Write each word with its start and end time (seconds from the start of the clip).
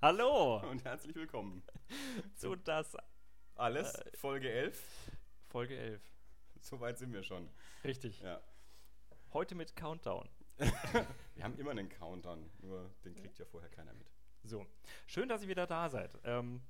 Hallo 0.00 0.58
und 0.70 0.84
herzlich 0.84 1.16
willkommen 1.16 1.60
zu 2.36 2.54
das 2.54 2.96
alles, 3.56 4.00
Folge 4.14 4.48
11. 4.48 4.80
Folge 5.48 5.76
11. 5.76 6.00
Soweit 6.60 6.98
sind 6.98 7.12
wir 7.12 7.24
schon. 7.24 7.50
Richtig. 7.82 8.20
Ja. 8.20 8.40
Heute 9.32 9.56
mit 9.56 9.74
Countdown. 9.74 10.28
Wir 11.34 11.42
haben 11.42 11.58
immer 11.58 11.72
einen 11.72 11.88
Countdown, 11.88 12.48
nur 12.60 12.94
den 13.04 13.16
kriegt 13.16 13.40
ja 13.40 13.44
vorher 13.44 13.70
keiner 13.70 13.92
mit. 13.92 14.08
So, 14.44 14.64
schön, 15.08 15.28
dass 15.28 15.42
ihr 15.42 15.48
wieder 15.48 15.66
da 15.66 15.90
seid. 15.90 16.16
Ähm, 16.22 16.62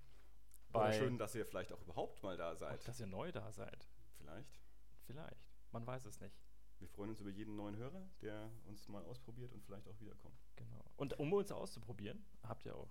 Oder 0.72 0.94
schön, 0.94 1.18
dass 1.18 1.34
ihr 1.34 1.44
vielleicht 1.44 1.70
auch 1.74 1.82
überhaupt 1.82 2.22
mal 2.22 2.38
da 2.38 2.56
seid. 2.56 2.88
dass 2.88 2.98
ihr 2.98 3.06
neu 3.08 3.30
da 3.30 3.52
seid. 3.52 3.86
Vielleicht. 4.16 4.58
Vielleicht. 5.04 5.52
Man 5.70 5.86
weiß 5.86 6.06
es 6.06 6.18
nicht. 6.22 6.40
Wir 6.78 6.88
freuen 6.88 7.10
uns 7.10 7.20
über 7.20 7.30
jeden 7.30 7.56
neuen 7.56 7.76
Hörer, 7.76 8.08
der 8.22 8.50
uns 8.64 8.88
mal 8.88 9.04
ausprobiert 9.04 9.52
und 9.52 9.62
vielleicht 9.66 9.86
auch 9.86 10.00
wiederkommt. 10.00 10.40
Genau. 10.56 10.82
Und 10.96 11.18
um 11.18 11.30
uns 11.34 11.52
auszuprobieren, 11.52 12.24
habt 12.42 12.64
ihr 12.64 12.74
auch. 12.74 12.88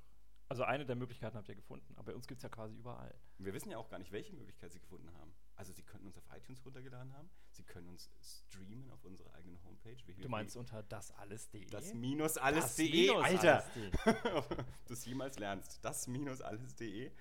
Also 0.49 0.63
eine 0.63 0.85
der 0.85 0.95
Möglichkeiten 0.95 1.35
habt 1.35 1.49
ihr 1.49 1.55
gefunden. 1.55 1.93
Aber 1.95 2.11
bei 2.11 2.15
uns 2.15 2.25
gibt 2.27 2.39
es 2.39 2.43
ja 2.43 2.49
quasi 2.49 2.75
überall. 2.75 3.13
Wir 3.37 3.53
wissen 3.53 3.69
ja 3.69 3.77
auch 3.77 3.89
gar 3.89 3.99
nicht, 3.99 4.11
welche 4.13 4.33
Möglichkeit 4.33 4.71
Sie 4.71 4.79
gefunden 4.79 5.11
haben. 5.13 5.33
Also 5.55 5.73
Sie 5.73 5.83
könnten 5.83 6.07
uns 6.07 6.17
auf 6.17 6.23
iTunes 6.35 6.63
runtergeladen 6.65 7.13
haben, 7.13 7.29
Sie 7.51 7.63
können 7.63 7.89
uns 7.89 8.09
streamen 8.21 8.89
auf 8.91 9.03
unserer 9.03 9.33
eigenen 9.33 9.61
Homepage. 9.65 9.97
Du 10.21 10.29
meinst 10.29 10.55
unter 10.55 10.83
dasalles.de? 10.83 11.65
das 11.65 11.93
minus 11.93 12.37
alles.de, 12.37 13.07
minus 13.07 13.23
Alter! 13.23 13.63
alles.de. 13.63 14.33
Ob 14.35 14.65
du 14.87 14.93
es 14.93 15.05
jemals 15.05 15.37
lernst. 15.37 15.83
Das 15.83 16.07
minus 16.07 16.41
alles.de. 16.41 17.11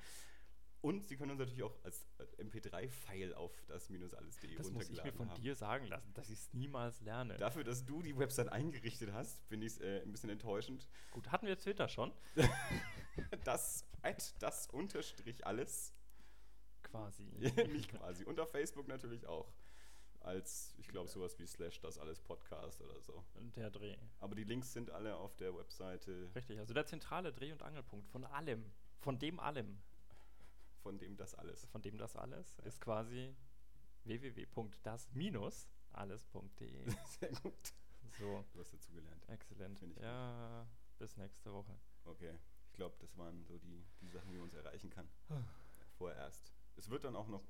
Und 0.86 1.04
Sie 1.04 1.16
können 1.16 1.32
uns 1.32 1.40
natürlich 1.40 1.64
auch 1.64 1.74
als 1.82 2.06
MP3-File 2.38 3.34
auf 3.34 3.50
das 3.66 3.90
minus 3.90 4.14
alles.de 4.14 4.54
Das 4.54 4.70
muss 4.70 4.88
ich 4.88 5.02
mir 5.02 5.12
von 5.12 5.28
haben. 5.28 5.42
dir 5.42 5.56
sagen 5.56 5.88
lassen, 5.88 6.14
dass 6.14 6.30
ich 6.30 6.38
es 6.38 6.52
niemals 6.54 7.00
lerne. 7.00 7.36
Dafür, 7.38 7.64
dass 7.64 7.84
du 7.84 8.02
die 8.02 8.16
Website 8.16 8.52
eingerichtet 8.52 9.12
hast, 9.12 9.42
finde 9.48 9.66
ich 9.66 9.72
es 9.72 9.80
äh, 9.80 10.02
ein 10.02 10.12
bisschen 10.12 10.30
enttäuschend. 10.30 10.86
Gut, 11.10 11.32
hatten 11.32 11.48
wir 11.48 11.58
Twitter 11.58 11.88
schon? 11.88 12.12
Das, 13.44 13.84
at 14.02 14.34
das 14.40 14.68
unterstrich 14.68 15.46
alles, 15.46 15.94
Quasi. 16.82 17.24
nicht 17.72 17.88
quasi. 17.88 18.24
Und 18.24 18.38
auf 18.38 18.50
Facebook 18.50 18.86
natürlich 18.88 19.26
auch. 19.26 19.52
Als, 20.20 20.74
ich 20.78 20.86
glaube, 20.88 21.08
sowas 21.08 21.38
wie 21.38 21.46
slash 21.46 21.80
das 21.80 21.98
alles 21.98 22.20
Podcast 22.20 22.80
oder 22.82 23.00
so. 23.00 23.24
Der 23.56 23.70
Dreh. 23.70 23.96
Aber 24.20 24.34
die 24.34 24.44
Links 24.44 24.72
sind 24.72 24.90
alle 24.90 25.16
auf 25.16 25.34
der 25.36 25.56
Webseite, 25.56 26.30
Richtig, 26.34 26.58
also 26.58 26.74
der 26.74 26.84
zentrale 26.86 27.32
Dreh- 27.32 27.52
und 27.52 27.62
Angelpunkt 27.62 28.06
von 28.08 28.24
allem, 28.24 28.70
von 28.98 29.18
dem 29.18 29.40
allem, 29.40 29.78
von 30.86 30.98
dem 30.98 31.16
das 31.16 31.34
alles. 31.34 31.64
von 31.66 31.82
dem 31.82 31.98
das 31.98 32.14
alles, 32.16 32.58
ist 32.60 32.80
quasi 32.80 33.34
www.das-alles.de. 34.04 36.90
Sehr 37.20 37.32
gut. 37.42 37.74
So, 38.18 38.44
Du 38.52 38.60
hast 38.60 38.72
dazu 38.72 38.92
gelernt. 38.92 39.28
exzellent. 39.28 39.78
Finde 39.80 39.96
ich 39.96 40.02
Ja, 40.02 40.66
bis 40.98 41.16
nächste 41.16 41.52
Woche. 41.52 41.76
Okay. 42.04 42.38
Ich 42.70 42.76
glaube, 42.76 42.94
das 43.00 43.16
waren 43.16 43.44
so 43.44 43.58
die, 43.58 43.84
die 44.00 44.08
Sachen, 44.08 44.30
wie 44.30 44.36
man 44.36 44.44
uns 44.44 44.54
erreichen 44.54 44.90
kann. 44.90 45.08
Vorerst. 45.98 46.52
Es 46.76 46.88
wird 46.88 47.02
dann 47.04 47.16
auch 47.16 47.26
noch 47.28 47.42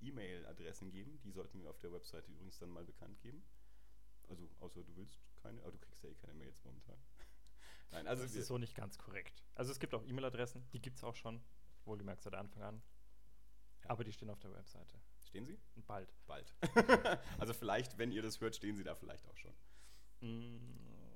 E-Mail-Adressen 0.00 0.90
geben. 0.90 1.18
Die 1.24 1.32
sollten 1.32 1.60
wir 1.60 1.70
auf 1.70 1.78
der 1.78 1.92
Webseite 1.92 2.30
übrigens 2.30 2.58
dann 2.58 2.70
mal 2.70 2.84
bekannt 2.84 3.20
geben. 3.20 3.42
Also, 4.28 4.48
außer 4.60 4.84
du 4.84 4.94
willst 4.96 5.18
keine. 5.42 5.60
Aber 5.62 5.72
du 5.72 5.78
kriegst 5.78 6.02
ja 6.04 6.10
eh 6.10 6.14
keine 6.14 6.34
Mails 6.34 6.62
momentan. 6.64 6.96
Nein, 7.90 8.06
also. 8.06 8.22
das 8.22 8.34
ist 8.34 8.46
so 8.46 8.56
nicht 8.58 8.74
ganz 8.76 8.98
korrekt. 8.98 9.42
Also 9.54 9.72
es 9.72 9.80
gibt 9.80 9.94
auch 9.94 10.04
E-Mail-Adressen, 10.04 10.68
die 10.72 10.80
gibt 10.80 10.98
es 10.98 11.04
auch 11.04 11.16
schon, 11.16 11.42
wohlgemerkt 11.88 12.22
seit 12.22 12.34
Anfang 12.34 12.62
an. 12.62 12.82
Ja. 13.82 13.90
Aber 13.90 14.04
die 14.04 14.12
stehen 14.12 14.30
auf 14.30 14.38
der 14.38 14.52
Webseite. 14.54 15.00
Stehen 15.26 15.46
sie? 15.46 15.58
Bald. 15.86 16.14
Bald. 16.26 16.54
also, 17.38 17.52
vielleicht, 17.54 17.98
wenn 17.98 18.12
ihr 18.12 18.22
das 18.22 18.40
hört, 18.40 18.54
stehen 18.54 18.76
sie 18.76 18.84
da 18.84 18.94
vielleicht 18.94 19.26
auch 19.28 19.36
schon. 19.36 19.52
Mm, 20.20 20.60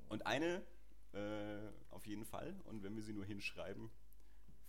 Und 0.09 0.27
eine 0.27 0.63
äh, 1.13 1.71
auf 1.91 2.05
jeden 2.07 2.25
Fall. 2.25 2.59
Und 2.65 2.83
wenn 2.83 2.97
wir 2.97 3.03
sie 3.03 3.13
nur 3.13 3.25
hinschreiben, 3.25 3.91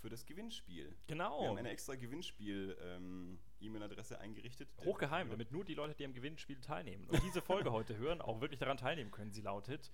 für 0.04 0.09
das 0.09 0.26
Gewinnspiel. 0.26 0.90
Wir 0.90 0.98
Genau. 1.08 1.48
haben 1.48 1.58
eine 1.58 1.70
extra 1.70 1.96
Gewinnspiel-E-Mail-Adresse 1.96 4.20
eingerichtet. 4.20 4.68
Hochgeheim, 4.84 5.30
damit 5.30 5.53
nur 5.53 5.63
die 5.63 5.75
Leute, 5.75 5.96
die 5.96 6.03
am 6.03 6.13
Gewinnspiel 6.13 6.59
teilnehmen 6.59 7.09
und 7.09 7.24
diese 7.24 7.42
Folge 7.42 7.72
heute 7.78 7.96
hören, 7.96 8.19
auch 8.19 8.42
wirklich 8.42 8.59
daran 8.59 8.75
teilnehmen 8.75 9.12
können. 9.12 9.31
Sie 9.31 9.40
lautet 9.42 9.94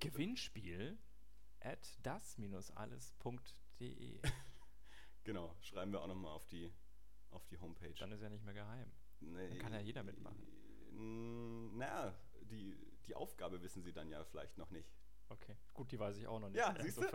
Gewinnspiel 0.00 0.98
at 1.60 1.88
das-alles.de. 2.02 4.20
Genau, 5.26 5.54
schreiben 5.60 5.90
wir 5.92 6.00
auch 6.00 6.06
nochmal 6.06 6.32
auf 6.32 6.46
die, 6.46 6.72
auf 7.30 7.44
die 7.48 7.58
Homepage. 7.58 7.92
Dann 7.98 8.12
ist 8.12 8.22
ja 8.22 8.28
nicht 8.28 8.44
mehr 8.44 8.54
geheim. 8.54 8.90
Nee, 9.20 9.48
dann 9.48 9.58
kann 9.58 9.72
ja 9.72 9.80
jeder 9.80 10.02
mitmachen. 10.04 10.40
mm, 10.92 11.76
Na, 11.78 12.14
die, 12.42 12.76
die 13.06 13.14
Aufgabe 13.16 13.60
wissen 13.60 13.82
sie 13.82 13.92
dann 13.92 14.08
ja 14.08 14.22
vielleicht 14.24 14.56
noch 14.56 14.70
nicht. 14.70 14.88
Okay, 15.28 15.56
gut, 15.74 15.90
die 15.90 15.98
weiß 15.98 16.16
ich 16.18 16.28
auch 16.28 16.38
noch 16.38 16.48
nicht. 16.48 16.58
Ja, 16.58 16.74
siehst 16.80 16.98
du? 16.98 17.02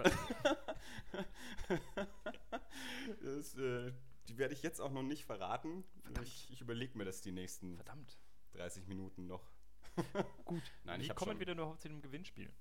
Das, 3.21 3.55
äh, 3.57 3.93
die 4.27 4.37
werde 4.37 4.53
ich 4.53 4.61
jetzt 4.63 4.79
auch 4.79 4.91
noch 4.91 5.03
nicht 5.03 5.25
verraten. 5.25 5.83
Verdammt. 6.03 6.27
Ich, 6.27 6.51
ich 6.51 6.61
überlege 6.61 6.97
mir 6.97 7.05
das 7.05 7.21
die 7.21 7.31
nächsten 7.31 7.75
Verdammt. 7.75 8.19
30 8.53 8.87
Minuten 8.87 9.27
noch. 9.27 9.49
Gut. 10.45 10.61
Nein, 10.83 10.99
Wie 11.01 11.05
ich 11.05 11.15
kommen 11.15 11.31
schon- 11.37 11.39
denn 11.45 11.57
überhaupt 11.57 11.81
zu 11.81 11.87
dem 11.89 12.01
Gewinnspiel? 12.01 12.51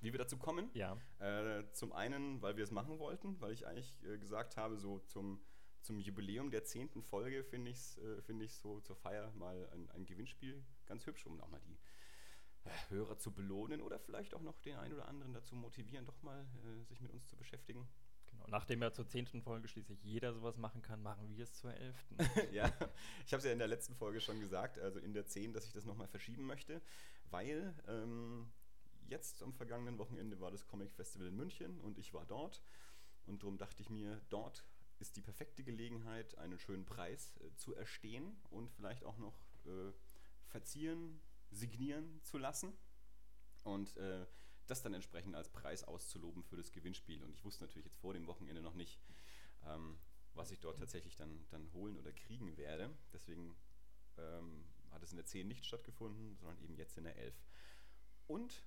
Wie 0.00 0.12
wir 0.12 0.18
dazu 0.18 0.36
kommen? 0.36 0.70
Ja. 0.74 0.96
Äh, 1.18 1.64
zum 1.72 1.92
einen, 1.92 2.40
weil 2.40 2.56
wir 2.56 2.64
es 2.64 2.70
machen 2.70 2.98
wollten, 2.98 3.40
weil 3.40 3.52
ich 3.52 3.66
eigentlich 3.66 3.98
äh, 4.04 4.18
gesagt 4.18 4.56
habe, 4.56 4.76
so 4.76 5.00
zum, 5.00 5.40
zum 5.82 5.98
Jubiläum 5.98 6.50
der 6.50 6.64
zehnten 6.64 7.02
Folge 7.02 7.42
finde 7.44 7.70
ich 7.70 7.78
es 7.78 7.98
äh, 7.98 8.22
find 8.22 8.48
so 8.50 8.80
zur 8.80 8.96
Feier 8.96 9.32
mal 9.32 9.68
ein, 9.72 9.90
ein 9.90 10.06
Gewinnspiel 10.06 10.62
ganz 10.86 11.06
hübsch, 11.06 11.26
um 11.26 11.40
auch 11.40 11.48
mal 11.48 11.60
die 11.60 11.78
äh, 12.64 12.90
Hörer 12.90 13.18
zu 13.18 13.32
belohnen 13.32 13.80
oder 13.80 13.98
vielleicht 13.98 14.34
auch 14.34 14.42
noch 14.42 14.58
den 14.60 14.76
einen 14.76 14.94
oder 14.94 15.08
anderen 15.08 15.32
dazu 15.32 15.56
motivieren, 15.56 16.06
doch 16.06 16.22
mal 16.22 16.46
äh, 16.64 16.84
sich 16.84 17.00
mit 17.00 17.12
uns 17.12 17.26
zu 17.26 17.36
beschäftigen. 17.36 17.88
Genau. 18.26 18.44
Nachdem 18.48 18.82
ja 18.82 18.92
zur 18.92 19.06
zehnten 19.08 19.42
Folge 19.42 19.68
schließlich 19.68 20.02
jeder 20.04 20.32
sowas 20.32 20.56
machen 20.56 20.82
kann, 20.82 21.02
machen 21.02 21.28
wir 21.28 21.44
es 21.44 21.54
zur 21.54 21.74
elften. 21.74 22.16
ja, 22.52 22.66
ich 23.26 23.32
habe 23.32 23.38
es 23.38 23.44
ja 23.44 23.52
in 23.52 23.58
der 23.58 23.68
letzten 23.68 23.94
Folge 23.94 24.20
schon 24.20 24.38
gesagt, 24.40 24.78
also 24.78 24.98
in 25.00 25.12
der 25.12 25.26
10, 25.26 25.52
dass 25.52 25.66
ich 25.66 25.72
das 25.72 25.86
nochmal 25.86 26.08
verschieben 26.08 26.46
möchte, 26.46 26.80
weil 27.30 27.74
ähm, 27.88 28.50
jetzt 29.08 29.42
am 29.42 29.52
vergangenen 29.52 29.98
Wochenende 29.98 30.40
war 30.40 30.50
das 30.50 30.66
Comic 30.66 30.92
Festival 30.92 31.28
in 31.28 31.36
München 31.36 31.80
und 31.80 31.98
ich 31.98 32.14
war 32.14 32.24
dort 32.26 32.62
und 33.26 33.42
darum 33.42 33.58
dachte 33.58 33.82
ich 33.82 33.90
mir, 33.90 34.20
dort 34.28 34.64
ist 34.98 35.16
die 35.16 35.20
perfekte 35.20 35.62
Gelegenheit, 35.62 36.36
einen 36.38 36.58
schönen 36.58 36.84
Preis 36.84 37.36
äh, 37.38 37.54
zu 37.56 37.74
erstehen 37.74 38.36
und 38.50 38.70
vielleicht 38.70 39.04
auch 39.04 39.18
noch 39.18 39.34
äh, 39.66 39.92
verzieren, 40.48 41.20
signieren 41.50 42.20
zu 42.22 42.38
lassen 42.38 42.72
und 43.64 43.96
äh, 43.96 44.26
das 44.66 44.82
dann 44.82 44.94
entsprechend 44.94 45.34
als 45.34 45.48
Preis 45.48 45.84
auszuloben 45.84 46.42
für 46.42 46.56
das 46.56 46.72
Gewinnspiel. 46.72 47.22
Und 47.22 47.32
ich 47.32 47.44
wusste 47.44 47.64
natürlich 47.64 47.86
jetzt 47.86 47.98
vor 47.98 48.12
dem 48.12 48.26
Wochenende 48.26 48.60
noch 48.60 48.74
nicht, 48.74 49.00
ähm, 49.66 49.98
was 50.34 50.50
ich 50.50 50.60
dort 50.60 50.78
tatsächlich 50.78 51.16
dann, 51.16 51.46
dann 51.50 51.72
holen 51.72 51.96
oder 51.96 52.12
kriegen 52.12 52.56
werde. 52.56 52.94
Deswegen 53.12 53.56
ähm, 54.18 54.64
hat 54.90 55.02
es 55.02 55.10
in 55.10 55.16
der 55.16 55.26
10 55.26 55.48
nicht 55.48 55.64
stattgefunden, 55.64 56.36
sondern 56.36 56.58
eben 56.58 56.76
jetzt 56.76 56.98
in 56.98 57.04
der 57.04 57.16
11. 57.16 57.34
Und, 58.26 58.62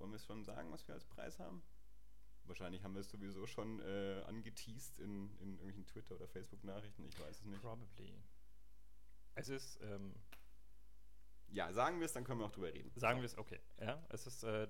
wollen 0.00 0.10
wir 0.12 0.16
es 0.16 0.24
schon 0.26 0.44
sagen, 0.44 0.70
was 0.72 0.86
wir 0.86 0.94
als 0.94 1.04
Preis 1.06 1.38
haben? 1.38 1.62
Wahrscheinlich 2.44 2.82
haben 2.82 2.94
wir 2.94 3.00
es 3.00 3.10
sowieso 3.10 3.46
schon 3.46 3.80
äh, 3.80 4.22
angeteased 4.26 4.98
in, 5.00 5.30
in 5.38 5.50
irgendwelchen 5.52 5.86
Twitter- 5.86 6.14
oder 6.14 6.26
Facebook-Nachrichten, 6.28 7.04
ich 7.04 7.18
weiß 7.20 7.40
es 7.40 7.44
nicht. 7.44 7.60
Probably. 7.60 8.14
Es 9.34 9.48
ist, 9.48 9.78
ähm, 9.82 10.14
Ja, 11.48 11.72
sagen 11.72 11.98
wir 12.00 12.06
es, 12.06 12.12
dann 12.12 12.24
können 12.24 12.40
wir 12.40 12.46
auch 12.46 12.52
drüber 12.52 12.72
reden. 12.72 12.90
sagen 12.96 13.20
wir 13.20 13.26
es, 13.26 13.36
okay. 13.36 13.60
Ja, 13.80 14.02
es 14.08 14.26
ist 14.26 14.44
äh, 14.44 14.66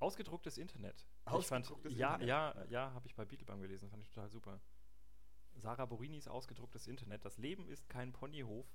ausgedrucktes 0.00 0.58
Internet. 0.58 1.06
Ich 1.38 1.46
fand, 1.46 1.64
Ausgedrucktes 1.66 1.96
ja, 1.96 2.14
Internet. 2.14 2.28
ja, 2.28 2.64
ja, 2.68 2.92
habe 2.92 3.06
ich 3.06 3.14
bei 3.14 3.24
Beetlebum 3.24 3.60
gelesen, 3.60 3.88
fand 3.88 4.02
ich 4.02 4.08
total 4.10 4.28
super. 4.28 4.60
Sarah 5.56 5.86
Borinis 5.86 6.26
ausgedrucktes 6.26 6.88
Internet. 6.88 7.24
Das 7.24 7.38
Leben 7.38 7.68
ist 7.68 7.88
kein 7.88 8.12
Ponyhof, 8.12 8.66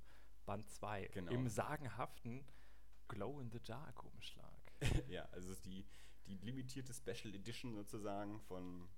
Band 0.46 0.68
2. 0.70 1.08
Genau. 1.08 1.30
Im 1.32 1.46
sagenhaften 1.48 2.44
Glow 3.08 3.38
in 3.40 3.50
the 3.50 3.60
Dark 3.60 4.02
Umschlag. 4.04 4.49
ja, 5.08 5.24
also 5.32 5.50
es 5.50 5.58
ist 5.58 5.66
die, 5.66 5.86
die 6.26 6.36
limitierte 6.38 6.94
Special 6.94 7.34
Edition 7.34 7.74
sozusagen 7.74 8.40
von 8.40 8.88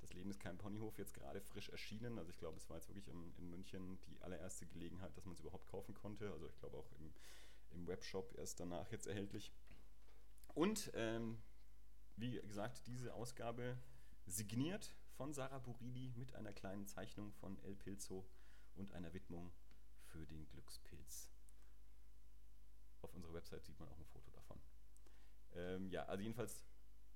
Das 0.00 0.12
Leben 0.12 0.30
ist 0.30 0.40
kein 0.40 0.58
Ponyhof 0.58 0.98
jetzt 0.98 1.14
gerade 1.14 1.40
frisch 1.40 1.68
erschienen. 1.70 2.18
Also 2.18 2.30
ich 2.30 2.38
glaube, 2.38 2.56
es 2.56 2.68
war 2.68 2.76
jetzt 2.76 2.88
wirklich 2.88 3.08
in, 3.08 3.34
in 3.36 3.50
München 3.50 3.98
die 4.06 4.20
allererste 4.20 4.66
Gelegenheit, 4.66 5.16
dass 5.16 5.24
man 5.24 5.34
es 5.34 5.40
überhaupt 5.40 5.66
kaufen 5.66 5.94
konnte. 5.94 6.30
Also 6.32 6.48
ich 6.48 6.56
glaube 6.58 6.76
auch 6.76 6.90
im, 6.92 7.12
im 7.70 7.86
Webshop 7.86 8.34
erst 8.36 8.60
danach 8.60 8.90
jetzt 8.90 9.06
erhältlich. 9.06 9.52
Und 10.54 10.90
ähm, 10.94 11.42
wie 12.16 12.40
gesagt, 12.40 12.86
diese 12.86 13.14
Ausgabe 13.14 13.78
signiert 14.26 14.94
von 15.16 15.32
Sarah 15.32 15.58
Buridi 15.58 16.12
mit 16.16 16.34
einer 16.34 16.52
kleinen 16.52 16.86
Zeichnung 16.86 17.32
von 17.32 17.58
El 17.62 17.76
Pilzo 17.76 18.26
und 18.74 18.92
einer 18.92 19.12
Widmung 19.12 19.52
für 20.02 20.26
den 20.26 20.48
Glückspilz. 20.48 21.28
Auf 23.02 23.14
unserer 23.14 23.34
Website 23.34 23.64
sieht 23.64 23.78
man 23.78 23.88
auch 23.88 23.98
ein 23.98 24.06
Foto. 24.06 24.27
Ähm, 25.58 25.90
ja, 25.90 26.04
also 26.04 26.22
jedenfalls 26.22 26.64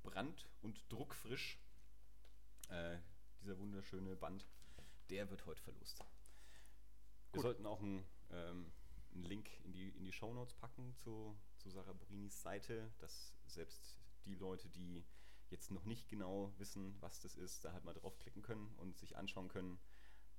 brand- 0.02 0.48
und 0.62 0.84
druckfrisch. 0.92 1.58
Äh, 2.68 2.98
dieser 3.40 3.58
wunderschöne 3.58 4.16
Band, 4.16 4.46
der 5.10 5.30
wird 5.30 5.46
heute 5.46 5.62
verlost. 5.62 5.98
Wir 7.32 7.38
Gut. 7.38 7.42
sollten 7.42 7.66
auch 7.66 7.80
einen, 7.80 8.04
ähm, 8.30 8.72
einen 9.14 9.24
Link 9.24 9.48
in 9.64 9.72
die, 9.72 9.90
in 9.90 10.04
die 10.04 10.12
Shownotes 10.12 10.54
packen 10.54 10.94
zu, 10.96 11.36
zu 11.58 11.70
Sarah 11.70 11.92
Burinis 11.92 12.42
Seite, 12.42 12.92
dass 12.98 13.32
selbst 13.46 13.98
die 14.24 14.34
Leute, 14.34 14.68
die 14.68 15.04
jetzt 15.50 15.70
noch 15.70 15.84
nicht 15.84 16.08
genau 16.08 16.52
wissen, 16.58 16.96
was 17.00 17.20
das 17.20 17.36
ist, 17.36 17.64
da 17.64 17.72
halt 17.72 17.84
mal 17.84 17.94
draufklicken 17.94 18.42
können 18.42 18.74
und 18.76 18.96
sich 18.98 19.16
anschauen 19.16 19.48
können, 19.48 19.78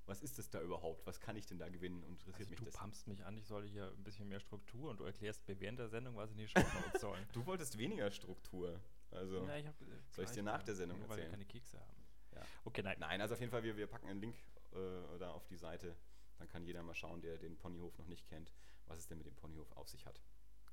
was 0.06 0.22
ist 0.22 0.38
das 0.38 0.50
da 0.50 0.62
überhaupt? 0.62 1.06
Was 1.08 1.20
kann 1.20 1.36
ich 1.36 1.46
denn 1.46 1.58
da 1.60 1.70
gewinnen? 1.70 2.04
Und 2.04 2.12
interessiert 2.14 2.36
Also 2.36 2.50
mich 2.52 2.60
du 2.60 2.66
das? 2.66 2.74
pumpst 2.76 3.08
mich 3.08 3.24
an, 3.26 3.38
ich 3.38 3.48
soll 3.48 3.66
hier 3.68 3.88
ein 3.92 4.04
bisschen 4.04 4.28
mehr 4.28 4.40
Struktur 4.40 4.90
und 4.92 5.00
du 5.00 5.06
erklärst 5.06 5.48
mir 5.48 5.60
während 5.60 5.80
der 5.80 5.88
Sendung, 5.90 6.16
was 6.16 6.32
in 6.32 6.38
die 6.38 6.48
Shownotes 6.48 7.02
soll. 7.02 7.18
Du 7.34 7.46
wolltest 7.46 7.78
weniger 7.78 8.10
Struktur. 8.12 8.80
Also, 9.12 9.44
Na, 9.46 9.58
ich 9.60 9.68
hab, 9.68 9.76
Soll 10.12 10.26
ich's 10.26 10.34
dir 10.34 10.44
nach 10.44 10.64
der 10.64 10.76
Sendung 10.76 11.00
nur 11.00 11.08
Weil 11.10 11.18
wir 11.18 11.24
erzählen? 11.26 11.40
keine 11.40 11.46
Kekse 11.46 11.80
haben. 11.80 12.04
Ja. 12.36 12.42
Okay, 12.66 12.82
nein. 12.82 12.98
nein, 13.00 13.22
also 13.22 13.36
auf 13.36 13.40
jeden 13.40 13.52
Fall, 13.52 13.64
wir, 13.64 13.78
wir 13.78 13.88
packen 13.88 14.08
einen 14.08 14.20
Link 14.20 14.36
äh, 14.74 15.20
da 15.20 15.30
auf 15.32 15.46
die 15.46 15.56
Seite. 15.58 15.96
Dann 16.40 16.48
kann 16.48 16.64
jeder 16.66 16.82
mal 16.82 16.96
schauen, 16.96 17.22
der 17.22 17.38
den 17.38 17.56
Ponyhof 17.58 17.96
noch 18.00 18.08
nicht 18.08 18.26
kennt, 18.28 18.54
was 18.88 18.98
es 18.98 19.08
denn 19.08 19.20
mit 19.20 19.28
dem 19.28 19.36
Ponyhof 19.36 19.72
auf 19.74 19.88
sich 19.88 20.06
hat. 20.06 20.20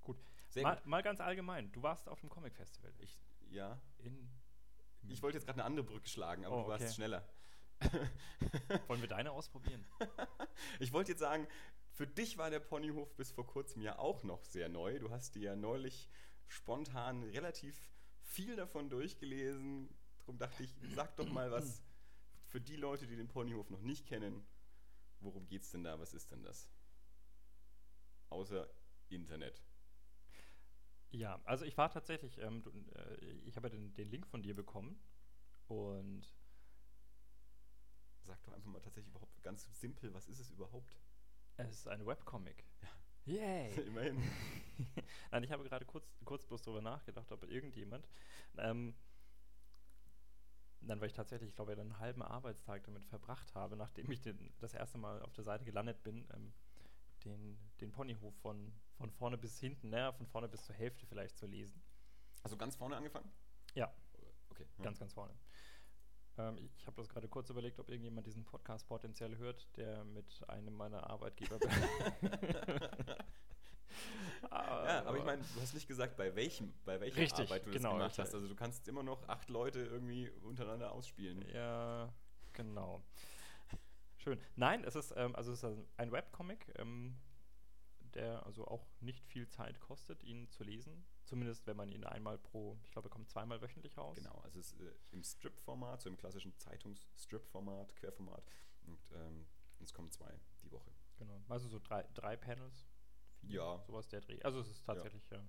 Gut. 0.01 0.17
Sehr 0.49 0.63
Mal, 0.63 0.77
gut. 0.77 0.87
mal 0.87 1.03
ganz 1.03 1.21
allgemein, 1.21 1.71
du 1.71 1.83
warst 1.83 2.09
auf 2.09 2.19
dem 2.21 2.31
Comic 2.31 2.57
Festival. 2.57 2.93
Ich, 2.99 3.17
ja, 3.51 3.79
In, 3.99 4.29
ich 5.09 5.23
wollte 5.23 5.37
jetzt 5.37 5.45
gerade 5.45 5.59
eine 5.59 5.65
andere 5.67 5.85
Brücke 5.85 6.09
schlagen, 6.09 6.45
aber 6.47 6.57
Oh, 6.61 6.63
du 6.63 6.69
warst 6.69 6.85
okay. 6.87 6.95
schneller. 6.95 7.29
Wollen 8.89 9.01
wir 9.01 9.09
deine 9.09 9.33
ausprobieren? 9.33 9.85
Ich 10.79 10.93
wollte 10.93 11.13
jetzt 11.13 11.21
sagen, 11.21 11.47
für 11.93 12.07
dich 12.07 12.39
war 12.39 12.51
der 12.51 12.61
Ponyhof 12.61 13.15
bis 13.17 13.31
vor 13.31 13.47
kurzem 13.47 13.83
ja 13.83 13.99
auch 13.99 14.23
noch 14.23 14.45
sehr 14.45 14.69
neu. 14.69 14.99
Du 14.99 15.11
hast 15.11 15.35
dir 15.35 15.43
ja 15.43 15.57
neulich 15.57 16.09
spontan 16.47 17.23
relativ 17.23 17.77
viel 18.23 18.57
davon 18.57 18.89
durchgelesen. 18.91 19.89
Darum 20.19 20.39
dachte 20.39 20.63
ich, 20.63 20.75
sag 20.95 21.17
doch 21.17 21.29
mal 21.31 21.51
was 21.51 21.83
für 22.47 22.61
die 22.61 22.77
Leute, 22.77 23.07
die 23.07 23.17
den 23.17 23.29
Ponyhof 23.29 23.71
noch 23.71 23.83
nicht 23.83 24.07
kennen. 24.07 24.45
Worum 25.21 25.47
geht's 25.47 25.71
denn 25.71 25.85
da? 25.85 25.99
Was 25.99 26.15
ist 26.15 26.31
denn 26.31 26.43
das? 26.43 26.69
Außer 28.29 28.69
Internet. 29.09 29.63
Ja, 31.11 31.41
also 31.45 31.65
ich 31.65 31.77
war 31.77 31.91
tatsächlich, 31.91 32.39
ähm, 32.39 32.63
du, 32.63 32.71
äh, 32.71 33.17
ich 33.45 33.57
habe 33.57 33.69
ja 33.69 33.75
den, 33.75 33.93
den 33.95 34.11
Link 34.11 34.27
von 34.27 34.43
dir 34.43 34.55
bekommen 34.55 35.01
und 35.67 36.23
Sag 38.31 38.45
doch 38.45 38.53
einfach 38.53 38.71
mal 38.71 38.81
tatsächlich 38.81 39.11
überhaupt 39.11 39.43
ganz 39.43 39.67
simpel, 39.81 40.15
was 40.15 40.29
ist 40.29 40.39
es 40.39 40.51
überhaupt? 40.51 41.01
es 41.57 41.73
ist 41.73 41.89
ein 41.89 42.07
Webcomic. 42.07 42.65
Ja. 42.81 42.89
Yay! 43.25 43.73
Immerhin. 43.87 44.23
Nein, 45.33 45.43
ich 45.43 45.51
habe 45.51 45.65
gerade 45.65 45.85
kurz, 45.85 46.09
kurz 46.25 46.47
bloß 46.47 46.63
darüber 46.63 46.81
nachgedacht, 46.81 47.33
ob 47.33 47.43
irgendjemand, 47.43 48.09
ähm, 48.57 48.95
dann, 50.81 51.01
weil 51.01 51.09
ich 51.09 51.13
tatsächlich, 51.13 51.49
ich 51.49 51.57
glaube, 51.57 51.73
einen 51.73 51.99
halben 51.99 52.23
Arbeitstag 52.23 52.85
damit 52.85 53.05
verbracht 53.05 53.53
habe, 53.57 53.77
nachdem 53.77 54.09
ich 54.13 54.21
den, 54.21 54.55
das 54.61 54.75
erste 54.75 54.97
Mal 54.97 55.21
auf 55.23 55.33
der 55.33 55.43
Seite 55.43 55.65
gelandet 55.65 56.05
bin, 56.05 56.25
ähm, 56.33 56.53
den, 57.25 57.59
den 57.81 57.91
Ponyhof 57.91 58.35
von, 58.37 58.73
von 58.97 59.11
vorne 59.11 59.39
bis 59.39 59.59
hinten, 59.59 59.91
naja, 59.91 60.13
von 60.13 60.29
vorne 60.29 60.49
bis 60.49 60.65
zur 60.65 60.77
Hälfte 60.77 61.05
vielleicht 61.05 61.37
zu 61.37 61.47
lesen. 61.49 61.83
Also 62.45 62.57
ganz 62.57 62.77
vorne 62.77 62.97
angefangen? 62.97 63.29
Ja. 63.75 63.93
Okay. 64.51 64.67
ja. 64.79 64.85
Ganz, 64.85 65.01
ganz 65.01 65.13
vorne. 65.13 65.35
Ähm, 66.49 66.59
ich 66.59 66.71
ich 66.79 66.87
habe 66.87 66.97
das 66.97 67.09
gerade 67.09 67.29
kurz 67.29 67.51
überlegt, 67.51 67.79
ob 67.79 67.89
irgendjemand 67.89 68.27
diesen 68.27 68.45
Podcast 68.45 68.87
potenziell 68.89 69.37
hört, 69.37 69.69
der 69.77 70.05
mit 70.05 70.49
einem 70.49 70.75
meiner 70.75 71.09
Arbeitgeber. 71.09 71.59
Ja, 74.51 75.05
aber 75.05 75.19
ich 75.19 75.25
meine, 75.25 75.43
du 75.43 75.61
hast 75.61 75.75
nicht 75.75 75.87
gesagt, 75.87 76.17
bei 76.17 76.35
welchem, 76.35 76.73
bei 76.85 77.01
welcher 77.01 77.19
Richtig, 77.19 77.47
Arbeit 77.49 77.67
du 77.67 77.71
genau, 77.71 77.91
das 77.91 77.99
gemacht 77.99 78.13
ich- 78.13 78.19
hast. 78.21 78.35
Also 78.35 78.49
du 78.49 78.55
kannst 78.55 78.89
immer 78.89 79.03
noch 79.03 79.29
acht 79.29 79.49
Leute 79.51 79.81
irgendwie 79.81 80.29
untereinander 80.43 80.93
ausspielen. 80.93 81.45
Ja, 81.53 82.13
genau. 82.53 83.03
Schön. 84.17 84.41
Nein, 84.57 84.83
es 84.85 84.97
ist, 84.97 85.13
ähm, 85.17 85.35
also 85.37 85.53
es 85.53 85.63
ist 85.63 85.79
ein 85.97 86.11
Webcomic, 86.13 86.73
ähm, 86.79 87.17
der 88.15 88.45
also 88.47 88.67
auch 88.67 88.87
nicht 89.01 89.25
viel 89.27 89.49
Zeit 89.49 89.79
kostet, 89.81 90.23
ihn 90.25 90.49
zu 90.51 90.65
lesen. 90.65 91.05
Zumindest 91.31 91.65
wenn 91.69 91.77
man 91.77 91.93
ihn 91.93 92.03
einmal 92.03 92.39
pro, 92.39 92.77
ich 92.83 92.91
glaube, 92.91 93.07
er 93.07 93.13
kommt 93.13 93.31
zweimal 93.31 93.63
wöchentlich 93.63 93.97
raus. 93.97 94.17
Genau, 94.17 94.35
also 94.41 94.59
es 94.59 94.73
ist 94.73 94.81
äh, 94.81 94.93
im 95.13 95.23
Strip-Format, 95.23 96.03
so 96.03 96.09
im 96.09 96.17
klassischen 96.17 96.59
Zeitungs-Strip-Format, 96.59 97.95
Querformat. 97.95 98.43
Und 98.83 98.99
ähm, 99.13 99.47
es 99.79 99.93
kommen 99.95 100.11
zwei 100.11 100.41
die 100.61 100.73
Woche. 100.73 100.91
Genau. 101.19 101.41
Also 101.49 101.69
so 101.69 101.79
drei, 101.79 102.03
drei 102.15 102.37
Panels. 102.37 102.85
vier, 103.43 103.51
Ja. 103.61 103.85
Sowas 103.87 104.09
der 104.09 104.23
Dreh. 104.23 104.43
Also 104.43 104.59
es 104.59 104.71
ist 104.71 104.85
tatsächlich, 104.85 105.23
ja. 105.31 105.41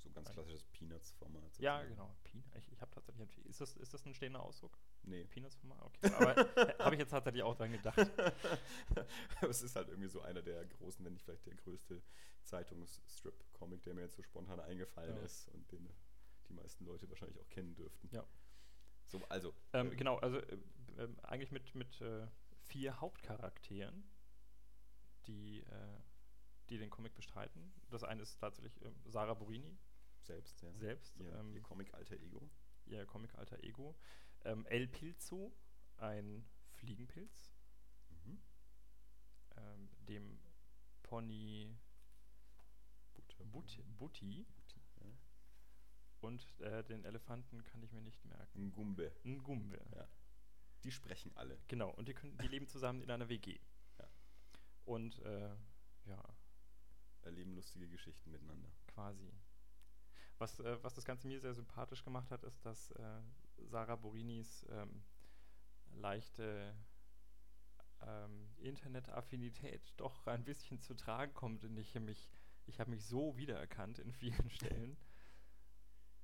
So 0.00 0.10
ganz 0.10 0.30
klassisches 0.30 0.64
Peanuts-Format. 0.64 1.58
Ja, 1.58 1.82
genau. 1.82 2.14
Ich, 2.56 2.72
ich 2.72 2.80
habe 2.80 2.90
tatsächlich. 2.90 3.44
Ist 3.46 3.60
das, 3.60 3.76
ist 3.76 3.92
das 3.92 4.04
ein 4.06 4.14
stehender 4.14 4.42
Ausdruck? 4.42 4.78
Nee. 5.02 5.24
Peanuts 5.24 5.56
von 5.56 5.68
mal? 5.70 5.82
Okay. 5.82 6.12
Aber 6.14 6.56
äh, 6.56 6.78
habe 6.78 6.94
ich 6.94 7.00
jetzt 7.00 7.10
tatsächlich 7.10 7.42
auch 7.42 7.54
dran 7.54 7.72
gedacht. 7.72 7.98
Aber 7.98 9.48
es 9.50 9.62
ist 9.62 9.76
halt 9.76 9.88
irgendwie 9.88 10.08
so 10.08 10.20
einer 10.22 10.42
der 10.42 10.64
großen, 10.66 11.04
wenn 11.04 11.12
nicht 11.12 11.24
vielleicht 11.24 11.46
der 11.46 11.54
größte 11.54 12.02
Zeitungs-Strip-Comic, 12.44 13.82
der 13.82 13.94
mir 13.94 14.02
jetzt 14.02 14.16
so 14.16 14.22
spontan 14.22 14.60
eingefallen 14.60 15.16
Ja. 15.16 15.22
ist 15.22 15.48
und 15.48 15.70
den 15.72 15.88
die 16.48 16.54
meisten 16.54 16.84
Leute 16.84 17.08
wahrscheinlich 17.08 17.38
auch 17.38 17.48
kennen 17.48 17.74
dürften. 17.74 18.08
Ja. 18.12 18.26
So, 19.06 19.20
also. 19.28 19.54
Ähm, 19.72 19.92
äh, 19.92 19.96
genau, 19.96 20.18
also 20.18 20.38
äh, 20.38 20.58
ähm, 20.98 21.18
eigentlich 21.22 21.52
mit, 21.52 21.74
mit 21.74 22.00
äh, 22.00 22.26
vier 22.62 23.00
Hauptcharakteren, 23.00 24.04
die, 25.26 25.60
äh, 25.60 25.98
die 26.68 26.78
den 26.78 26.90
Comic 26.90 27.14
bestreiten. 27.14 27.72
Das 27.88 28.04
eine 28.04 28.22
ist 28.22 28.38
tatsächlich 28.38 28.80
ähm, 28.84 28.94
Sarah 29.06 29.34
Borini 29.34 29.78
Selbst, 30.30 30.62
ja. 30.62 30.72
selbst, 30.78 31.16
Ihr, 31.18 31.32
ähm, 31.34 31.52
ihr 31.54 31.62
Comic-alter 31.62 32.16
Ego. 32.16 32.48
ihr 32.86 33.04
Comic-alter 33.06 33.62
Ego. 33.64 33.96
Ähm, 34.44 34.64
El 34.66 34.86
Pilzo, 34.88 35.52
ein 35.96 36.44
Fliegenpilz, 36.72 37.52
Mhm. 38.10 38.38
ähm, 39.56 39.88
dem 40.08 40.40
Pony 41.02 41.76
Butter, 43.14 43.44
But 43.44 43.52
Butti 43.98 44.46
Butti, 44.56 44.80
ja. 45.00 45.06
und 46.20 46.60
äh, 46.60 46.84
den 46.84 47.04
Elefanten 47.04 47.62
kann 47.64 47.82
ich 47.82 47.92
mir 47.92 48.00
nicht 48.02 48.24
merken. 48.24 48.66
Ein 48.66 48.70
Gumbe. 48.72 49.12
Ein 49.24 49.42
Gumbe. 49.42 49.80
Ja. 49.94 50.08
Die 50.84 50.92
sprechen 50.92 51.32
alle. 51.36 51.58
Genau, 51.68 51.90
und 51.90 52.08
die, 52.08 52.14
können, 52.14 52.38
die 52.38 52.48
leben 52.48 52.66
zusammen 52.66 53.02
in 53.02 53.10
einer 53.10 53.28
WG. 53.28 53.58
Ja. 53.98 54.08
Und 54.84 55.18
äh, 55.20 55.54
ja, 56.06 56.24
Erleben 57.22 57.52
lustige 57.54 57.86
Geschichten 57.88 58.30
miteinander. 58.30 58.70
quasi. 58.86 59.30
Was, 60.40 60.58
äh, 60.60 60.82
was 60.82 60.94
das 60.94 61.04
Ganze 61.04 61.28
mir 61.28 61.38
sehr 61.38 61.52
sympathisch 61.54 62.02
gemacht 62.02 62.30
hat, 62.30 62.42
ist, 62.44 62.64
dass 62.64 62.90
äh, 62.92 63.20
Sarah 63.58 63.96
Borinis 63.96 64.66
ähm, 64.70 65.04
leichte 65.92 66.74
ähm, 68.00 68.48
Internetaffinität 68.56 69.92
doch 69.98 70.26
ein 70.26 70.42
bisschen 70.44 70.80
zu 70.80 70.94
tragen 70.94 71.34
kommt 71.34 71.62
und 71.64 71.76
ich 71.76 71.94
mich, 71.96 72.30
ich 72.66 72.80
habe 72.80 72.90
mich 72.90 73.04
so 73.04 73.36
wiedererkannt 73.36 73.98
in 73.98 74.12
vielen 74.12 74.48
Stellen. 74.50 74.96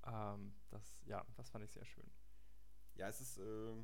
Ähm, 0.07 0.55
das, 0.71 1.03
ja, 1.05 1.25
das 1.37 1.51
fand 1.51 1.65
ich 1.65 1.73
sehr 1.73 1.85
schön. 1.85 2.11
Ja, 2.95 3.09
es 3.09 3.21
ist 3.21 3.37
äh, 3.37 3.75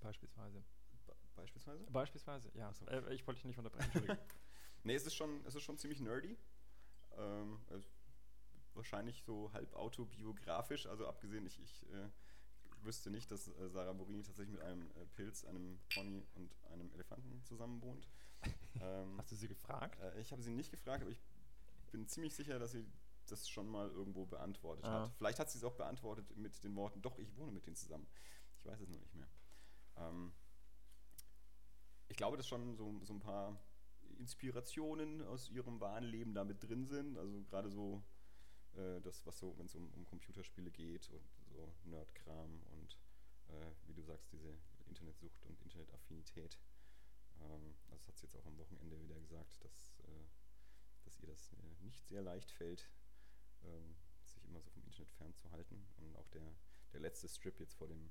Beispielsweise. 0.00 0.64
be- 1.06 1.16
beispielsweise. 1.36 1.84
Beispielsweise, 1.92 2.50
ja. 2.54 2.72
So. 2.72 2.86
Äh, 2.86 3.14
ich 3.14 3.24
wollte 3.24 3.38
dich 3.38 3.44
nicht 3.44 3.58
unterbrechen, 3.58 3.84
Entschuldigung. 3.84 4.18
Nee, 4.82 4.94
es 4.94 5.04
ist 5.04 5.14
schon, 5.14 5.44
es 5.44 5.54
ist 5.54 5.62
schon 5.62 5.76
ziemlich 5.76 6.00
nerdy. 6.00 6.38
Ähm, 7.18 7.60
also 7.68 7.86
wahrscheinlich 8.74 9.22
so 9.22 9.52
halb 9.52 9.74
autobiografisch. 9.74 10.86
Also 10.86 11.06
abgesehen, 11.06 11.46
ich, 11.46 11.58
ich 11.60 11.86
äh, 11.92 12.08
wüsste 12.82 13.10
nicht, 13.10 13.30
dass 13.30 13.48
äh, 13.48 13.68
Sarah 13.70 13.92
Borini 13.92 14.22
tatsächlich 14.22 14.52
mit 14.54 14.62
einem 14.62 14.90
äh, 14.92 15.06
Pilz, 15.14 15.44
einem 15.44 15.78
Pony 15.94 16.24
und 16.34 16.50
einem 16.72 16.92
Elefanten 16.92 17.42
zusammen 17.44 17.80
wohnt. 17.82 18.08
ähm, 18.80 19.18
Hast 19.18 19.30
du 19.32 19.36
sie 19.36 19.48
gefragt? 19.48 19.98
äh, 20.00 20.20
ich 20.20 20.32
habe 20.32 20.42
sie 20.42 20.50
nicht 20.50 20.70
gefragt, 20.70 21.02
aber 21.02 21.10
ich 21.10 21.20
bin 21.92 22.06
ziemlich 22.08 22.34
sicher, 22.34 22.58
dass 22.58 22.72
sie 22.72 22.86
das 23.26 23.48
schon 23.48 23.68
mal 23.68 23.88
irgendwo 23.90 24.24
beantwortet 24.26 24.84
Ah. 24.84 25.02
hat. 25.02 25.12
Vielleicht 25.18 25.38
hat 25.38 25.50
sie 25.50 25.58
es 25.58 25.64
auch 25.64 25.74
beantwortet 25.74 26.36
mit 26.36 26.62
den 26.64 26.74
Worten, 26.76 27.02
doch, 27.02 27.18
ich 27.18 27.36
wohne 27.36 27.52
mit 27.52 27.66
denen 27.66 27.76
zusammen. 27.76 28.06
Ich 28.56 28.64
weiß 28.66 28.80
es 28.80 28.88
nur 28.88 28.98
nicht 29.00 29.14
mehr. 29.14 29.28
Ähm, 29.96 30.32
ich 32.08 32.16
glaube, 32.16 32.36
dass 32.36 32.46
schon 32.48 32.76
so, 32.76 32.98
so 33.04 33.12
ein 33.12 33.20
paar 33.20 33.56
Inspirationen 34.18 35.22
aus 35.22 35.48
ihrem 35.48 35.80
wahren 35.80 36.04
Leben 36.04 36.34
da 36.34 36.44
mit 36.44 36.62
drin 36.62 36.86
sind. 36.86 37.16
Also 37.16 37.42
gerade 37.44 37.70
so 37.70 38.02
äh, 38.76 39.00
das, 39.00 39.24
was 39.26 39.38
so, 39.38 39.56
wenn 39.58 39.66
es 39.66 39.74
um, 39.74 39.88
um 39.94 40.04
Computerspiele 40.06 40.70
geht 40.70 41.10
und 41.10 41.28
so 41.48 41.72
Nerdkram 41.84 42.62
und 42.72 42.96
äh, 43.48 43.70
wie 43.86 43.94
du 43.94 44.02
sagst, 44.02 44.30
diese 44.32 44.54
Internetsucht 44.86 45.44
und 45.46 45.60
Internetaffinität. 45.62 46.58
Ähm, 47.40 47.74
das 47.88 48.06
hat 48.08 48.16
sie 48.16 48.26
jetzt 48.26 48.36
auch 48.36 48.46
am 48.46 48.58
Wochenende 48.58 49.00
wieder 49.00 49.18
gesagt, 49.20 49.64
dass, 49.64 49.94
äh, 50.00 50.24
dass 51.04 51.18
ihr 51.20 51.28
das 51.28 51.52
äh, 51.52 51.84
nicht 51.84 52.06
sehr 52.06 52.22
leicht 52.22 52.50
fällt, 52.50 52.88
ähm, 53.64 53.94
sich 54.24 54.44
immer 54.44 54.60
so 54.60 54.70
vom 54.70 54.84
Internet 54.84 55.10
fernzuhalten. 55.12 55.86
Und 55.98 56.16
auch 56.16 56.28
der, 56.28 56.54
der 56.92 57.00
letzte 57.00 57.28
Strip 57.28 57.58
jetzt 57.60 57.74
vor 57.74 57.88
dem, 57.88 58.10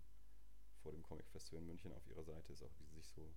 vor 0.81 0.91
dem 0.91 1.03
Comic 1.03 1.27
Festival 1.29 1.61
in 1.61 1.67
München 1.67 1.93
auf 1.93 2.07
ihrer 2.07 2.23
Seite 2.23 2.53
ist 2.53 2.63
auch, 2.63 2.73
wie 2.79 2.85
sie 2.85 2.95
sich 2.95 3.07
so, 3.07 3.33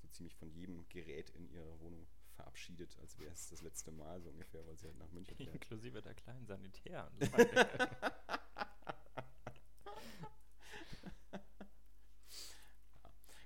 so 0.00 0.08
ziemlich 0.08 0.34
von 0.34 0.50
jedem 0.50 0.88
Gerät 0.88 1.30
in 1.30 1.48
ihrer 1.50 1.78
Wohnung 1.80 2.06
verabschiedet, 2.38 2.96
als 3.00 3.18
wäre 3.18 3.32
es 3.32 3.48
das 3.48 3.62
letzte 3.62 3.90
Mal 3.90 4.20
so 4.20 4.30
ungefähr, 4.30 4.64
weil 4.66 4.76
sie 4.76 4.86
halt 4.86 4.98
nach 4.98 5.10
München 5.10 5.36
fährt. 5.36 5.54
Inklusive 5.54 6.00
der 6.00 6.14
kleinen 6.14 6.46
Sanitäranlage. 6.46 7.48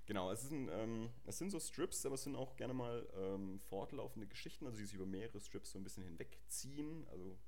Genau, 0.05 0.31
es, 0.31 0.51
ein, 0.51 0.69
ähm, 0.69 1.11
es 1.25 1.39
sind 1.39 1.51
so 1.51 1.59
Strips, 1.59 2.05
aber 2.05 2.17
es 2.17 2.25
sind 2.25 2.37
auch 2.37 2.57
gerne 2.57 2.75
mal 2.75 3.09
ähm, 3.15 3.61
fortlaufende 3.61 4.27
Geschichten, 4.27 4.67
also 4.67 4.77
die 4.77 4.85
sich 4.85 4.95
über 4.95 5.07
mehrere 5.07 5.41
Strips 5.41 5.71
so 5.71 5.79
ein 5.79 5.85
bisschen 5.85 6.03
hinwegziehen. 6.03 7.07
Also 7.09 7.39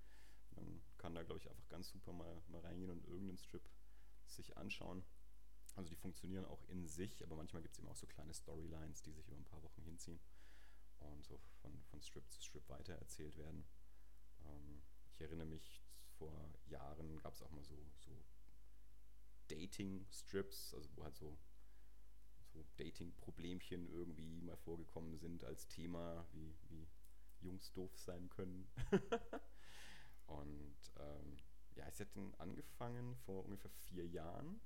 man 0.53 0.81
kann 0.97 1.15
da, 1.15 1.25
glaube 1.25 1.41
ich, 1.41 1.51
einfach 1.51 1.69
ganz 1.69 1.91
super 1.91 2.15
mal, 2.15 2.43
mal 2.47 2.63
reingehen 2.63 2.91
und 2.91 3.05
irgendeinen 3.05 3.37
Strip 3.37 3.69
sich 4.29 4.57
anschauen. 4.57 5.05
Also 5.75 5.91
die 5.91 5.97
funktionieren 5.97 6.47
auch 6.47 6.65
in 6.69 6.87
sich, 6.87 7.23
aber 7.23 7.37
manchmal 7.37 7.61
gibt 7.61 7.75
es 7.75 7.81
eben 7.81 7.89
auch 7.89 7.97
so 7.97 8.07
kleine 8.07 8.33
Storylines, 8.33 9.03
die 9.03 9.13
sich 9.13 9.27
über 9.27 9.37
ein 9.37 9.45
paar 9.45 9.63
Wochen 9.63 9.83
hinziehen 9.83 10.19
und 11.13 11.25
so 11.25 11.39
von, 11.61 11.83
von 11.91 12.01
Strip 12.01 12.31
zu 12.31 12.43
Strip 12.43 12.69
weiter 12.69 12.95
erzählt 12.95 13.37
werden. 13.37 13.65
Ähm, 14.47 14.83
ich 15.13 15.21
erinnere 15.21 15.47
mich, 15.47 15.83
vor 16.19 16.53
Jahren 16.67 17.19
gab 17.19 17.35
es 17.35 17.43
auch 17.43 17.51
mal 17.51 17.65
so, 17.65 17.77
so 17.99 18.25
Dating-Strips, 19.49 20.75
also 20.75 20.89
wo 20.97 21.05
halt 21.05 21.17
so, 21.17 21.37
so 22.53 22.65
Dating-Problemchen 22.77 23.89
irgendwie 23.89 24.41
mal 24.41 24.57
vorgekommen 24.57 25.17
sind 25.19 25.45
als 25.45 25.69
Thema, 25.69 26.27
wie, 26.33 26.55
wie 26.69 26.89
Jungs 27.41 27.73
doof 27.73 27.99
sein 27.99 28.29
können. 28.31 28.67
und 30.27 30.77
ähm, 30.99 31.37
ja, 31.75 31.89
ich 31.89 31.99
hätte 31.99 32.21
angefangen 32.39 33.17
vor 33.17 33.45
ungefähr 33.45 33.71
vier 33.71 34.07
Jahren. 34.07 34.61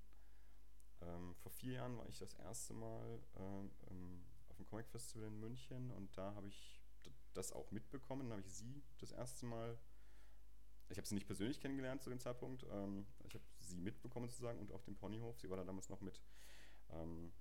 Ähm, 1.01 1.35
vor 1.37 1.53
vier 1.53 1.75
Jahren 1.75 1.97
war 1.97 2.09
ich 2.09 2.19
das 2.19 2.35
erste 2.35 2.75
Mal 2.75 3.23
ähm, 3.37 3.71
dem 4.59 4.67
Comic 4.67 4.89
Festival 4.89 5.29
in 5.29 5.41
München 5.41 5.91
und 5.93 6.17
da 6.17 6.35
habe 6.35 6.49
ich 6.49 6.83
das 7.35 7.53
auch 7.53 7.71
mitbekommen. 7.71 8.29
Da 8.29 8.37
habe 8.37 8.47
ich 8.47 8.53
sie 8.53 8.83
das 8.99 9.13
erste 9.13 9.47
Mal. 9.47 9.79
Ich 10.91 10.97
habe 10.97 11.07
sie 11.07 11.15
nicht 11.15 11.27
persönlich 11.27 11.61
kennengelernt 11.61 12.03
zu 12.03 12.11
dem 12.11 12.19
Zeitpunkt. 12.19 12.65
Ähm, 12.71 13.07
ich 13.25 13.35
habe 13.35 13.45
sie 13.61 13.77
mitbekommen 13.77 14.29
sozusagen 14.29 14.59
und 14.59 14.73
auch 14.73 14.83
den 14.83 14.97
Ponyhof. 14.97 15.39
Sie 15.39 15.51
war 15.51 15.57
da 15.57 15.65
damals 15.65 15.89
noch 15.89 16.01
mit, 16.01 16.21
ähm, 16.91 17.33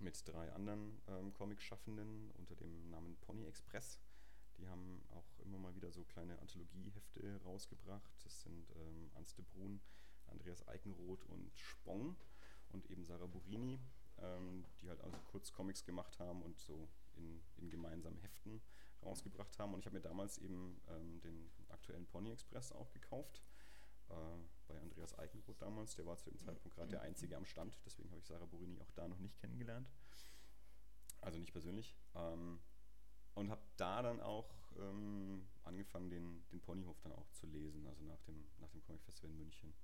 mit 0.00 0.26
drei 0.26 0.52
anderen 0.52 1.00
ähm, 1.06 1.32
Comic-Schaffenden 1.34 2.30
unter 2.32 2.56
dem 2.56 2.90
Namen 2.90 3.16
Pony 3.20 3.46
Express. 3.46 4.00
Die 4.58 4.68
haben 4.68 5.02
auch 5.10 5.38
immer 5.38 5.58
mal 5.58 5.74
wieder 5.74 5.90
so 5.90 6.04
kleine 6.04 6.38
Anthologiehefte 6.40 7.40
rausgebracht. 7.44 8.12
Das 8.24 8.42
sind 8.42 8.70
ähm, 8.76 9.10
Anste 9.14 9.42
Brun, 9.42 9.80
Andreas 10.26 10.66
Eikenroth 10.66 11.24
und 11.26 11.56
Spong 11.56 12.16
und 12.70 12.90
eben 12.90 13.04
Sarah 13.04 13.26
Burini, 13.26 13.80
ähm, 14.18 14.64
die 14.80 14.88
halt 14.88 15.00
also 15.00 15.16
Kurzcomics 15.30 15.84
gemacht 15.84 16.18
haben 16.18 16.42
und 16.42 16.58
so 16.58 16.88
in, 17.16 17.42
in 17.56 17.70
gemeinsamen 17.70 18.18
Heften 18.18 18.60
rausgebracht 19.02 19.58
haben. 19.58 19.74
Und 19.74 19.80
ich 19.80 19.86
habe 19.86 19.96
mir 19.96 20.02
damals 20.02 20.38
eben 20.38 20.80
ähm, 20.88 21.20
den 21.20 21.50
aktuellen 21.68 22.06
Pony 22.06 22.30
Express 22.32 22.72
auch 22.72 22.90
gekauft. 22.92 23.42
Äh, 24.08 24.14
bei 24.66 24.78
Andreas 24.80 25.18
Eikenroth 25.18 25.60
damals. 25.60 25.94
Der 25.96 26.06
war 26.06 26.16
zu 26.16 26.30
dem 26.30 26.38
Zeitpunkt 26.38 26.76
gerade 26.76 26.90
der 26.90 27.02
Einzige 27.02 27.36
am 27.36 27.44
Stand. 27.44 27.78
Deswegen 27.84 28.10
habe 28.10 28.20
ich 28.20 28.26
Sarah 28.26 28.46
Burini 28.46 28.80
auch 28.80 28.90
da 28.92 29.06
noch 29.08 29.18
nicht 29.18 29.38
kennengelernt. 29.38 29.90
Also 31.20 31.38
nicht 31.38 31.52
persönlich. 31.52 31.94
Ähm, 32.14 32.60
und 33.34 33.50
habe 33.50 33.62
da 33.76 34.02
dann 34.02 34.20
auch 34.20 34.50
ähm, 34.78 35.46
angefangen, 35.64 36.10
den, 36.10 36.44
den 36.50 36.60
Ponyhof 36.60 37.00
dann 37.00 37.12
auch 37.12 37.28
zu 37.32 37.46
lesen, 37.46 37.86
also 37.86 38.04
nach 38.04 38.20
dem, 38.22 38.44
nach 38.58 38.70
dem 38.70 38.82
Comic 38.82 39.02
Festival 39.02 39.30
in 39.30 39.38
München. 39.38 39.74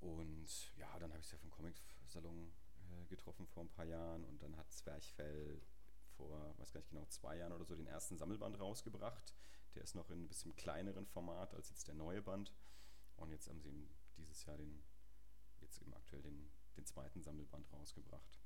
Und 0.00 0.76
ja, 0.76 0.98
dann 0.98 1.10
habe 1.10 1.20
ich 1.20 1.26
es 1.26 1.32
ja 1.32 1.38
vom 1.38 1.50
Comic-Salon 1.50 2.52
äh, 2.92 3.06
getroffen 3.06 3.46
vor 3.46 3.64
ein 3.64 3.70
paar 3.70 3.84
Jahren 3.84 4.24
und 4.24 4.42
dann 4.42 4.56
hat 4.56 4.70
Zwerchfell 4.72 5.60
vor, 6.16 6.54
weiß 6.58 6.72
gar 6.72 6.80
nicht 6.80 6.90
genau, 6.90 7.06
zwei 7.06 7.36
Jahren 7.36 7.52
oder 7.52 7.64
so 7.64 7.74
den 7.74 7.86
ersten 7.86 8.16
Sammelband 8.16 8.58
rausgebracht. 8.60 9.34
Der 9.74 9.82
ist 9.82 9.94
noch 9.94 10.10
in 10.10 10.24
ein 10.24 10.28
bisschen 10.28 10.54
kleineren 10.54 11.06
Format 11.06 11.54
als 11.54 11.70
jetzt 11.70 11.88
der 11.88 11.94
neue 11.94 12.22
Band. 12.22 12.52
Und 13.16 13.30
jetzt 13.30 13.48
haben 13.48 13.60
sie 13.60 13.88
dieses 14.16 14.44
Jahr 14.44 14.56
den, 14.56 14.82
jetzt 15.60 15.80
eben 15.80 15.94
aktuell 15.94 16.22
den, 16.22 16.50
den 16.76 16.84
zweiten 16.84 17.22
Sammelband 17.22 17.72
rausgebracht. 17.72 18.40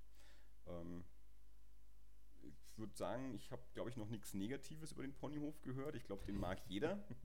Ähm, 0.67 1.05
ich 2.43 2.79
würde 2.79 2.95
sagen, 2.95 3.35
ich 3.35 3.50
habe, 3.50 3.62
glaube 3.73 3.91
ich, 3.91 3.97
noch 3.97 4.09
nichts 4.09 4.35
Negatives 4.35 4.93
über 4.93 5.03
den 5.03 5.15
Ponyhof 5.15 5.61
gehört. 5.62 5.97
Ich 5.97 6.05
glaube, 6.05 6.25
den 6.25 6.38
mag 6.38 6.61
jeder. 6.67 7.05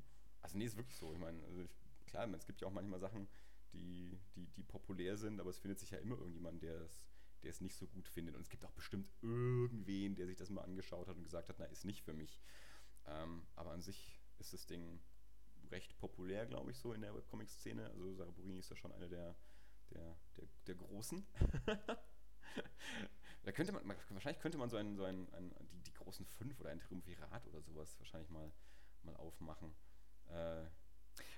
Also 0.44 0.58
nee, 0.58 0.66
ist 0.66 0.76
wirklich 0.76 0.98
so. 0.98 1.14
Ich 1.14 1.20
meine, 1.20 1.40
also 1.44 1.64
klar, 2.08 2.28
es 2.34 2.48
gibt 2.48 2.62
ja 2.62 2.68
auch 2.68 2.72
manchmal 2.72 3.00
Sachen, 3.00 3.28
die, 3.74 4.20
die, 4.36 4.48
die 4.48 4.64
populär 4.64 5.16
sind, 5.16 5.40
aber 5.40 5.52
es 5.52 5.60
findet 5.60 5.80
sich 5.80 5.92
ja 5.92 6.00
immer 6.00 6.18
irgendjemand, 6.18 6.64
der 6.64 6.82
es, 6.82 7.11
der 7.44 7.52
es 7.52 7.62
nicht 7.62 7.76
so 7.76 7.88
gut 7.88 8.08
findet. 8.08 8.36
Und 8.36 8.42
es 8.42 8.50
gibt 8.50 8.66
auch 8.66 8.72
bestimmt 8.72 9.10
irgendwen, 9.22 10.16
der 10.16 10.28
sich 10.28 10.38
das 10.38 10.50
mal 10.50 10.62
angeschaut 10.62 11.08
hat 11.08 11.16
und 11.16 11.24
gesagt 11.24 11.50
hat, 11.50 11.58
na, 11.60 11.66
ist 11.66 11.86
nicht 11.86 12.04
für 12.04 12.14
mich. 12.14 12.42
Ähm, 13.06 13.44
aber 13.56 13.72
an 13.72 13.82
sich 13.82 14.20
ist 14.40 14.54
das 14.54 14.66
Ding 14.66 15.02
recht 15.72 15.98
populär, 15.98 16.46
glaube 16.46 16.72
ich, 16.72 16.78
so 16.78 16.94
in 16.94 17.02
der 17.02 17.16
Webcomic-Szene. 17.16 17.90
Also 17.90 18.14
Sarah 18.14 18.32
Burini 18.32 18.60
ist 18.60 18.70
ja 18.70 18.76
schon 18.76 18.92
eine 18.92 19.08
der, 19.10 19.36
der, 19.92 20.18
der, 20.38 20.48
der 20.68 20.76
Großen. 20.76 21.26
Da 23.44 23.52
könnte 23.52 23.72
man, 23.72 23.82
wahrscheinlich 24.10 24.40
könnte 24.40 24.58
man 24.58 24.70
so 24.70 24.78
einen, 24.78 24.96
so 24.96 25.04
einen, 25.04 25.32
einen 25.34 25.52
die, 25.72 25.82
die, 25.82 25.94
großen 25.94 26.26
fünf 26.26 26.60
oder 26.60 26.70
ein 26.70 26.80
Triumvirat 26.80 27.48
oder 27.48 27.62
sowas 27.62 27.98
wahrscheinlich 28.00 28.30
mal, 28.30 28.52
mal 29.02 29.16
aufmachen. 29.16 29.74
Äh, 30.28 30.66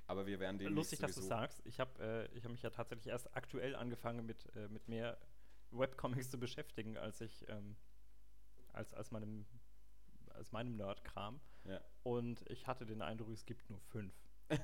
aber 0.07 0.25
wir 0.25 0.39
werden 0.39 0.57
den. 0.57 0.73
Lustig, 0.73 0.99
dass 0.99 1.15
du 1.15 1.21
sagst. 1.21 1.61
Ich 1.65 1.79
habe 1.79 2.29
äh, 2.33 2.41
hab 2.41 2.51
mich 2.51 2.61
ja 2.61 2.69
tatsächlich 2.69 3.07
erst 3.07 3.33
aktuell 3.35 3.75
angefangen, 3.75 4.25
mit, 4.25 4.53
äh, 4.55 4.67
mit 4.67 4.87
mehr 4.89 5.17
Webcomics 5.77 6.29
zu 6.29 6.39
beschäftigen, 6.39 6.97
als 6.97 7.21
ich 7.21 7.45
ähm, 7.49 7.75
als, 8.73 8.93
als 8.93 9.11
meinem, 9.11 9.45
als 10.29 10.51
meinem 10.51 10.75
Nerd-Kram. 10.75 11.39
Ja. 11.65 11.79
Und 12.03 12.43
ich 12.49 12.67
hatte 12.67 12.85
den 12.85 13.01
Eindruck, 13.01 13.29
es 13.29 13.45
gibt 13.45 13.69
nur 13.69 13.79
fünf. 13.79 14.13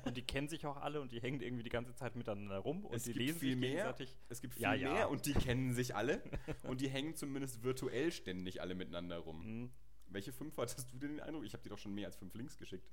Und 0.04 0.16
die 0.16 0.22
kennen 0.22 0.46
sich 0.48 0.66
auch 0.66 0.76
alle 0.76 1.00
und 1.00 1.10
die 1.10 1.20
hängen 1.20 1.40
irgendwie 1.40 1.62
die 1.62 1.70
ganze 1.70 1.94
Zeit 1.94 2.14
miteinander 2.14 2.58
rum 2.58 2.84
und 2.84 2.94
es 2.94 3.04
die 3.04 3.12
lesen 3.12 3.40
viel 3.40 3.50
sich 3.52 3.58
mehr. 3.60 3.70
gegenseitig. 3.70 4.16
Es 4.28 4.40
gibt 4.40 4.54
viel 4.54 4.62
Ja, 4.62 4.70
mehr 4.72 4.78
ja. 4.80 5.06
und 5.06 5.26
die 5.26 5.32
kennen 5.32 5.72
sich 5.74 5.96
alle 5.96 6.22
und 6.64 6.80
die 6.80 6.88
hängen 6.88 7.16
zumindest 7.16 7.62
virtuell 7.62 8.12
ständig 8.12 8.60
alle 8.60 8.74
miteinander 8.74 9.18
rum. 9.18 9.42
Mhm. 9.62 9.70
Welche 10.06 10.32
fünf 10.32 10.56
hattest 10.58 10.92
du 10.92 10.98
denn 10.98 11.16
den 11.16 11.20
Eindruck? 11.20 11.44
Ich 11.44 11.54
habe 11.54 11.62
dir 11.62 11.70
doch 11.70 11.78
schon 11.78 11.94
mehr 11.94 12.06
als 12.06 12.16
fünf 12.16 12.34
Links 12.34 12.56
geschickt. 12.56 12.88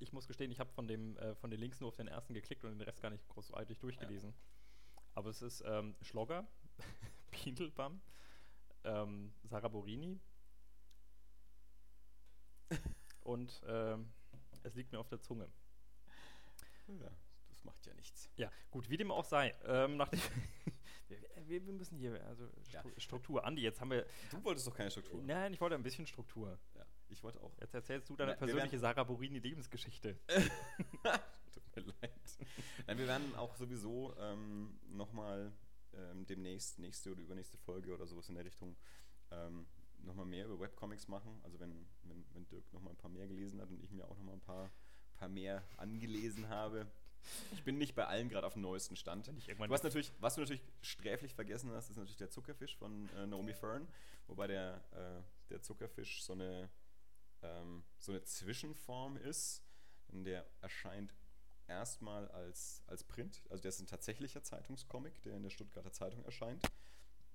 Ich 0.00 0.12
muss 0.12 0.26
gestehen, 0.26 0.50
ich 0.50 0.58
habe 0.60 0.70
von, 0.72 0.88
dem, 0.88 1.16
äh, 1.18 1.34
von 1.36 1.50
den 1.50 1.60
Links 1.60 1.78
nur 1.80 1.88
auf 1.88 1.96
den 1.96 2.08
ersten 2.08 2.32
geklickt 2.34 2.64
und 2.64 2.70
den 2.72 2.80
Rest 2.80 3.00
gar 3.02 3.10
nicht 3.10 3.28
großartig 3.28 3.78
durchgelesen. 3.78 4.34
Aber 5.12 5.30
es 5.30 5.42
ist 5.42 5.62
ähm, 5.66 5.94
Schlogger, 6.02 6.48
Beetlebum, 7.30 8.00
ähm, 8.84 9.32
Sarah 9.44 9.68
Borini 9.68 10.20
und 13.24 13.62
ähm, 13.66 14.12
es 14.62 14.74
liegt 14.74 14.92
mir 14.92 14.98
auf 14.98 15.08
der 15.08 15.20
Zunge. 15.20 15.48
Ja, 16.86 17.10
das 17.48 17.64
macht 17.64 17.86
ja 17.86 17.94
nichts. 17.94 18.30
Ja, 18.36 18.50
gut, 18.70 18.90
wie 18.90 18.96
dem 18.96 19.10
auch 19.10 19.24
sei. 19.24 19.54
Ähm, 19.64 19.96
nachdem 19.96 20.20
wir, 21.46 21.66
wir, 21.66 21.72
müssen 21.72 21.96
hier, 21.96 22.22
also 22.26 22.44
Ja. 22.70 22.80
Stru 22.80 22.92
Struktur. 22.98 23.44
Andi, 23.44 23.62
jetzt 23.62 23.80
haben 23.80 23.90
wir. 23.90 24.06
Du 24.30 24.44
wolltest 24.44 24.66
doch 24.66 24.74
keine 24.74 24.90
Struktur. 24.90 25.22
Nein, 25.22 25.54
ich 25.54 25.60
wollte 25.60 25.74
ein 25.74 25.82
bisschen 25.82 26.06
Struktur. 26.06 26.58
Ja, 26.74 26.84
ich 27.08 27.22
wollte 27.22 27.40
auch. 27.40 27.56
Jetzt 27.60 27.74
erzählst 27.74 28.08
du 28.10 28.16
deine 28.16 28.32
Na, 28.32 28.36
persönliche 28.36 28.78
Sarah 28.78 29.04
Borini-Lebensgeschichte. 29.04 30.18
Tut 30.28 31.76
mir 31.76 31.82
leid. 31.82 32.38
Nein, 32.86 32.98
wir 32.98 33.06
werden 33.06 33.34
auch 33.36 33.54
sowieso 33.56 34.14
ähm, 34.18 34.78
nochmal 34.88 35.52
ähm, 35.96 36.26
demnächst, 36.26 36.78
nächste 36.78 37.12
oder 37.12 37.20
übernächste 37.20 37.58
Folge 37.58 37.94
oder 37.94 38.06
sowas 38.06 38.28
in 38.28 38.34
der 38.34 38.44
Richtung, 38.44 38.76
ähm, 39.30 39.66
nochmal 39.98 40.26
mehr 40.26 40.46
über 40.46 40.60
Webcomics 40.60 41.08
machen. 41.08 41.40
Also 41.42 41.58
wenn, 41.60 41.86
wenn, 42.02 42.24
wenn 42.32 42.46
Dirk 42.48 42.72
nochmal 42.72 42.92
ein 42.92 42.98
paar 42.98 43.10
mehr 43.10 43.26
gelesen 43.26 43.60
hat 43.60 43.70
und 43.70 43.82
ich 43.82 43.90
mir 43.90 44.04
auch 44.04 44.16
nochmal 44.16 44.34
ein 44.34 44.40
paar, 44.40 44.70
paar 45.14 45.28
mehr 45.28 45.62
angelesen 45.76 46.48
habe. 46.48 46.86
Ich 47.52 47.64
bin 47.64 47.78
nicht 47.78 47.94
bei 47.94 48.06
allen 48.06 48.28
gerade 48.28 48.46
auf 48.46 48.52
dem 48.52 48.62
neuesten 48.62 48.96
Stand. 48.96 49.28
Hast 49.28 49.84
natürlich, 49.84 50.12
was 50.20 50.34
du 50.34 50.42
natürlich 50.42 50.62
sträflich 50.82 51.34
vergessen 51.34 51.70
hast, 51.72 51.88
ist 51.88 51.96
natürlich 51.96 52.18
der 52.18 52.30
Zuckerfisch 52.30 52.76
von 52.76 53.08
äh, 53.16 53.26
Naomi 53.26 53.54
Fern, 53.54 53.88
wobei 54.26 54.46
der, 54.46 54.84
äh, 54.92 55.48
der 55.48 55.62
Zuckerfisch 55.62 56.22
so 56.22 56.34
eine, 56.34 56.68
ähm, 57.42 57.82
so 57.98 58.12
eine 58.12 58.22
Zwischenform 58.24 59.16
ist. 59.16 59.62
Der 60.08 60.46
erscheint 60.60 61.14
erstmal 61.66 62.28
als, 62.28 62.82
als 62.86 63.04
Print, 63.04 63.42
also 63.50 63.62
der 63.62 63.70
ist 63.70 63.80
ein 63.80 63.86
tatsächlicher 63.86 64.42
Zeitungscomic, 64.42 65.22
der 65.22 65.36
in 65.36 65.42
der 65.42 65.50
Stuttgarter 65.50 65.92
Zeitung 65.92 66.24
erscheint, 66.24 66.62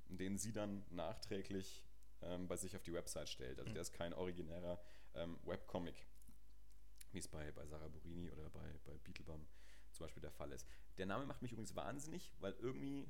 den 0.07 0.37
sie 0.37 0.51
dann 0.51 0.85
nachträglich 0.89 1.83
ähm, 2.21 2.47
bei 2.47 2.57
sich 2.57 2.75
auf 2.75 2.83
die 2.83 2.93
Website 2.93 3.29
stellt. 3.29 3.59
Also 3.59 3.69
Mhm. 3.69 3.73
der 3.75 3.81
ist 3.81 3.93
kein 3.93 4.13
originärer 4.13 4.81
ähm, 5.15 5.37
Webcomic, 5.43 6.05
wie 7.11 7.19
es 7.19 7.27
bei, 7.27 7.51
bei 7.51 7.65
Sarah 7.65 7.87
Burini 7.87 8.29
oder 8.31 8.49
bei, 8.49 8.79
bei 8.85 8.97
Beetlebum 8.99 9.47
zum 9.91 10.05
Beispiel 10.05 10.21
der 10.21 10.31
Fall 10.31 10.51
ist. 10.51 10.67
Der 10.97 11.05
Name 11.05 11.25
macht 11.25 11.41
mich 11.41 11.51
übrigens 11.51 11.75
wahnsinnig, 11.75 12.31
weil 12.39 12.53
irgendwie 12.53 13.07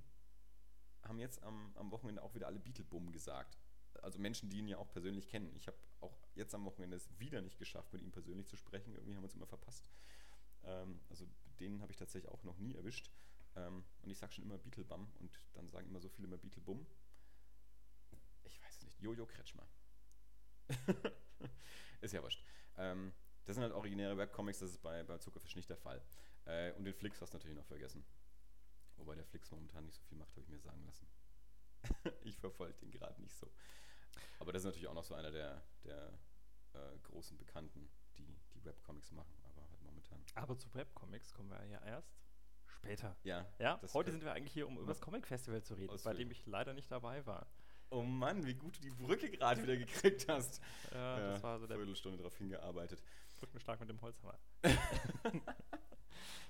haben 1.03 1.19
jetzt 1.19 1.41
am, 1.43 1.71
am 1.75 1.91
Wochenende 1.91 2.21
auch 2.21 2.35
wieder 2.35 2.47
alle 2.47 2.59
Beetlebum 2.59 3.11
gesagt. 3.11 3.57
Also 4.01 4.19
Menschen, 4.19 4.49
die 4.49 4.59
ihn 4.59 4.67
ja 4.67 4.77
auch 4.77 4.89
persönlich 4.89 5.27
kennen. 5.27 5.53
Ich 5.55 5.67
habe 5.67 5.77
auch 5.99 6.17
jetzt 6.35 6.53
am 6.55 6.63
Wochenende 6.65 6.95
es 6.95 7.09
wieder 7.19 7.41
nicht 7.41 7.57
geschafft, 7.57 7.91
mit 7.91 8.01
ihm 8.01 8.11
persönlich 8.11 8.47
zu 8.47 8.55
sprechen. 8.55 8.93
Irgendwie 8.93 9.15
haben 9.15 9.21
wir 9.21 9.25
uns 9.25 9.35
immer 9.35 9.47
verpasst. 9.47 9.89
Ähm, 10.63 10.99
also 11.09 11.27
den 11.59 11.81
habe 11.81 11.91
ich 11.91 11.97
tatsächlich 11.97 12.31
auch 12.31 12.43
noch 12.43 12.57
nie 12.57 12.75
erwischt. 12.75 13.11
Ähm, 13.55 13.83
und 14.01 14.09
ich 14.09 14.17
sage 14.17 14.33
schon 14.33 14.43
immer 14.43 14.57
Beetlebum 14.57 15.11
und 15.19 15.39
dann 15.53 15.69
sagen 15.69 15.87
immer 15.87 15.99
so 15.99 16.09
viele 16.09 16.27
immer 16.27 16.37
Beetlebum. 16.37 16.85
Ich 18.43 18.61
weiß 18.61 18.77
es 18.77 18.83
nicht. 18.83 18.99
Jojo 19.01 19.25
Kretschmer. 19.25 19.67
ist 22.01 22.13
ja 22.13 22.21
wurscht. 22.21 22.43
Ähm, 22.77 23.13
das 23.45 23.55
sind 23.55 23.63
halt 23.63 23.73
originäre 23.73 24.17
Webcomics, 24.17 24.59
das 24.59 24.71
ist 24.71 24.81
bei, 24.83 25.03
bei 25.03 25.17
Zuckerfisch 25.17 25.55
nicht 25.55 25.69
der 25.69 25.77
Fall. 25.77 26.01
Äh, 26.45 26.73
und 26.73 26.85
den 26.85 26.93
Flix 26.93 27.21
hast 27.21 27.33
du 27.33 27.37
natürlich 27.37 27.57
noch 27.57 27.65
vergessen. 27.65 28.05
Wobei 28.97 29.15
der 29.15 29.25
Flix 29.25 29.49
momentan 29.51 29.85
nicht 29.85 29.95
so 29.95 30.03
viel 30.03 30.17
macht, 30.17 30.31
habe 30.31 30.41
ich 30.41 30.49
mir 30.49 30.59
sagen 30.59 30.85
lassen. 30.85 31.07
ich 32.23 32.37
verfolge 32.37 32.77
den 32.79 32.91
gerade 32.91 33.19
nicht 33.21 33.35
so. 33.35 33.51
Aber 34.39 34.53
das 34.53 34.61
ist 34.61 34.65
natürlich 34.65 34.87
auch 34.87 34.93
noch 34.93 35.03
so 35.03 35.15
einer 35.15 35.31
der, 35.31 35.63
der 35.83 36.19
äh, 36.73 36.97
großen 37.03 37.37
Bekannten, 37.37 37.89
die 38.25 38.39
die 38.53 38.65
Webcomics 38.65 39.11
machen, 39.11 39.33
aber 39.43 39.69
halt 39.69 39.81
momentan. 39.83 40.19
Aber 40.35 40.57
zu 40.57 40.73
Webcomics 40.73 41.33
kommen 41.33 41.49
wir 41.49 41.63
ja 41.65 41.83
erst 41.85 42.19
später. 42.65 43.15
Ja. 43.23 43.45
Ja, 43.59 43.79
heute 43.93 44.11
sind 44.11 44.23
wir 44.23 44.33
eigentlich 44.33 44.53
hier, 44.53 44.67
um 44.67 44.77
über 44.77 44.87
das 44.87 45.01
Comic 45.01 45.27
Festival 45.27 45.61
zu 45.63 45.75
reden, 45.75 45.97
bei 46.03 46.13
dem 46.13 46.31
ich 46.31 46.45
leider 46.45 46.73
nicht 46.73 46.91
dabei 46.91 47.25
war. 47.25 47.47
Oh 47.91 48.03
Mann, 48.03 48.45
wie 48.45 48.53
gut 48.53 48.77
du 48.77 48.81
die 48.81 48.91
Brücke 48.91 49.29
gerade 49.31 49.63
wieder 49.63 49.75
gekriegt 49.75 50.27
hast. 50.27 50.61
Ja, 50.91 51.19
das 51.31 51.43
war 51.43 51.59
so 51.59 51.65
der 51.65 51.77
Viertelstunde 51.77 52.17
darauf 52.17 52.37
hingearbeitet. 52.37 53.01
Brückenschlag 53.37 53.79
mit 53.79 53.89
dem 53.89 54.01
Holzhammer. 54.01 54.37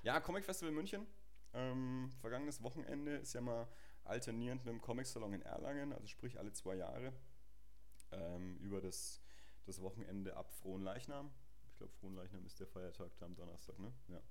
Ja, 0.01 0.19
Comic 0.21 0.45
Festival 0.45 0.73
München. 0.73 1.05
Ähm, 1.53 2.09
vergangenes 2.21 2.63
Wochenende 2.63 3.17
ist 3.17 3.33
ja 3.33 3.41
mal 3.41 3.67
alternierend 4.05 4.63
mit 4.63 4.73
dem 4.73 4.81
Comic 4.81 5.05
Salon 5.05 5.33
in 5.33 5.41
Erlangen, 5.41 5.91
also 5.91 6.07
sprich 6.07 6.39
alle 6.39 6.53
zwei 6.53 6.75
Jahre. 6.75 7.11
Ähm, 8.11 8.57
über 8.59 8.79
das, 8.79 9.21
das 9.65 9.81
Wochenende 9.81 10.37
ab 10.37 10.53
Frohenleichnam. 10.53 11.31
Ich 11.35 11.38
glaube, 11.79 11.93
Frohenleichnam 11.93 12.45
ist 12.45 12.59
der 12.59 12.67
Feiertag 12.67 13.11
da 13.17 13.25
am 13.25 13.35
Donnerstag, 13.35 13.79
ne? 13.79 13.91
Ja. 14.07 14.21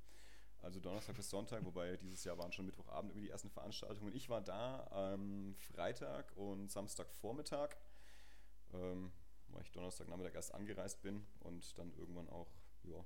Also 0.61 0.81
Donnerstag 0.81 1.17
bis 1.17 1.31
Sonntag, 1.31 1.65
wobei 1.65 1.97
dieses 1.97 2.25
Jahr 2.25 2.37
waren 2.39 2.53
schon 2.53 2.67
Mittwochabend 2.67 3.13
irgendwie 3.13 3.27
die 3.27 3.31
ersten 3.31 3.51
Veranstaltungen. 3.51 4.15
Ich 4.15 4.29
war 4.29 4.41
da 4.41 4.87
am 4.91 5.55
Freitag 5.55 6.37
und 6.37 6.71
Samstagvormittag, 6.71 7.77
ähm, 8.73 9.13
weil 9.49 9.63
ich 9.63 9.71
Donnerstagnachmittag 9.71 10.35
erst 10.35 10.55
angereist 10.55 11.01
bin 11.03 11.25
und 11.41 11.79
dann 11.79 11.93
irgendwann 11.95 12.29
auch 12.29 12.51
ja, 12.83 13.05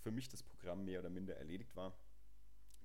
für 0.00 0.10
mich 0.10 0.28
das 0.28 0.42
Programm 0.42 0.84
mehr 0.84 1.00
oder 1.00 1.10
minder 1.10 1.36
erledigt 1.36 1.74
war. 1.74 1.96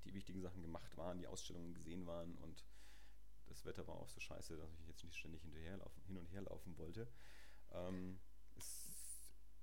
Die 0.05 0.13
wichtigen 0.13 0.41
Sachen 0.41 0.61
gemacht 0.61 0.95
waren, 0.95 1.17
die 1.17 1.27
Ausstellungen 1.27 1.73
gesehen 1.73 2.07
waren 2.07 2.37
und 2.37 2.65
das 3.47 3.65
Wetter 3.65 3.85
war 3.87 3.95
auch 3.95 4.09
so 4.09 4.19
scheiße, 4.21 4.55
dass 4.55 4.73
ich 4.79 4.87
jetzt 4.87 5.03
nicht 5.03 5.17
ständig 5.17 5.41
hin 5.41 6.17
und 6.17 6.31
her 6.31 6.41
laufen 6.41 6.77
wollte. 6.77 7.07
Ähm, 7.71 8.19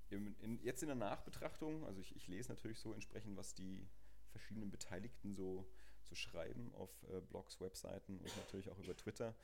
im, 0.09 0.35
in, 0.39 0.59
jetzt 0.61 0.81
in 0.83 0.87
der 0.87 0.95
Nachbetrachtung, 0.95 1.85
also 1.85 1.99
ich, 1.99 2.15
ich 2.15 2.27
lese 2.27 2.49
natürlich 2.49 2.79
so 2.79 2.93
entsprechend, 2.93 3.37
was 3.37 3.53
die 3.53 3.87
verschiedenen 4.31 4.69
Beteiligten 4.71 5.33
so, 5.33 5.67
so 6.03 6.15
schreiben 6.15 6.73
auf 6.75 6.91
äh, 7.11 7.21
Blogs, 7.21 7.59
Webseiten 7.61 8.19
und 8.19 8.37
natürlich 8.37 8.69
auch 8.69 8.77
über 8.77 8.95
Twitter, 8.95 9.35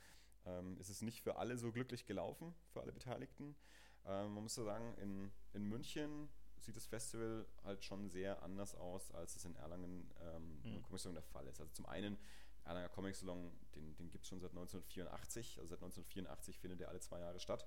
ähm, 0.44 0.76
ist 0.78 0.88
es 0.90 1.02
nicht 1.02 1.22
für 1.22 1.36
alle 1.36 1.56
so 1.56 1.72
glücklich 1.72 2.06
gelaufen, 2.06 2.54
für 2.72 2.80
alle 2.80 2.92
Beteiligten. 2.92 3.56
Ähm, 4.04 4.34
man 4.34 4.42
muss 4.42 4.54
so 4.54 4.64
sagen, 4.64 4.94
in, 4.98 5.30
in 5.52 5.68
München 5.68 6.28
sieht 6.58 6.76
das 6.76 6.86
Festival 6.86 7.46
halt 7.64 7.84
schon 7.84 8.08
sehr 8.10 8.42
anders 8.42 8.74
aus, 8.76 9.10
als 9.12 9.34
es 9.36 9.44
in 9.44 9.56
Erlangen 9.56 10.10
ähm, 10.20 10.60
Mhm. 10.62 10.74
im 10.76 10.82
Comic 10.82 11.00
Salon 11.00 11.14
der 11.14 11.22
Fall 11.24 11.46
ist. 11.48 11.60
Also 11.60 11.72
zum 11.72 11.86
einen, 11.86 12.16
Erlanger 12.64 12.88
Comic 12.90 13.16
Salon, 13.16 13.50
den, 13.74 13.96
den 13.96 14.10
gibt 14.10 14.22
es 14.24 14.28
schon 14.28 14.38
seit 14.40 14.50
1984. 14.50 15.58
Also 15.58 15.68
seit 15.70 15.78
1984 15.82 16.58
findet 16.60 16.80
er 16.80 16.88
alle 16.88 17.00
zwei 17.00 17.18
Jahre 17.18 17.40
statt. 17.40 17.66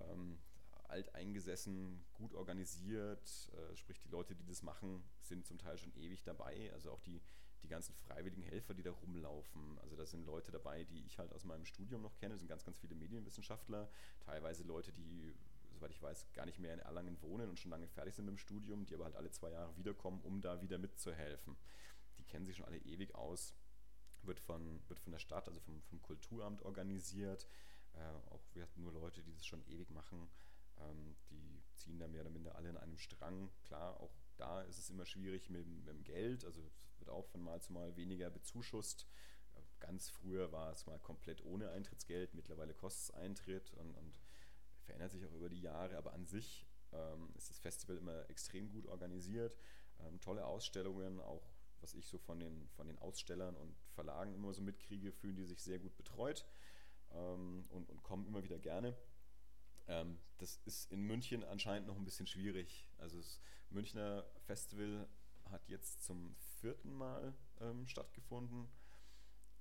Ähm, 0.00 0.38
alteingesessen, 0.90 2.04
gut 2.14 2.34
organisiert, 2.34 3.50
äh, 3.52 3.76
sprich 3.76 4.00
die 4.00 4.08
Leute, 4.08 4.34
die 4.34 4.44
das 4.44 4.62
machen, 4.62 5.02
sind 5.20 5.46
zum 5.46 5.58
Teil 5.58 5.78
schon 5.78 5.94
ewig 5.94 6.22
dabei. 6.22 6.72
Also 6.72 6.90
auch 6.90 7.00
die, 7.00 7.22
die 7.62 7.68
ganzen 7.68 7.94
freiwilligen 7.94 8.42
Helfer, 8.42 8.74
die 8.74 8.82
da 8.82 8.90
rumlaufen. 8.90 9.78
Also 9.80 9.96
da 9.96 10.06
sind 10.06 10.24
Leute 10.24 10.52
dabei, 10.52 10.84
die 10.84 11.04
ich 11.04 11.18
halt 11.18 11.32
aus 11.32 11.44
meinem 11.44 11.64
Studium 11.64 12.02
noch 12.02 12.16
kenne. 12.16 12.34
Das 12.34 12.40
sind 12.40 12.48
ganz, 12.48 12.64
ganz 12.64 12.78
viele 12.78 12.94
Medienwissenschaftler, 12.94 13.90
teilweise 14.20 14.62
Leute, 14.64 14.92
die, 14.92 15.34
soweit 15.72 15.90
ich 15.90 16.02
weiß, 16.02 16.32
gar 16.32 16.46
nicht 16.46 16.58
mehr 16.58 16.74
in 16.74 16.80
Erlangen 16.80 17.20
wohnen 17.22 17.48
und 17.48 17.58
schon 17.58 17.70
lange 17.70 17.88
fertig 17.88 18.14
sind 18.14 18.24
mit 18.26 18.34
dem 18.34 18.38
Studium, 18.38 18.86
die 18.86 18.94
aber 18.94 19.04
halt 19.04 19.16
alle 19.16 19.30
zwei 19.30 19.50
Jahre 19.50 19.76
wiederkommen, 19.76 20.20
um 20.22 20.40
da 20.40 20.60
wieder 20.62 20.78
mitzuhelfen. 20.78 21.56
Die 22.18 22.24
kennen 22.24 22.46
sich 22.46 22.56
schon 22.56 22.66
alle 22.66 22.78
ewig 22.78 23.14
aus. 23.14 23.54
Wird 24.22 24.40
von, 24.40 24.80
wird 24.88 24.98
von 24.98 25.12
der 25.12 25.20
Stadt, 25.20 25.46
also 25.46 25.60
vom, 25.60 25.82
vom 25.82 26.02
Kulturamt 26.02 26.62
organisiert. 26.62 27.46
Äh, 27.92 28.30
auch 28.30 28.42
wir 28.54 28.62
hatten 28.62 28.82
nur 28.82 28.92
Leute, 28.92 29.22
die 29.22 29.32
das 29.32 29.46
schon 29.46 29.64
ewig 29.66 29.90
machen. 29.90 30.28
Ähm, 30.78 31.16
die 31.30 31.62
ziehen 31.74 31.98
da 31.98 32.08
mehr 32.08 32.22
oder 32.22 32.30
minder 32.30 32.54
alle 32.56 32.68
in 32.70 32.76
einem 32.76 32.98
Strang. 32.98 33.50
Klar, 33.62 34.00
auch 34.00 34.14
da 34.36 34.62
ist 34.62 34.78
es 34.78 34.90
immer 34.90 35.06
schwierig 35.06 35.50
mit, 35.50 35.64
dem- 35.64 35.84
mit 35.84 35.94
dem 35.94 36.04
Geld. 36.04 36.44
Also 36.44 36.62
wird 36.98 37.10
auch 37.10 37.26
von 37.26 37.42
Mal 37.42 37.60
zu 37.62 37.72
Mal 37.72 37.96
weniger 37.96 38.30
bezuschusst. 38.30 39.06
Äh, 39.54 39.60
Ganz 39.80 40.08
früher 40.08 40.52
war 40.52 40.72
es 40.72 40.86
mal 40.86 40.98
komplett 40.98 41.44
ohne 41.44 41.70
Eintrittsgeld. 41.70 42.34
Mittlerweile 42.34 42.74
kostet 42.74 43.14
es 43.14 43.20
Eintritt 43.22 43.72
und, 43.74 43.94
und 43.94 44.18
verändert 44.84 45.10
sich 45.12 45.24
auch 45.26 45.32
über 45.32 45.48
die 45.48 45.60
Jahre. 45.60 45.96
Aber 45.96 46.12
an 46.12 46.26
sich 46.26 46.66
ähm, 46.92 47.30
ist 47.36 47.50
das 47.50 47.58
Festival 47.58 47.96
immer 47.96 48.28
extrem 48.30 48.70
gut 48.70 48.86
organisiert. 48.86 49.56
Ähm, 50.00 50.20
tolle 50.20 50.44
Ausstellungen, 50.46 51.20
auch 51.20 51.42
was 51.80 51.94
ich 51.94 52.06
so 52.06 52.18
von 52.18 52.38
den, 52.40 52.68
von 52.70 52.86
den 52.86 52.98
Ausstellern 52.98 53.54
und 53.56 53.76
Verlagen 53.94 54.34
immer 54.34 54.52
so 54.54 54.62
mitkriege, 54.62 55.12
fühlen 55.12 55.36
die 55.36 55.44
sich 55.44 55.62
sehr 55.62 55.78
gut 55.78 55.96
betreut 55.96 56.46
ähm, 57.12 57.66
und, 57.68 57.88
und 57.90 58.02
kommen 58.02 58.26
immer 58.26 58.42
wieder 58.42 58.58
gerne. 58.58 58.96
Ähm, 59.88 60.18
das 60.38 60.60
ist 60.64 60.90
in 60.90 61.02
München 61.02 61.44
anscheinend 61.44 61.86
noch 61.86 61.96
ein 61.96 62.04
bisschen 62.04 62.26
schwierig. 62.26 62.88
Also 62.98 63.18
das 63.18 63.40
Münchner 63.70 64.24
Festival 64.46 65.08
hat 65.50 65.68
jetzt 65.68 66.02
zum 66.02 66.34
vierten 66.60 66.92
Mal 66.92 67.34
ähm, 67.60 67.86
stattgefunden 67.86 68.68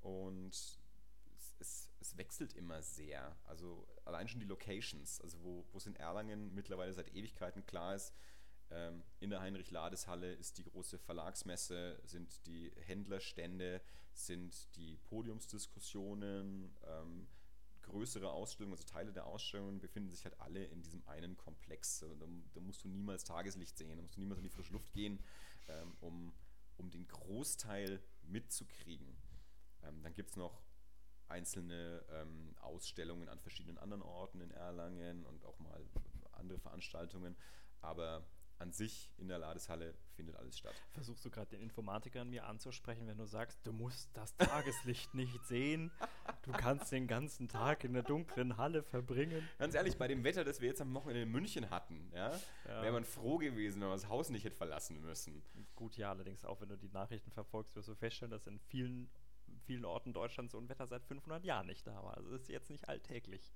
und 0.02 0.50
es, 0.50 1.56
es, 1.60 1.90
es 2.00 2.18
wechselt 2.18 2.54
immer 2.54 2.82
sehr. 2.82 3.36
Also 3.46 3.88
allein 4.04 4.28
schon 4.28 4.40
die 4.40 4.46
Locations, 4.46 5.22
also 5.22 5.42
wo 5.44 5.66
wo 5.72 5.78
es 5.78 5.86
in 5.86 5.96
Erlangen 5.96 6.54
mittlerweile 6.54 6.94
seit 6.94 7.14
Ewigkeiten 7.14 7.66
klar 7.66 7.96
ist, 7.96 8.14
ähm, 8.72 9.04
in 9.20 9.30
der 9.30 9.42
Heinrich-Lades-Halle 9.42 10.34
ist 10.34 10.58
die 10.58 10.64
große 10.64 10.98
Verlagsmesse, 10.98 12.00
sind 12.04 12.46
die 12.48 12.72
Händlerstände, 12.82 13.82
sind 14.14 14.76
die 14.76 14.98
Podiumsdiskussionen, 14.98 16.76
ähm, 16.88 17.28
größere 17.86 18.30
Ausstellungen, 18.30 18.78
also 18.78 18.86
Teile 18.86 19.12
der 19.14 19.26
Ausstellungen 19.26 19.80
befinden 19.80 20.10
sich 20.10 20.24
halt 20.26 20.40
alle 20.40 20.64
in 20.66 20.82
diesem 20.82 21.06
einen 21.08 21.38
Komplex. 21.38 22.00
Da, 22.00 22.08
da 22.54 22.60
musst 22.60 22.84
du 22.84 22.88
niemals 22.88 23.24
Tageslicht 23.24 23.78
sehen, 23.78 23.96
da 23.96 24.02
musst 24.02 24.16
du 24.16 24.20
niemals 24.20 24.40
in 24.40 24.44
die 24.44 24.50
frische 24.50 24.74
Luft 24.74 24.92
gehen, 24.94 25.24
ähm, 25.68 25.96
um, 26.00 26.34
um 26.78 26.90
den 26.90 27.08
Großteil 27.08 28.02
mitzukriegen. 28.24 29.16
Ähm, 29.84 30.02
dann 30.04 30.14
gibt 30.14 30.32
es 30.32 30.36
noch 30.36 30.62
einzelne 31.28 32.06
ähm, 32.10 32.56
Ausstellungen 32.62 33.30
an 33.30 33.40
verschiedenen 33.40 33.78
anderen 33.78 34.04
Orten 34.04 34.42
in 34.42 34.52
Erlangen 34.52 35.26
und 35.26 35.44
auch 35.46 35.60
mal 35.60 35.86
andere 36.34 36.60
Veranstaltungen. 36.60 37.36
Aber 37.82 38.26
an 38.58 38.72
sich 38.72 39.12
in 39.18 39.28
der 39.28 39.38
Ladeshalle 39.38 39.94
findet 40.16 40.36
alles 40.38 40.58
statt. 40.58 40.74
Versuchst 40.94 41.26
du 41.26 41.30
gerade 41.30 41.50
den 41.50 41.62
Informatiker 41.62 42.22
in 42.22 42.30
mir 42.30 42.46
anzusprechen, 42.46 43.06
wenn 43.08 43.18
du 43.18 43.26
sagst, 43.26 43.60
du 43.66 43.74
musst 43.74 44.10
das 44.16 44.36
Tageslicht 44.38 45.14
nicht 45.14 45.44
sehen, 45.46 45.92
du 46.44 46.52
kannst 46.52 46.92
den 46.92 47.06
ganzen 47.08 47.50
Tag 47.50 47.84
in 47.84 47.94
der 47.94 48.04
dunklen 48.04 48.56
Halle 48.58 48.82
verbringen. 48.82 49.48
Ganz 49.60 49.76
ehrlich, 49.76 49.98
bei 49.98 50.08
dem 50.08 50.24
Wetter, 50.24 50.44
das 50.46 50.62
wir 50.62 50.70
jetzt 50.70 50.80
am 50.82 50.94
Wochenende 50.94 51.24
in 51.24 51.32
München 51.32 51.70
hatten, 51.70 52.10
ja, 52.14 52.32
Ja. 52.66 52.82
wäre 52.82 52.94
man 52.94 53.04
froh 53.04 53.38
gewesen, 53.38 53.82
wenn 53.82 53.90
man 53.90 53.98
das 53.98 54.08
Haus 54.08 54.30
nicht 54.30 54.46
hätte 54.46 54.56
verlassen 54.56 55.02
müssen. 55.02 55.44
Gut, 55.76 55.98
ja, 55.98 56.12
allerdings 56.12 56.46
auch 56.46 56.62
wenn 56.62 56.70
du 56.70 56.78
die 56.78 56.90
Nachrichten 56.90 57.32
verfolgst, 57.32 57.76
wirst 57.76 57.90
du 57.90 57.96
feststellen, 57.96 58.32
dass 58.32 58.48
in 58.48 58.60
vielen, 58.60 59.10
vielen 59.66 59.84
Orten 59.84 60.14
Deutschlands 60.14 60.54
so 60.54 60.58
ein 60.60 60.70
Wetter 60.70 60.88
seit 60.88 61.04
500 61.04 61.44
Jahren 61.44 61.68
nicht 61.68 61.86
da 61.86 62.02
war. 62.04 62.16
Also 62.16 62.32
das 62.32 62.44
ist 62.44 62.50
jetzt 62.50 62.70
nicht 62.70 62.88
alltäglich. 62.88 63.54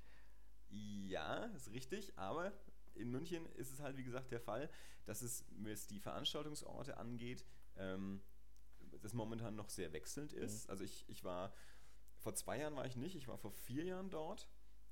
Ja, 0.72 1.46
ist 1.56 1.72
richtig, 1.72 2.12
aber 2.18 2.52
in 3.00 3.10
München 3.10 3.46
ist 3.56 3.72
es 3.72 3.80
halt, 3.80 3.98
wie 3.98 4.04
gesagt, 4.04 4.32
der 4.32 4.40
Fall, 4.40 4.70
dass 5.06 5.22
es, 5.22 5.46
was 5.50 5.88
die 5.88 6.00
Veranstaltungsorte 6.00 6.98
angeht, 6.98 7.46
ähm, 7.78 8.22
das 9.02 9.14
momentan 9.14 9.56
noch 9.56 9.70
sehr 9.70 9.94
wechselnd 9.94 10.34
ist. 10.34 10.70
Also 10.70 10.84
ich, 10.84 11.08
ich 11.08 11.24
war, 11.24 11.54
vor 12.18 12.36
zwei 12.36 12.60
Jahren 12.60 12.76
war 12.76 12.86
ich 12.86 12.96
nicht, 12.96 13.16
ich 13.16 13.28
war 13.28 13.38
vor 13.38 13.52
vier 13.52 13.86
Jahren 13.86 14.10
dort. 14.10 14.48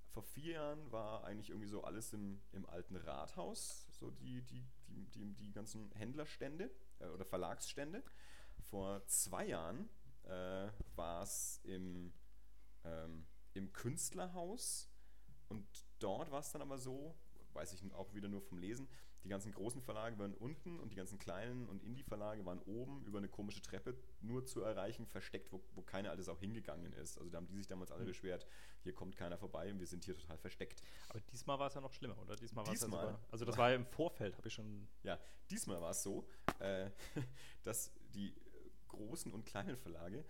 Vor 0.09 0.23
vier 0.23 0.53
Jahren 0.53 0.91
war 0.91 1.25
eigentlich 1.25 1.49
irgendwie 1.49 1.67
so 1.67 1.83
alles 1.83 2.13
im, 2.13 2.41
im 2.51 2.65
alten 2.65 2.95
Rathaus, 2.95 3.87
so 3.91 4.09
die, 4.09 4.41
die, 4.41 4.65
die, 4.87 5.05
die, 5.07 5.33
die 5.35 5.51
ganzen 5.51 5.91
Händlerstände 5.91 6.71
äh, 6.99 7.07
oder 7.07 7.25
Verlagsstände. 7.25 8.03
Vor 8.59 9.05
zwei 9.05 9.45
Jahren 9.45 9.89
äh, 10.23 10.69
war 10.95 11.21
es 11.21 11.59
im, 11.63 12.13
ähm, 12.83 13.27
im 13.53 13.71
Künstlerhaus 13.73 14.89
und 15.49 15.67
dort 15.99 16.31
war 16.31 16.39
es 16.39 16.51
dann 16.51 16.61
aber 16.61 16.77
so, 16.77 17.15
weiß 17.57 17.73
ich 17.73 17.93
auch 17.93 18.13
wieder 18.13 18.29
nur 18.29 18.41
vom 18.41 18.57
Lesen, 18.59 18.87
die 19.23 19.29
ganzen 19.29 19.51
großen 19.51 19.81
Verlage 19.81 20.17
waren 20.19 20.33
unten 20.35 20.79
und 20.79 20.91
die 20.91 20.95
ganzen 20.95 21.17
kleinen 21.19 21.67
und 21.67 21.83
Indie-Verlage 21.83 22.45
waren 22.45 22.59
oben 22.61 23.03
über 23.03 23.17
eine 23.17 23.27
komische 23.27 23.61
Treppe 23.61 23.97
nur 24.21 24.45
zu 24.45 24.61
erreichen, 24.61 25.05
versteckt, 25.05 25.51
wo, 25.51 25.61
wo 25.73 25.81
keiner 25.81 26.11
alles 26.11 26.29
auch 26.29 26.39
hingegangen 26.39 26.93
ist. 26.93 27.17
Also 27.17 27.29
da 27.29 27.37
haben 27.37 27.47
die 27.47 27.55
sich 27.55 27.67
damals 27.67 27.91
alle 27.91 28.03
Mhm. 28.03 28.07
beschwert, 28.07 28.47
hier 28.83 28.93
kommt 28.93 29.17
keiner 29.17 29.37
vorbei 29.37 29.69
und 29.71 29.79
wir 29.79 29.87
sind 29.87 30.05
hier 30.05 30.15
total 30.15 30.37
versteckt. 30.37 30.81
Aber 31.09 31.19
diesmal 31.19 31.59
war 31.59 31.67
es 31.67 31.73
ja 31.73 31.81
noch 31.81 31.91
schlimmer, 31.93 32.17
oder? 32.21 32.35
Diesmal 32.37 32.65
war 32.65 32.73
es 32.73 32.79
ja 32.79 32.85
Diesmal 32.87 33.05
sogar. 33.07 33.19
Also 33.31 33.43
das 33.43 33.57
war 33.57 33.69
ja 33.71 33.75
im 33.75 33.85
Vorfeld, 33.87 34.37
habe 34.37 34.47
ich 34.47 34.53
schon. 34.53 34.87
Ja, 35.03 35.19
diesmal 35.49 35.81
war 35.81 35.91
es 35.91 36.03
so, 36.03 36.25
äh, 36.59 36.89
dass 37.63 37.91
die 38.13 38.29
äh, 38.29 38.69
großen 38.87 39.33
und 39.33 39.45
kleinen 39.45 39.75
Verlage 39.77 40.23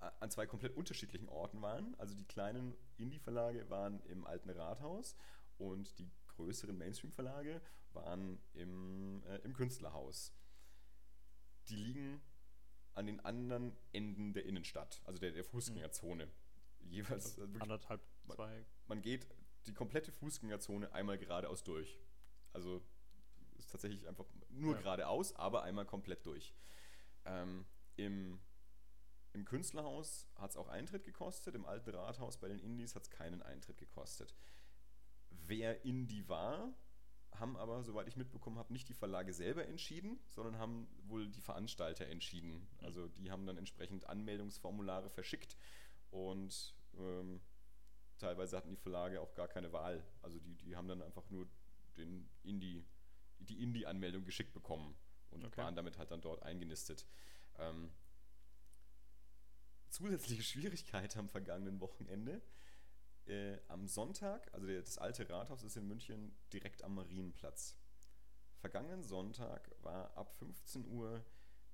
a- 0.00 0.12
an 0.20 0.30
zwei 0.30 0.46
komplett 0.46 0.76
unterschiedlichen 0.76 1.28
Orten 1.28 1.60
waren. 1.60 1.94
Also 1.98 2.14
die 2.14 2.24
kleinen 2.24 2.74
Indie-Verlage 2.96 3.68
waren 3.68 4.00
im 4.06 4.26
alten 4.26 4.50
Rathaus 4.50 5.16
und 5.58 5.98
die 5.98 6.10
größeren 6.28 6.76
Mainstream-Verlage 6.76 7.60
waren 7.92 8.40
im, 8.54 9.22
äh, 9.26 9.36
im 9.38 9.52
Künstlerhaus. 9.54 10.32
Die 11.68 11.76
liegen 11.76 12.20
an 12.94 13.06
den 13.06 13.20
anderen 13.20 13.76
Enden 13.92 14.32
der 14.32 14.44
Innenstadt, 14.44 15.00
also 15.04 15.18
der, 15.18 15.32
der 15.32 15.44
Fußgängerzone. 15.44 16.28
Jeweils 16.80 17.24
Also 17.26 17.42
äh, 17.42 17.46
wirklich 17.48 17.62
anderthalb, 17.62 18.00
man- 18.24 18.36
zwei. 18.36 18.64
man 18.86 19.00
geht 19.02 19.26
die 19.66 19.72
komplette 19.74 20.12
Fußgängerzone 20.12 20.92
einmal 20.92 21.18
geradeaus 21.18 21.64
durch. 21.64 21.98
Also 22.52 22.82
ist 23.56 23.70
tatsächlich 23.70 24.06
einfach 24.06 24.26
nur 24.50 24.74
Ja. 24.74 24.80
geradeaus, 24.80 25.34
aber 25.36 25.62
einmal 25.62 25.86
komplett 25.86 26.26
durch. 26.26 26.54
Ähm, 27.24 27.64
Im, 27.96 28.40
im 29.32 29.44
Künstlerhaus 29.44 30.28
hat 30.36 30.50
es 30.50 30.56
auch 30.56 30.68
Eintritt 30.68 31.04
gekostet, 31.04 31.54
im 31.54 31.64
alten 31.64 31.90
Rathaus 31.90 32.36
bei 32.38 32.48
den 32.48 32.58
Indies 32.58 32.94
hat 32.94 33.04
es 33.04 33.10
keinen 33.10 33.40
Eintritt 33.42 33.78
gekostet. 33.78 34.34
Wer 35.46 35.84
Indie 35.84 36.28
war, 36.28 36.74
haben 37.32 37.56
aber, 37.56 37.82
soweit 37.82 38.08
ich 38.08 38.16
mitbekommen 38.16 38.58
habe, 38.58 38.72
nicht 38.72 38.88
die 38.88 38.94
Verlage 38.94 39.32
selber 39.32 39.66
entschieden, 39.66 40.18
sondern 40.28 40.58
haben 40.58 40.88
wohl 41.06 41.28
die 41.28 41.40
Veranstalter 41.40 42.06
entschieden. 42.06 42.66
Also 42.82 43.08
die 43.08 43.30
haben 43.30 43.46
dann 43.46 43.58
entsprechend 43.58 44.06
Anmeldungsformulare 44.06 45.10
verschickt 45.10 45.56
und 46.10 46.74
ähm, 46.96 47.40
teilweise 48.18 48.56
hatten 48.56 48.70
die 48.70 48.76
Verlage 48.76 49.20
auch 49.20 49.34
gar 49.34 49.48
keine 49.48 49.72
Wahl. 49.72 50.04
Also 50.22 50.38
die, 50.38 50.54
die 50.56 50.76
haben 50.76 50.88
dann 50.88 51.02
einfach 51.02 51.28
nur 51.30 51.46
den 51.96 52.28
Indie, 52.42 52.84
die 53.38 53.62
Indie-Anmeldung 53.62 54.24
geschickt 54.24 54.52
bekommen 54.52 54.94
und 55.30 55.44
okay. 55.44 55.62
waren 55.62 55.76
damit 55.76 55.98
halt 55.98 56.10
dann 56.10 56.20
dort 56.20 56.42
eingenistet. 56.42 57.06
Ähm, 57.58 57.90
zusätzliche 59.88 60.42
Schwierigkeit 60.44 61.16
am 61.16 61.28
vergangenen 61.28 61.80
Wochenende. 61.80 62.42
Äh, 63.26 63.58
am 63.68 63.86
Sonntag, 63.86 64.52
also 64.52 64.66
der, 64.66 64.80
das 64.80 64.98
alte 64.98 65.28
Rathaus 65.28 65.62
ist 65.62 65.76
in 65.76 65.88
München 65.88 66.36
direkt 66.52 66.82
am 66.84 66.94
Marienplatz. 66.94 67.78
Vergangenen 68.58 69.02
Sonntag 69.02 69.70
war 69.82 70.16
ab 70.16 70.32
15 70.38 70.86
Uhr 70.86 71.24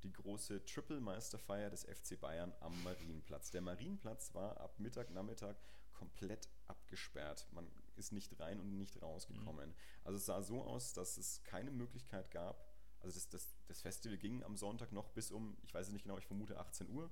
die 0.03 0.13
große 0.13 0.65
Triple-Meisterfeier 0.65 1.71
des 1.71 1.85
FC 1.85 2.19
Bayern 2.19 2.53
am 2.61 2.83
Marienplatz. 2.83 3.51
Der 3.51 3.61
Marienplatz 3.61 4.35
war 4.35 4.61
ab 4.61 4.79
Mittag, 4.79 5.11
Nachmittag 5.11 5.57
komplett 5.93 6.49
abgesperrt. 6.69 7.47
Man 7.53 7.71
ist 7.97 8.13
nicht 8.13 8.39
rein 8.41 8.61
und 8.61 8.79
nicht 8.79 9.03
rausgekommen. 9.03 9.71
Mhm. 9.71 9.75
Also 10.05 10.17
es 10.17 10.27
sah 10.27 10.43
so 10.43 10.63
aus, 10.63 10.95
dass 10.95 11.19
es 11.19 11.43
keine 11.45 11.71
Möglichkeit 11.71 12.31
gab. 12.31 12.67
Also 13.01 13.15
das, 13.15 13.29
das, 13.29 13.57
das 13.67 13.83
Festival 13.83 14.19
ging 14.19 14.43
am 14.43 14.57
Sonntag 14.57 14.93
noch 14.93 15.11
bis 15.11 15.31
um, 15.31 15.57
ich 15.63 15.75
weiß 15.75 15.89
es 15.89 15.93
nicht 15.93 16.03
genau, 16.03 16.19
ich 16.19 16.27
vermute 16.27 16.59
18 16.59 16.89
Uhr, 16.91 17.11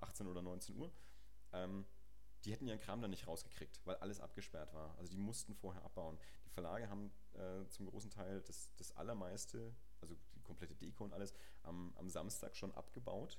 18 0.00 0.26
oder 0.26 0.42
19 0.42 0.76
Uhr. 0.76 0.90
Ähm, 1.52 1.84
die 2.44 2.52
hätten 2.52 2.66
ihren 2.66 2.80
Kram 2.80 3.00
dann 3.00 3.10
nicht 3.10 3.26
rausgekriegt, 3.26 3.80
weil 3.84 3.96
alles 3.96 4.20
abgesperrt 4.20 4.72
war. 4.72 4.96
Also 4.98 5.10
die 5.10 5.18
mussten 5.18 5.54
vorher 5.54 5.84
abbauen. 5.84 6.18
Die 6.46 6.50
Verlage 6.50 6.88
haben 6.88 7.10
äh, 7.34 7.66
zum 7.68 7.86
großen 7.86 8.10
Teil 8.10 8.40
das, 8.42 8.74
das 8.76 8.96
allermeiste, 8.96 9.74
also 10.00 10.16
die 10.34 10.42
komplette 10.42 10.74
Deko 10.74 11.04
und 11.04 11.12
alles, 11.12 11.34
am, 11.62 11.92
am 11.96 12.08
Samstag 12.08 12.56
schon 12.56 12.72
abgebaut 12.72 13.38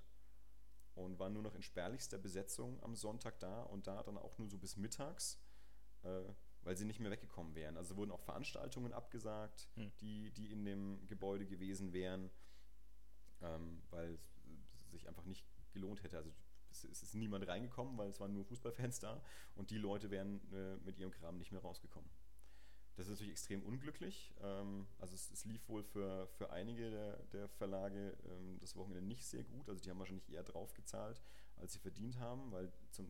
und 0.96 1.20
waren 1.20 1.34
nur 1.34 1.44
noch 1.44 1.56
in 1.56 1.62
spärlichster 1.62 2.18
Besetzung 2.18 2.82
am 2.84 2.96
Sonntag 2.96 3.40
da 3.40 3.64
und 3.64 3.88
da 3.88 4.04
dann 4.04 4.18
auch 4.18 4.38
nur 4.38 4.50
so 4.50 4.58
bis 4.58 4.78
mittags, 4.78 5.40
äh, 6.04 6.24
weil 6.64 6.78
sie 6.78 6.86
nicht 6.86 7.00
mehr 7.00 7.12
weggekommen 7.12 7.56
wären. 7.56 7.78
Also 7.78 7.98
wurden 7.98 8.12
auch 8.12 8.22
Veranstaltungen 8.22 8.94
abgesagt, 8.94 9.68
hm. 9.76 9.92
die, 10.00 10.32
die 10.32 10.52
in 10.52 10.66
dem 10.66 11.08
Gebäude 11.08 11.46
gewesen 11.46 11.94
wären, 11.94 12.30
ähm, 13.42 13.82
weil 13.90 14.14
es 14.14 14.92
sich 14.92 15.08
einfach 15.08 15.26
nicht 15.26 15.46
gelohnt 15.72 16.04
hätte. 16.04 16.18
Also 16.18 16.32
es, 16.72 16.84
es, 16.86 17.04
ist 17.04 17.16
niemand 17.16 17.48
reingekommen, 17.48 17.98
weil 17.98 18.10
es 18.10 18.20
waren 18.20 18.34
nur 18.34 18.46
Fußballfans 18.46 19.00
da 19.00 19.22
und 19.56 19.72
die 19.72 19.78
Leute 19.78 20.10
wären 20.10 20.42
äh, 20.54 20.78
mit 20.78 20.98
ihrem 20.98 21.12
Kram 21.12 21.38
nicht 21.38 21.52
mehr 21.52 21.62
rausgekommen. 21.62 22.10
Das 22.96 23.08
ist 23.08 23.12
natürlich 23.12 23.32
extrem 23.32 23.64
unglücklich. 23.64 24.34
Ähm, 24.42 24.88
also 25.00 25.16
es, 25.16 25.32
es, 25.32 25.46
lief 25.46 25.68
wohl 25.70 25.84
für, 25.84 26.28
für 26.28 26.52
einige 26.52 26.92
der, 26.92 27.18
der 27.34 27.48
Verlage 27.50 28.18
ähm, 28.30 28.60
das 28.60 28.76
Wochenende 28.76 29.02
nicht 29.02 29.26
sehr 29.26 29.44
gut. 29.44 29.70
Also 29.70 29.82
die 29.82 29.90
haben 29.90 30.00
wahrscheinlich 30.00 30.30
eher 30.30 30.44
drauf 30.44 30.74
gezahlt, 30.74 31.22
als 31.58 31.74
sie 31.74 31.80
verdient 31.80 32.20
haben, 32.20 32.52
weil 32.52 32.72
zum 32.92 33.08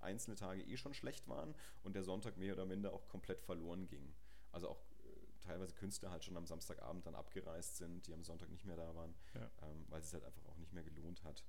einzelne 0.00 0.36
Tage 0.36 0.62
eh 0.62 0.76
schon 0.76 0.94
schlecht 0.94 1.28
waren 1.28 1.54
und 1.82 1.94
der 1.94 2.02
Sonntag 2.02 2.36
mehr 2.36 2.52
oder 2.52 2.66
minder 2.66 2.92
auch 2.92 3.08
komplett 3.08 3.40
verloren 3.40 3.86
ging. 3.86 4.12
Also 4.50 4.68
auch 4.68 4.80
äh, 5.04 5.40
teilweise 5.40 5.74
Künstler 5.74 6.10
halt 6.10 6.24
schon 6.24 6.36
am 6.36 6.46
Samstagabend 6.46 7.06
dann 7.06 7.14
abgereist 7.14 7.76
sind, 7.76 8.06
die 8.06 8.12
am 8.12 8.24
Sonntag 8.24 8.50
nicht 8.50 8.64
mehr 8.64 8.76
da 8.76 8.94
waren, 8.94 9.14
ja. 9.34 9.50
ähm, 9.62 9.86
weil 9.88 10.02
es 10.02 10.12
halt 10.12 10.24
einfach 10.24 10.44
auch 10.46 10.58
nicht 10.58 10.72
mehr 10.72 10.84
gelohnt 10.84 11.24
hat. 11.24 11.44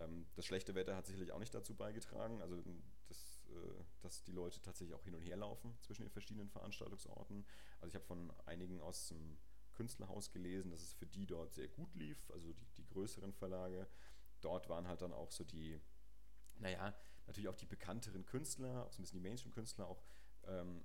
Ähm, 0.00 0.26
das 0.34 0.46
schlechte 0.46 0.74
Wetter 0.74 0.96
hat 0.96 1.06
sicherlich 1.06 1.32
auch 1.32 1.38
nicht 1.38 1.54
dazu 1.54 1.74
beigetragen. 1.74 2.42
Also 2.42 2.62
das 3.08 3.36
äh, 3.48 3.84
dass 4.02 4.22
die 4.22 4.32
Leute 4.32 4.60
tatsächlich 4.60 4.94
auch 4.94 5.02
hin 5.02 5.14
und 5.14 5.22
her 5.22 5.36
laufen 5.36 5.76
zwischen 5.80 6.02
den 6.02 6.10
verschiedenen 6.10 6.48
Veranstaltungsorten. 6.48 7.44
Also 7.80 7.88
ich 7.88 7.94
habe 7.96 8.04
von 8.04 8.32
einigen 8.44 8.80
aus 8.80 9.08
dem 9.08 9.36
Künstlerhaus 9.72 10.30
gelesen, 10.30 10.70
dass 10.70 10.80
es 10.80 10.92
für 10.92 11.06
die 11.06 11.26
dort 11.26 11.52
sehr 11.52 11.68
gut 11.68 11.92
lief, 11.96 12.30
also 12.30 12.52
die, 12.52 12.66
die 12.76 12.86
größeren 12.86 13.32
Verlage. 13.32 13.88
Dort 14.40 14.68
waren 14.68 14.86
halt 14.86 15.02
dann 15.02 15.12
auch 15.12 15.32
so 15.32 15.42
die, 15.42 15.80
naja, 16.58 16.94
natürlich 17.26 17.48
auch 17.48 17.56
die 17.56 17.66
bekannteren 17.66 18.24
Künstler, 18.24 18.86
auch 18.86 18.92
so 18.92 19.00
ein 19.00 19.02
bisschen 19.02 19.18
die 19.18 19.28
Mainstream-Künstler, 19.28 19.88
auch 19.88 20.02
ähm, 20.44 20.84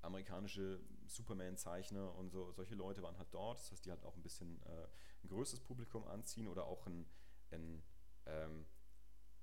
amerikanische 0.00 0.80
Superman-Zeichner 1.06 2.14
und 2.14 2.30
so, 2.30 2.50
solche 2.52 2.74
Leute 2.74 3.02
waren 3.02 3.18
halt 3.18 3.32
dort. 3.32 3.58
Das 3.58 3.72
heißt, 3.72 3.84
die 3.84 3.90
halt 3.90 4.04
auch 4.04 4.16
ein 4.16 4.22
bisschen 4.22 4.62
äh, 4.62 4.86
ein 5.22 5.28
größeres 5.28 5.60
Publikum 5.60 6.06
anziehen 6.06 6.48
oder 6.48 6.64
auch 6.64 6.86
ein, 6.86 7.06
ein, 7.50 7.82
ähm, 8.26 8.66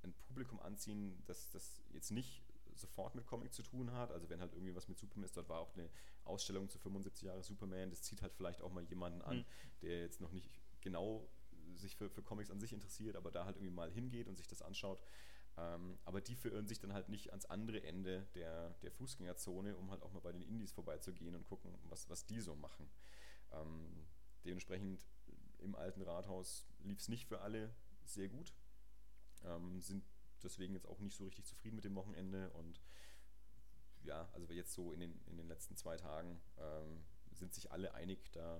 ein 0.04 0.14
Publikum 0.14 0.60
anziehen, 0.60 1.22
das, 1.26 1.50
das 1.52 1.82
jetzt 1.92 2.12
nicht 2.12 2.44
sofort 2.76 3.16
mit 3.16 3.28
Comic 3.28 3.54
zu 3.54 3.64
tun 3.64 3.92
hat. 3.92 4.12
Also 4.12 4.30
wenn 4.30 4.40
halt 4.40 4.54
irgendwie 4.54 4.76
was 4.76 4.88
mit 4.88 4.98
Superman 4.98 5.26
ist, 5.26 5.38
dort 5.38 5.50
war 5.50 5.60
auch 5.60 5.74
eine 5.76 5.90
Ausstellung 6.24 6.70
zu 6.70 6.80
75 6.80 7.24
Jahre 7.24 7.44
Superman, 7.44 7.90
das 7.90 8.02
zieht 8.02 8.22
halt 8.22 8.34
vielleicht 8.34 8.62
auch 8.62 8.72
mal 8.72 8.84
jemanden 8.84 9.22
an, 9.22 9.38
mhm. 9.38 9.46
der 9.82 10.02
jetzt 10.02 10.22
noch 10.22 10.32
nicht 10.32 10.50
genau 10.82 11.28
sich 11.76 11.96
für, 11.96 12.10
für 12.10 12.22
Comics 12.22 12.50
an 12.50 12.60
sich 12.60 12.74
interessiert, 12.74 13.16
aber 13.16 13.32
da 13.32 13.46
halt 13.46 13.58
irgendwie 13.58 13.74
mal 13.74 13.92
hingeht 13.92 14.28
und 14.28 14.38
sich 14.38 14.48
das 14.48 14.62
anschaut. 14.62 15.02
Ähm, 15.58 15.98
aber 16.06 16.22
die 16.22 16.36
verirren 16.36 16.68
sich 16.68 16.80
dann 16.80 16.94
halt 16.94 17.10
nicht 17.10 17.30
ans 17.32 17.46
andere 17.46 17.84
Ende 17.84 18.28
der, 18.36 18.72
der 18.82 18.92
Fußgängerzone, 18.92 19.76
um 19.76 19.92
halt 19.92 20.02
auch 20.02 20.12
mal 20.12 20.22
bei 20.22 20.32
den 20.32 20.42
Indies 20.42 20.72
vorbeizugehen 20.72 21.36
und 21.36 21.46
gucken, 21.46 21.78
was, 21.84 22.10
was 22.10 22.26
die 22.26 22.40
so 22.40 22.56
machen. 22.56 22.90
Ähm, 23.52 24.08
dementsprechend 24.46 25.06
im 25.60 25.76
alten 25.76 26.02
Rathaus 26.02 26.68
lief 26.80 27.00
es 27.00 27.10
nicht 27.10 27.28
für 27.28 27.42
alle 27.42 27.74
sehr 28.06 28.30
gut. 28.30 28.54
Ähm, 29.46 29.82
sind 29.82 30.04
deswegen 30.44 30.74
jetzt 30.74 30.88
auch 30.88 31.00
nicht 31.00 31.16
so 31.16 31.26
richtig 31.26 31.46
zufrieden 31.46 31.76
mit 31.76 31.86
dem 31.86 31.96
Wochenende 31.96 32.50
und 32.52 32.82
ja, 34.04 34.28
also 34.34 34.52
jetzt 34.54 34.74
so 34.74 34.92
in 34.94 35.00
den, 35.00 35.20
in 35.28 35.38
den 35.38 35.48
letzten 35.48 35.76
zwei 35.76 35.98
Tagen 35.98 36.42
ähm, 36.58 37.04
sind 37.32 37.54
sich 37.54 37.72
alle 37.72 37.94
einig, 37.94 38.32
da, 38.32 38.60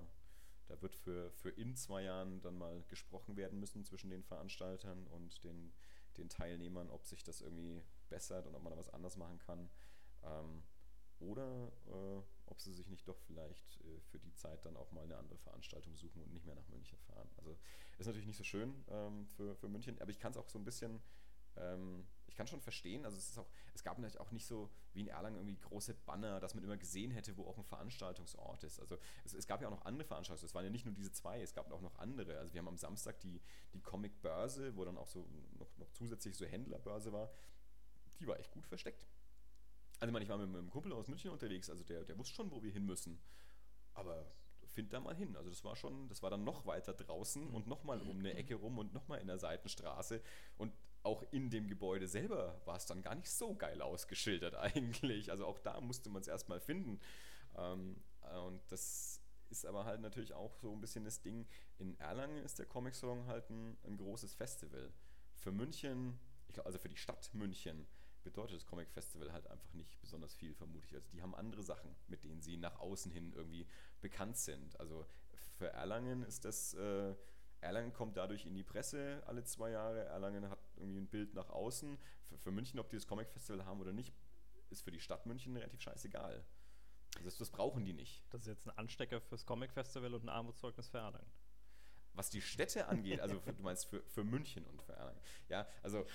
da 0.68 0.82
wird 0.82 0.96
für, 0.96 1.32
für 1.32 1.50
in 1.50 1.76
zwei 1.76 2.04
Jahren 2.04 2.42
dann 2.42 2.58
mal 2.58 2.84
gesprochen 2.90 3.36
werden 3.38 3.60
müssen 3.60 3.84
zwischen 3.84 4.10
den 4.10 4.24
Veranstaltern 4.24 5.08
und 5.08 5.44
den, 5.44 5.74
den 6.18 6.30
Teilnehmern, 6.30 6.90
ob 6.90 7.06
sich 7.06 7.24
das 7.24 7.42
irgendwie 7.42 7.84
bessert 8.10 8.46
und 8.46 8.56
ob 8.56 8.64
man 8.64 8.72
da 8.72 8.78
was 8.78 8.94
anders 8.94 9.18
machen 9.18 9.40
kann. 9.40 9.70
Ähm, 10.24 10.64
oder 11.22 11.72
äh, 11.88 12.22
ob 12.48 12.60
sie 12.60 12.74
sich 12.74 12.90
nicht 12.90 13.08
doch 13.08 13.20
vielleicht 13.22 13.80
äh, 13.82 14.00
für 14.10 14.20
die 14.20 14.34
Zeit 14.34 14.66
dann 14.66 14.76
auch 14.76 14.92
mal 14.92 15.04
eine 15.04 15.18
andere 15.18 15.38
Veranstaltung 15.38 15.96
suchen 15.96 16.22
und 16.22 16.34
nicht 16.34 16.46
mehr 16.46 16.56
nach 16.56 16.68
München 16.68 16.98
fahren. 17.00 17.30
Also 17.38 17.58
ist 17.98 18.08
natürlich 18.08 18.28
nicht 18.28 18.38
so 18.38 18.44
schön 18.44 18.84
ähm, 18.90 19.28
für, 19.28 19.56
für 19.56 19.70
München, 19.70 20.00
aber 20.02 20.12
ich 20.12 20.20
kann 20.20 20.32
es 20.32 20.38
auch 20.38 20.50
so 20.50 20.60
ein 20.60 20.66
bisschen 20.66 21.02
ähm, 21.58 22.06
ich 22.28 22.36
kann 22.38 22.48
schon 22.48 22.62
verstehen, 22.62 23.04
also 23.04 23.18
es 23.18 23.30
ist 23.30 23.38
auch, 23.38 23.50
es 23.74 23.84
gab 23.84 23.98
natürlich 23.98 24.20
auch 24.20 24.32
nicht 24.32 24.46
so 24.46 24.70
wie 24.94 25.02
in 25.02 25.08
Erlangen 25.08 25.36
irgendwie 25.36 25.58
große 25.58 25.94
Banner, 25.94 26.40
dass 26.40 26.56
man 26.56 26.64
immer 26.64 26.78
gesehen 26.78 27.12
hätte, 27.12 27.36
wo 27.36 27.46
auch 27.46 27.58
ein 27.58 27.66
Veranstaltungsort 27.66 28.64
ist. 28.64 28.80
Also 28.80 28.98
es, 29.26 29.34
es 29.34 29.48
gab 29.48 29.62
ja 29.62 29.68
auch 29.68 29.72
noch 29.72 29.86
andere 29.86 30.06
Veranstaltungen, 30.06 30.46
es 30.46 30.56
waren 30.56 30.64
ja 30.64 30.70
nicht 30.70 30.86
nur 30.86 30.94
diese 30.94 31.12
zwei, 31.12 31.42
es 31.42 31.54
gab 31.54 31.70
auch 31.72 31.82
noch 31.82 32.00
andere. 32.00 32.38
Also 32.38 32.54
wir 32.54 32.60
haben 32.60 32.70
am 32.70 32.78
Samstag 32.78 33.20
die, 33.20 33.42
die 33.74 33.82
Comic-Börse, 33.82 34.78
wo 34.78 34.86
dann 34.86 34.98
auch 34.98 35.08
so 35.08 35.28
noch, 35.58 35.78
noch 35.78 35.92
zusätzlich 35.92 36.38
so 36.38 36.46
Händlerbörse 36.46 37.12
war, 37.12 37.34
die 38.22 38.28
war 38.28 38.40
echt 38.40 38.52
gut 38.52 38.66
versteckt. 38.66 39.06
Also 40.02 40.10
ich 40.10 40.14
meine, 40.14 40.24
ich 40.24 40.30
war 40.30 40.38
mit 40.40 40.50
einem 40.50 40.72
Kumpel 40.72 40.94
aus 40.94 41.08
München 41.08 41.30
unterwegs, 41.30 41.70
also 41.70 41.84
der, 41.84 42.04
der 42.04 42.18
wusste 42.18 42.34
schon, 42.34 42.50
wo 42.50 42.64
wir 42.64 42.72
hin 42.72 42.88
müssen. 42.88 43.22
Aber 43.94 44.26
find 44.66 44.92
da 44.94 45.00
mal 45.00 45.16
hin. 45.16 45.36
Also 45.36 45.52
das 45.52 45.64
war 45.64 45.76
schon, 45.76 46.10
das 46.10 46.24
war 46.24 46.32
dann 46.32 46.44
noch 46.44 46.66
weiter 46.66 46.96
draußen 46.96 47.48
und 47.50 47.68
nochmal 47.68 48.02
um 48.02 48.18
eine 48.18 48.34
Ecke 48.34 48.56
rum 48.56 48.80
und 48.80 48.94
nochmal 48.96 49.20
in 49.20 49.28
der 49.28 49.38
Seitenstraße. 49.38 50.24
Und 50.58 50.74
auch 51.04 51.24
in 51.30 51.52
dem 51.52 51.68
Gebäude 51.68 52.08
selber 52.08 52.60
war 52.66 52.78
es 52.78 52.88
dann 52.88 53.04
gar 53.04 53.14
nicht 53.14 53.30
so 53.30 53.54
geil 53.54 53.80
ausgeschildert 53.80 54.56
eigentlich. 54.56 55.30
Also 55.30 55.46
auch 55.46 55.60
da 55.60 55.80
musste 55.80 56.10
man 56.10 56.24
es 56.24 56.28
erstmal 56.28 56.60
finden. 56.60 57.00
Ähm, 57.56 58.02
und 58.48 58.60
das 58.72 59.22
ist 59.52 59.68
aber 59.68 59.86
halt 59.86 60.02
natürlich 60.02 60.34
auch 60.34 60.58
so 60.58 60.74
ein 60.74 60.82
bisschen 60.82 61.04
das 61.04 61.22
Ding. 61.22 61.46
In 61.78 61.96
Erlangen 62.00 62.44
ist 62.44 62.58
der 62.58 62.66
Comic 62.66 62.96
Salon 62.96 63.28
halt 63.28 63.52
ein, 63.52 63.78
ein 63.84 63.98
großes 63.98 64.34
Festival. 64.34 64.92
Für 65.36 65.52
München, 65.52 66.18
also 66.64 66.80
für 66.80 66.90
die 66.90 66.98
Stadt 66.98 67.32
München, 67.36 67.86
bedeutet 68.24 68.56
das 68.56 68.66
Comic 68.66 68.90
Festival 68.90 69.32
halt 69.32 69.48
einfach 69.48 69.74
nicht 69.74 70.00
besonders 70.02 70.34
viel, 70.34 70.54
vermute 70.54 70.86
ich. 70.88 70.96
Also 70.96 71.10
die 71.12 71.22
haben 71.22 71.36
andere 71.36 71.64
Sachen, 71.64 71.96
mit 72.08 72.24
denen 72.24 72.42
sie 72.42 72.58
nach 72.58 72.80
außen 72.80 73.12
hin 73.12 73.34
irgendwie 73.34 73.68
bekannt 74.02 74.38
sind. 74.38 74.80
Also 74.80 75.06
für 75.58 75.68
Erlangen 75.68 76.24
ist 76.24 76.46
das. 76.46 76.74
Äh, 76.74 77.16
Erlangen 77.62 77.94
kommt 77.94 78.18
dadurch 78.18 78.48
in 78.48 78.56
die 78.56 78.64
Presse 78.64 79.22
alle 79.28 79.44
zwei 79.44 79.70
Jahre. 79.70 80.06
Erlangen 80.06 80.50
hat 80.50 80.60
irgendwie 80.78 81.00
ein 81.00 81.08
Bild 81.08 81.36
nach 81.36 81.50
außen. 81.50 81.96
Für, 82.28 82.38
für 82.40 82.52
München, 82.52 82.80
ob 82.80 82.90
die 82.90 82.96
das 82.96 83.06
Comic 83.06 83.30
Festival 83.30 83.66
haben 83.66 83.80
oder 83.80 83.94
nicht, 83.94 84.16
ist 84.72 84.82
für 84.82 84.92
die 84.92 85.00
Stadt 85.00 85.28
München 85.28 85.56
relativ 85.56 85.80
scheißegal. 85.80 86.44
Also 87.16 87.26
das, 87.26 87.38
das 87.38 87.52
brauchen 87.52 87.86
die 87.86 87.94
nicht. 87.94 88.24
Das 88.32 88.42
ist 88.42 88.48
jetzt 88.48 88.68
ein 88.68 88.78
Anstecker 88.78 89.22
fürs 89.22 89.46
Comic 89.46 89.72
Festival 89.72 90.14
und 90.16 90.24
ein 90.24 90.30
Armutszeugnis 90.30 90.90
für 90.90 90.98
Erlangen. 90.98 91.32
Was 92.14 92.30
die 92.30 92.42
Städte 92.42 92.88
angeht, 92.88 93.22
also 93.22 93.40
für, 93.40 93.54
du 93.54 93.64
meinst 93.64 93.86
für, 93.86 94.02
für 94.04 94.24
München 94.24 94.66
und 94.66 94.82
für 94.82 94.94
Erlangen. 94.94 95.22
Ja, 95.48 95.68
also 95.84 96.06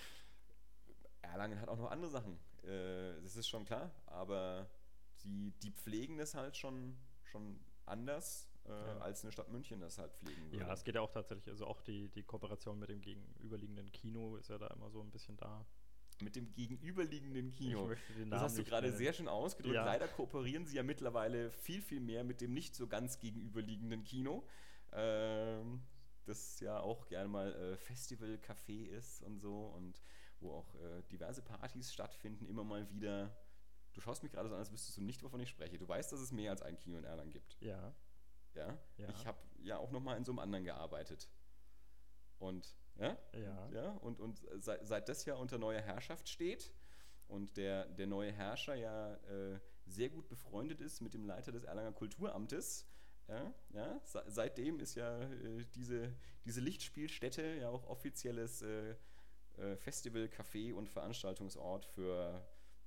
Erlangen 1.27 1.61
hat 1.61 1.69
auch 1.69 1.77
noch 1.79 1.91
andere 1.91 2.11
Sachen. 2.11 2.39
Äh, 2.63 3.21
das 3.23 3.37
ist 3.37 3.49
schon 3.49 3.65
klar, 3.65 3.91
aber 4.07 4.69
die, 5.25 5.53
die 5.63 5.71
pflegen 5.71 6.19
das 6.19 6.35
halt 6.35 6.57
schon, 6.57 6.97
schon 7.25 7.59
anders 7.85 8.49
äh, 8.67 8.71
Ja. 8.71 8.99
als 8.99 9.23
eine 9.23 9.33
Stadt 9.33 9.49
München 9.51 9.81
das 9.81 9.99
halt 9.99 10.13
pflegen 10.15 10.51
würde. 10.51 10.65
Ja, 10.65 10.73
es 10.73 10.83
geht 10.85 10.95
ja 10.95 11.01
auch 11.01 11.11
tatsächlich, 11.13 11.49
also 11.49 11.67
auch 11.67 11.81
die, 11.83 12.09
die 12.09 12.23
Kooperation 12.23 12.79
mit 12.79 12.89
dem 12.89 13.01
gegenüberliegenden 13.01 13.91
Kino 13.93 14.37
ist 14.37 14.49
ja 14.49 14.59
da 14.59 14.67
immer 14.69 14.91
so 14.91 15.01
ein 15.01 15.11
bisschen 15.11 15.37
da. 15.37 15.65
Mit 16.23 16.35
dem 16.35 16.51
gegenüberliegenden 16.55 17.51
Kino. 17.51 17.83
Ich 17.83 17.89
möchte 17.89 18.13
den 18.15 18.31
Das 18.31 18.41
hast 18.41 18.57
du 18.59 18.65
gerade 18.65 18.91
sehr 18.91 19.13
schön 19.13 19.29
ausgedrückt. 19.29 19.75
Ja. 19.75 19.85
Leider 19.85 20.09
kooperieren 20.09 20.65
sie 20.67 20.77
ja 20.77 20.83
mittlerweile 20.83 21.51
viel, 21.51 21.83
viel 21.83 22.01
mehr 22.01 22.25
mit 22.25 22.41
dem 22.41 22.55
nicht 22.55 22.75
so 22.75 22.87
ganz 22.87 23.19
gegenüberliegenden 23.19 24.03
Kino. 24.03 24.43
Ähm, 24.93 25.83
das 26.25 26.59
ja 26.61 26.81
auch 26.81 27.07
gerne 27.09 27.29
mal 27.29 27.53
äh, 27.55 27.77
Festival-Café 27.77 28.87
ist 28.87 29.23
und 29.23 29.39
so 29.41 29.67
und 29.67 30.01
wo 30.41 30.53
auch 30.53 30.75
äh, 30.77 31.03
diverse 31.11 31.43
Partys 31.43 31.93
stattfinden, 31.93 32.47
immer 32.47 32.65
mal 32.65 32.89
wieder. 32.91 33.37
Du 33.93 34.01
schaust 34.01 34.23
mich 34.23 34.33
gerade 34.33 34.49
so 34.49 34.55
an, 34.55 34.61
als 34.61 34.71
wüsstest 34.73 34.99
du 34.99 35.03
nicht, 35.03 35.23
wovon 35.23 35.41
ich 35.41 35.49
spreche. 35.49 35.79
Du 35.79 35.89
weißt, 35.89 36.13
dass 36.13 36.21
es 36.21 36.31
mehr 36.33 36.51
als 36.51 36.61
ein 36.63 36.77
Kino 36.77 36.99
in 36.99 37.05
Erlangen 37.05 37.33
gibt. 37.33 37.57
Ja, 37.61 37.95
Ja? 38.55 38.79
Ja. 38.99 39.09
Ich 39.11 39.27
habe 39.27 39.39
ja 39.63 39.79
auch 39.79 39.91
noch 39.91 40.01
mal 40.01 40.17
in 40.17 40.25
so 40.25 40.33
einem 40.33 40.39
anderen 40.41 40.65
gearbeitet. 40.65 41.29
Und, 42.39 42.75
ja? 42.99 43.17
ja. 43.33 43.69
Ja, 43.71 43.91
und, 43.93 44.21
und 44.21 44.43
seit, 44.59 44.87
seit 44.87 45.09
das 45.09 45.25
ja 45.25 45.35
unter 45.37 45.59
neuer 45.59 45.81
Herrschaft 45.81 46.29
steht 46.29 46.73
und 47.29 47.57
der, 47.57 47.87
der 47.87 48.07
neue 48.07 48.33
Herrscher 48.33 48.75
ja 48.75 49.15
äh, 49.15 49.59
sehr 49.87 50.11
gut 50.11 50.29
befreundet 50.29 50.81
ist 50.81 51.01
mit 51.01 51.15
dem 51.15 51.25
Leiter 51.25 51.53
des 51.53 51.65
Erlanger 51.65 51.93
Kulturamtes, 51.93 52.87
ja, 53.29 53.53
ja, 53.71 54.01
se- 54.05 54.25
seitdem 54.29 54.79
ist 54.79 54.95
ja 54.95 55.21
äh, 55.23 55.65
diese, 55.75 56.13
diese 56.45 56.61
Lichtspielstätte 56.61 57.43
ja 57.57 57.69
auch 57.71 57.85
offizielles 57.89 58.63
äh, 58.63 58.91
äh, 58.91 58.97
Festival, 59.77 60.25
Café 60.25 60.73
und 60.73 60.89
Veranstaltungsort 60.89 61.85
für, 61.87 62.43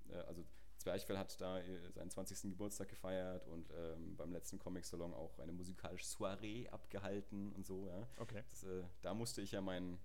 äh, 0.09 0.15
also 0.21 0.45
Zwerchfell 0.77 1.17
hat 1.17 1.39
da 1.41 1.59
äh, 1.59 1.91
seinen 1.91 2.09
20. 2.09 2.51
Geburtstag 2.51 2.87
gefeiert 2.87 3.47
und 3.47 3.71
ähm, 3.71 4.15
beim 4.15 4.31
letzten 4.31 4.59
Comic-Salon 4.59 5.13
auch 5.13 5.39
eine 5.39 5.51
musikalische 5.51 6.05
Soiree 6.05 6.69
abgehalten 6.69 7.51
und 7.53 7.65
so, 7.65 7.87
ja. 7.87 8.07
Okay. 8.17 8.43
Das, 8.49 8.63
äh, 8.63 8.83
da 9.01 9.13
musste 9.13 9.41
ich 9.41 9.51
ja 9.51 9.61
meinen 9.61 9.99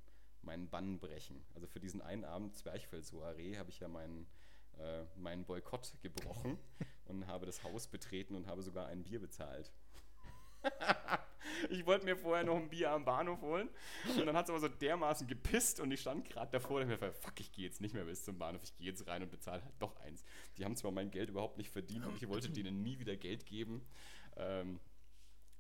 meinen 0.45 0.69
Bann 0.69 0.99
brechen. 0.99 1.45
Also 1.55 1.67
für 1.67 1.81
diesen 1.81 2.01
einen 2.03 2.25
Abend 2.25 2.55
Zwerchfell-Soiree 2.55 3.57
habe 3.57 3.71
ich 3.71 3.81
ja 3.81 3.89
meinen, 3.89 4.27
äh, 4.79 5.05
meinen 5.17 5.45
Boykott 5.45 5.95
gebrochen 6.03 6.59
und 7.07 7.27
habe 7.27 7.47
das 7.47 7.63
Haus 7.65 7.89
betreten 7.89 8.35
und 8.35 8.47
habe 8.47 8.63
sogar 8.63 8.87
ein 8.87 9.03
Bier 9.03 9.21
bezahlt. 9.21 9.73
ich 11.71 11.85
wollte 11.87 12.05
mir 12.05 12.17
vorher 12.17 12.45
noch 12.45 12.57
ein 12.57 12.69
Bier 12.69 12.91
am 12.91 13.05
Bahnhof 13.05 13.41
holen 13.43 13.69
und 14.19 14.27
dann 14.27 14.37
hat 14.37 14.47
es 14.47 14.51
aber 14.51 14.61
so 14.61 14.69
dermaßen 14.69 15.27
gepisst 15.27 15.81
und 15.81 15.91
ich 15.91 16.01
stand 16.01 16.29
gerade 16.29 16.51
davor 16.53 16.81
und 16.81 16.91
ich 16.91 17.01
mir 17.01 17.13
fuck, 17.13 17.39
ich 17.41 17.53
gehe 17.53 17.65
jetzt 17.65 17.81
nicht 17.81 17.95
mehr 17.95 18.05
bis 18.05 18.25
zum 18.25 18.39
Bahnhof, 18.39 18.63
ich 18.65 18.77
gehe 18.77 18.87
jetzt 18.87 19.07
rein 19.07 19.23
und 19.23 19.31
bezahle 19.31 19.63
halt 19.63 19.75
doch 19.79 19.97
eins. 20.01 20.25
Die 20.57 20.65
haben 20.65 20.77
zwar 20.77 20.91
mein 20.91 21.11
Geld 21.11 21.31
überhaupt 21.31 21.59
nicht 21.59 21.71
verdient 21.71 22.07
und 22.07 22.17
ich 22.17 22.29
wollte 22.29 22.49
denen 22.51 22.83
nie 22.83 22.99
wieder 22.99 23.17
Geld 23.17 23.47
geben. 23.47 23.87
Ähm, 24.37 24.81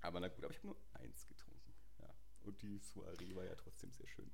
aber 0.00 0.20
na 0.20 0.28
gut, 0.28 0.44
aber 0.44 0.52
ich 0.52 0.58
habe 0.58 0.68
nur 0.68 0.76
eins 0.92 1.26
getrunken. 1.26 1.72
Ja. 2.00 2.14
Und 2.42 2.60
die 2.62 2.78
Soiree 2.78 3.34
war 3.34 3.44
ja 3.44 3.54
trotzdem 3.54 3.90
sehr 3.92 4.06
schön. 4.06 4.30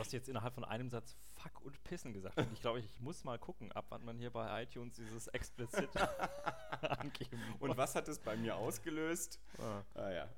Du 0.00 0.04
hast 0.06 0.12
jetzt 0.12 0.30
innerhalb 0.30 0.54
von 0.54 0.64
einem 0.64 0.88
Satz 0.88 1.14
Fuck 1.34 1.60
und 1.60 1.84
Pissen 1.84 2.14
gesagt. 2.14 2.38
Und 2.38 2.50
ich 2.54 2.60
glaube, 2.62 2.78
ich 2.80 3.00
muss 3.00 3.22
mal 3.22 3.38
gucken, 3.38 3.70
ab 3.72 3.84
wann 3.90 4.02
man 4.02 4.16
hier 4.18 4.30
bei 4.30 4.62
iTunes 4.62 4.96
dieses 4.96 5.26
explizit 5.28 5.90
angeben 6.80 7.38
Und 7.58 7.68
muss. 7.68 7.76
was 7.76 7.94
hat 7.94 8.08
es 8.08 8.18
bei 8.18 8.34
mir 8.34 8.56
ausgelöst? 8.56 9.38
Ah, 9.58 9.82
Ah 9.94 10.10
ja. 10.10 10.28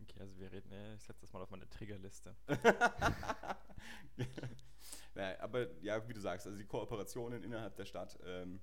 okay, 0.00 0.20
also 0.20 0.38
wir 0.38 0.52
reden, 0.52 0.70
äh, 0.70 0.94
ich 0.94 1.02
setze 1.02 1.22
das 1.22 1.32
mal 1.32 1.42
auf 1.42 1.50
meine 1.50 1.68
Triggerliste. 1.68 2.36
naja, 5.14 5.40
aber 5.40 5.66
ja, 5.82 6.06
wie 6.08 6.12
du 6.14 6.20
sagst, 6.20 6.46
also 6.46 6.56
die 6.56 6.64
Kooperationen 6.66 7.42
innerhalb 7.42 7.74
der 7.74 7.84
Stadt 7.86 8.16
ähm, 8.24 8.60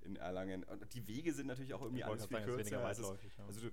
in 0.00 0.16
Erlangen, 0.16 0.64
und 0.64 0.94
die 0.94 1.06
Wege 1.06 1.32
sind 1.34 1.46
natürlich 1.48 1.74
auch 1.74 1.82
irgendwie 1.82 2.04
alles 2.04 2.24
viel 2.26 2.40
kürzer. 2.40 2.60
Es 2.90 2.98
weitläufig. 3.00 3.36
ja. 3.36 3.44
also 3.46 3.60
du, 3.60 3.70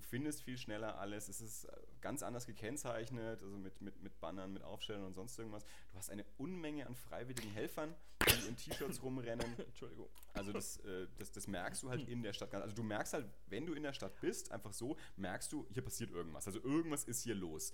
du, 0.00 0.04
es- 0.04 0.10
du 0.10 0.16
findest 0.16 0.42
viel 0.42 0.56
schneller 0.58 0.98
alles, 0.98 1.28
es 1.28 1.40
ist 1.40 1.64
äh, 1.64 1.76
ganz 2.00 2.22
anders 2.22 2.46
gekennzeichnet, 2.46 3.42
also 3.42 3.56
mit, 3.58 3.80
mit, 3.80 4.02
mit 4.02 4.20
Bannern, 4.20 4.52
mit 4.52 4.62
Aufstellern 4.62 5.04
und 5.04 5.14
sonst 5.14 5.38
irgendwas. 5.38 5.64
Du 5.90 5.96
hast 5.98 6.10
eine 6.10 6.24
Unmenge 6.38 6.86
an 6.86 6.94
freiwilligen 6.94 7.50
Helfern, 7.52 7.94
die 8.28 8.48
in 8.48 8.56
T-Shirts 8.56 9.02
rumrennen. 9.02 9.58
Entschuldigung. 9.58 10.08
Also 10.34 10.52
das, 10.52 10.78
äh, 10.78 11.06
das, 11.18 11.32
das 11.32 11.46
merkst 11.46 11.82
du 11.82 11.90
halt 11.90 12.08
in 12.08 12.22
der 12.22 12.32
Stadt. 12.32 12.54
Also 12.54 12.74
du 12.74 12.82
merkst 12.82 13.12
halt, 13.14 13.26
wenn 13.46 13.66
du 13.66 13.74
in 13.74 13.82
der 13.82 13.92
Stadt 13.92 14.20
bist, 14.20 14.50
einfach 14.52 14.72
so, 14.72 14.96
merkst 15.16 15.52
du, 15.52 15.66
hier 15.70 15.82
passiert 15.82 16.10
irgendwas. 16.10 16.46
Also 16.46 16.60
irgendwas 16.62 17.04
ist 17.04 17.22
hier 17.22 17.34
los. 17.34 17.72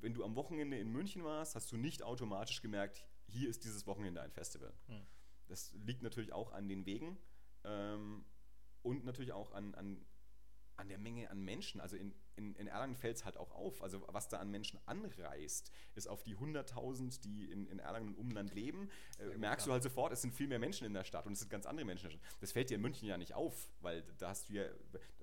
Wenn 0.00 0.14
du 0.14 0.24
am 0.24 0.34
Wochenende 0.36 0.78
in 0.78 0.90
München 0.92 1.24
warst, 1.24 1.54
hast 1.54 1.72
du 1.72 1.76
nicht 1.76 2.02
automatisch 2.02 2.60
gemerkt, 2.60 3.04
hier 3.28 3.48
ist 3.48 3.64
dieses 3.64 3.86
Wochenende 3.86 4.20
ein 4.20 4.30
Festival. 4.30 4.72
Hm. 4.86 5.06
Das 5.48 5.72
liegt 5.72 6.02
natürlich 6.02 6.32
auch 6.32 6.52
an 6.52 6.68
den 6.68 6.84
Wegen 6.86 7.18
ähm, 7.64 8.24
und 8.82 9.04
natürlich 9.04 9.32
auch 9.32 9.52
an, 9.52 9.74
an, 9.74 10.04
an 10.76 10.88
der 10.88 10.98
Menge 10.98 11.30
an 11.30 11.42
Menschen. 11.42 11.80
Also 11.80 11.96
in, 11.96 12.14
in, 12.36 12.54
in 12.54 12.66
Erlangen 12.66 12.96
fällt 12.96 13.16
es 13.16 13.24
halt 13.24 13.36
auch 13.36 13.52
auf. 13.52 13.82
Also 13.82 14.04
was 14.08 14.28
da 14.28 14.38
an 14.38 14.50
Menschen 14.50 14.78
anreist, 14.86 15.72
ist 15.94 16.08
auf 16.08 16.22
die 16.22 16.36
100.000, 16.36 17.20
die 17.22 17.50
in, 17.50 17.66
in 17.66 17.78
Erlangen 17.78 18.08
und 18.08 18.16
Umland 18.16 18.54
leben, 18.54 18.90
äh, 19.18 19.36
merkst 19.36 19.66
ja. 19.66 19.70
du 19.70 19.72
halt 19.72 19.82
sofort, 19.82 20.12
es 20.12 20.22
sind 20.22 20.34
viel 20.34 20.48
mehr 20.48 20.58
Menschen 20.58 20.86
in 20.86 20.94
der 20.94 21.04
Stadt 21.04 21.26
und 21.26 21.32
es 21.32 21.40
sind 21.40 21.50
ganz 21.50 21.66
andere 21.66 21.86
Menschen 21.86 22.06
in 22.06 22.12
der 22.12 22.18
Stadt. 22.18 22.40
Das 22.40 22.52
fällt 22.52 22.70
dir 22.70 22.76
in 22.76 22.82
München 22.82 23.08
ja 23.08 23.16
nicht 23.16 23.34
auf, 23.34 23.70
weil 23.80 24.02
da 24.18 24.28
hast 24.28 24.48
du 24.48 24.54
ja, 24.54 24.64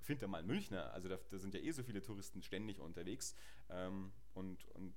find 0.02 0.22
da 0.22 0.28
mal 0.28 0.44
Münchner, 0.44 0.92
also 0.94 1.08
da, 1.08 1.18
da 1.30 1.40
sind 1.40 1.54
ja 1.54 1.62
eh 1.62 1.72
so 1.72 1.84
viele 1.84 2.02
Touristen 2.02 2.42
ständig 2.42 2.80
unterwegs 2.80 3.36
ähm, 3.70 4.12
und, 4.34 4.66
und 4.72 4.96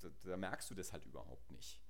da, 0.00 0.08
da 0.24 0.36
merkst 0.36 0.70
du 0.70 0.74
das 0.74 0.92
halt 0.92 1.04
überhaupt 1.04 1.50
nicht. 1.50 1.81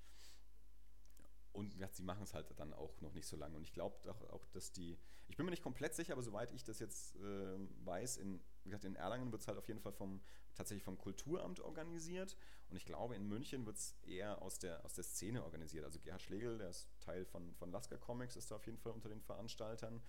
Und 1.53 1.75
ja, 1.77 1.89
sie 1.89 2.03
machen 2.03 2.23
es 2.23 2.33
halt 2.33 2.47
dann 2.59 2.73
auch 2.73 3.01
noch 3.01 3.13
nicht 3.13 3.27
so 3.27 3.37
lange. 3.37 3.57
Und 3.57 3.63
ich 3.63 3.73
glaube 3.73 4.11
auch, 4.11 4.23
auch, 4.31 4.47
dass 4.47 4.73
die, 4.73 4.99
ich 5.29 5.37
bin 5.37 5.45
mir 5.45 5.51
nicht 5.51 5.63
komplett 5.63 5.95
sicher, 5.95 6.15
aber 6.15 6.23
soweit 6.23 6.51
ich 6.53 6.65
das 6.65 6.79
jetzt 6.79 7.17
äh, 7.17 7.59
weiß, 7.85 8.17
in, 8.17 8.41
wie 8.65 8.71
gesagt, 8.71 8.85
in 8.85 8.97
Erlangen 8.97 9.31
wird 9.33 9.43
es 9.43 9.49
halt 9.49 9.59
auf 9.59 9.69
jeden 9.69 9.81
Fall 9.81 9.93
vom, 9.93 10.23
tatsächlich 10.55 10.83
vom 10.83 10.97
Kulturamt 10.97 11.61
organisiert. 11.61 12.37
Und 12.71 12.77
ich 12.77 12.87
glaube, 12.87 13.17
in 13.17 13.29
München 13.29 13.67
wird 13.67 13.77
es 13.77 13.95
eher 14.03 14.41
aus 14.41 14.59
der, 14.59 14.83
aus 14.85 14.95
der 14.95 15.05
Szene 15.05 15.45
organisiert. 15.45 15.85
Also 15.85 16.01
Gerhard 16.01 16.23
Schlegel, 16.23 16.57
der 16.57 16.71
ist 16.71 16.89
Teil 17.01 17.27
von, 17.27 17.55
von 17.55 17.71
Lasker 17.71 17.99
Comics, 17.99 18.37
ist 18.37 18.51
da 18.51 18.57
auf 18.57 18.65
jeden 18.65 18.79
Fall 18.79 18.93
unter 18.93 19.11
den 19.11 19.21
Veranstaltern. 19.21 20.03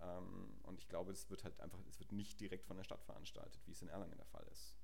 Ähm, 0.00 0.58
und 0.64 0.78
ich 0.78 0.88
glaube, 0.88 1.12
es 1.12 1.30
wird 1.30 1.44
halt 1.44 1.58
einfach, 1.60 1.78
es 1.88 1.98
wird 1.98 2.12
nicht 2.12 2.40
direkt 2.40 2.66
von 2.66 2.76
der 2.76 2.84
Stadt 2.84 3.02
veranstaltet, 3.02 3.66
wie 3.66 3.72
es 3.72 3.80
in 3.80 3.88
Erlangen 3.88 4.16
der 4.16 4.26
Fall 4.26 4.46
ist. 4.52 4.74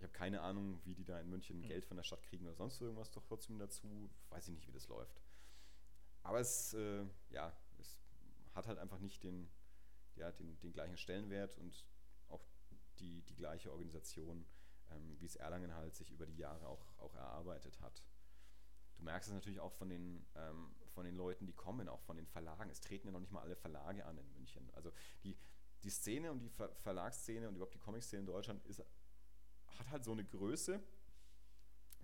Ich 0.00 0.04
habe 0.04 0.14
keine 0.14 0.40
Ahnung, 0.40 0.80
wie 0.84 0.94
die 0.94 1.04
da 1.04 1.20
in 1.20 1.28
München 1.28 1.60
Hm. 1.60 1.68
Geld 1.68 1.84
von 1.84 1.98
der 1.98 2.04
Stadt 2.04 2.22
kriegen 2.22 2.46
oder 2.46 2.54
sonst 2.54 2.80
irgendwas 2.80 3.10
doch 3.10 3.22
trotzdem 3.22 3.58
dazu. 3.58 4.10
Weiß 4.30 4.48
ich 4.48 4.54
nicht, 4.54 4.66
wie 4.66 4.72
das 4.72 4.88
läuft. 4.88 5.20
Aber 6.22 6.40
es, 6.40 6.72
äh, 6.72 7.04
ja, 7.28 7.54
es 7.78 8.00
hat 8.54 8.66
halt 8.66 8.78
einfach 8.78 8.98
nicht 8.98 9.22
den, 9.22 9.50
ja, 10.16 10.32
den, 10.32 10.58
den 10.60 10.72
gleichen 10.72 10.96
Stellenwert 10.96 11.58
und 11.58 11.84
auch 12.28 12.42
die, 12.98 13.20
die 13.26 13.34
gleiche 13.34 13.70
Organisation, 13.70 14.46
ähm, 14.90 15.20
wie 15.20 15.26
es 15.26 15.36
Erlangen 15.36 15.74
halt 15.74 15.94
sich 15.94 16.10
über 16.10 16.24
die 16.24 16.38
Jahre 16.38 16.66
auch, 16.66 16.98
auch 16.98 17.14
erarbeitet 17.14 17.78
hat. 17.82 18.02
Du 18.96 19.02
merkst 19.02 19.28
es 19.28 19.34
natürlich 19.34 19.60
auch 19.60 19.74
von 19.74 19.90
den, 19.90 20.26
ähm, 20.34 20.74
von 20.94 21.04
den 21.04 21.14
Leuten, 21.14 21.44
die 21.44 21.52
kommen, 21.52 21.90
auch 21.90 22.00
von 22.00 22.16
den 22.16 22.26
Verlagen. 22.26 22.70
Es 22.70 22.80
treten 22.80 23.06
ja 23.06 23.12
noch 23.12 23.20
nicht 23.20 23.32
mal 23.32 23.42
alle 23.42 23.56
Verlage 23.56 24.06
an 24.06 24.16
in 24.16 24.32
München. 24.32 24.70
Also 24.72 24.92
die, 25.24 25.36
die 25.82 25.90
Szene 25.90 26.32
und 26.32 26.38
die 26.40 26.48
Ver 26.48 26.74
Verlagsszene 26.76 27.48
und 27.48 27.56
überhaupt 27.56 27.74
die 27.74 27.78
Comic-Szene 27.78 28.20
in 28.20 28.26
Deutschland 28.26 28.64
ist, 28.64 28.82
hat 29.80 29.90
halt 29.90 30.04
so 30.04 30.12
eine 30.12 30.24
Größe, 30.24 30.80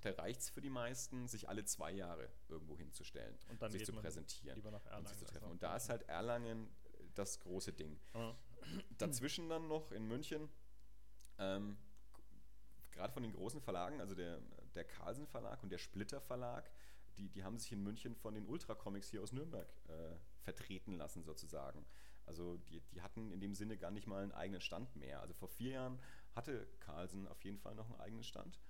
da 0.01 0.11
reicht 0.13 0.41
es 0.41 0.51
für 0.51 0.61
die 0.61 0.71
meisten, 0.71 1.27
sich 1.29 1.49
alle 1.49 1.65
zwei 1.65 1.93
Jahre 1.93 2.29
irgendwo 2.49 2.77
hinzustellen, 2.77 3.37
Und 3.49 3.63
dann 3.63 3.73
sich 3.73 3.85
zu 3.85 3.93
präsentieren 3.93 4.57
Lieber 4.57 4.71
nach 4.71 4.99
und 4.99 5.09
sich 5.09 5.19
zu 5.19 5.25
treffen. 5.25 5.51
Und 5.51 5.63
da 5.63 5.77
ist 5.77 5.89
halt 5.89 6.09
Erlangen 6.09 6.69
das 7.15 7.41
große 7.41 7.73
Ding. 7.73 7.99
Ah, 8.13 8.35
Dazwischen 8.99 9.49
dann 9.49 9.69
noch 9.69 9.93
in 9.93 10.07
München, 10.07 10.49
ähm, 11.39 11.77
gerade 12.93 13.13
von 13.13 13.23
den 13.23 13.33
großen 13.33 13.61
Verlagen, 13.61 14.01
also 14.01 14.15
der, 14.15 14.41
der 14.75 14.85
Carlsen 14.85 15.27
Verlag 15.27 15.63
und 15.63 15.71
der 15.71 15.79
Splitter 15.79 16.21
Verlag, 16.21 16.71
die, 17.17 17.29
die 17.29 17.45
haben 17.45 17.59
sich 17.59 17.73
in 17.73 17.83
München 17.83 18.15
von 18.15 18.35
den 18.35 18.47
Ultra 18.47 18.75
Comics 18.75 19.11
hier 19.11 19.23
aus 19.23 19.33
Nürnberg 19.33 19.69
äh, 19.89 20.17
vertreten 20.43 20.95
lassen 20.95 21.23
sozusagen. 21.23 21.85
Also 22.27 22.57
die, 22.57 22.81
die 22.93 23.03
hatten 23.03 23.31
in 23.33 23.41
dem 23.41 23.55
Sinne 23.55 23.79
gar 23.79 23.91
nicht 23.91 24.07
mal 24.07 24.23
einen 24.23 24.33
eigenen 24.33 24.61
Stand 24.61 24.95
mehr. 24.97 25.21
Also 25.21 25.33
vor 25.35 25.49
vier 25.49 25.73
Jahren 25.73 25.99
hatte 26.37 26.67
Carlsen 26.81 27.27
auf 27.27 27.43
jeden 27.45 27.59
Fall 27.59 27.75
noch 27.75 27.91
einen 27.91 28.01
eigenen 28.01 28.23
Stand. 28.23 28.61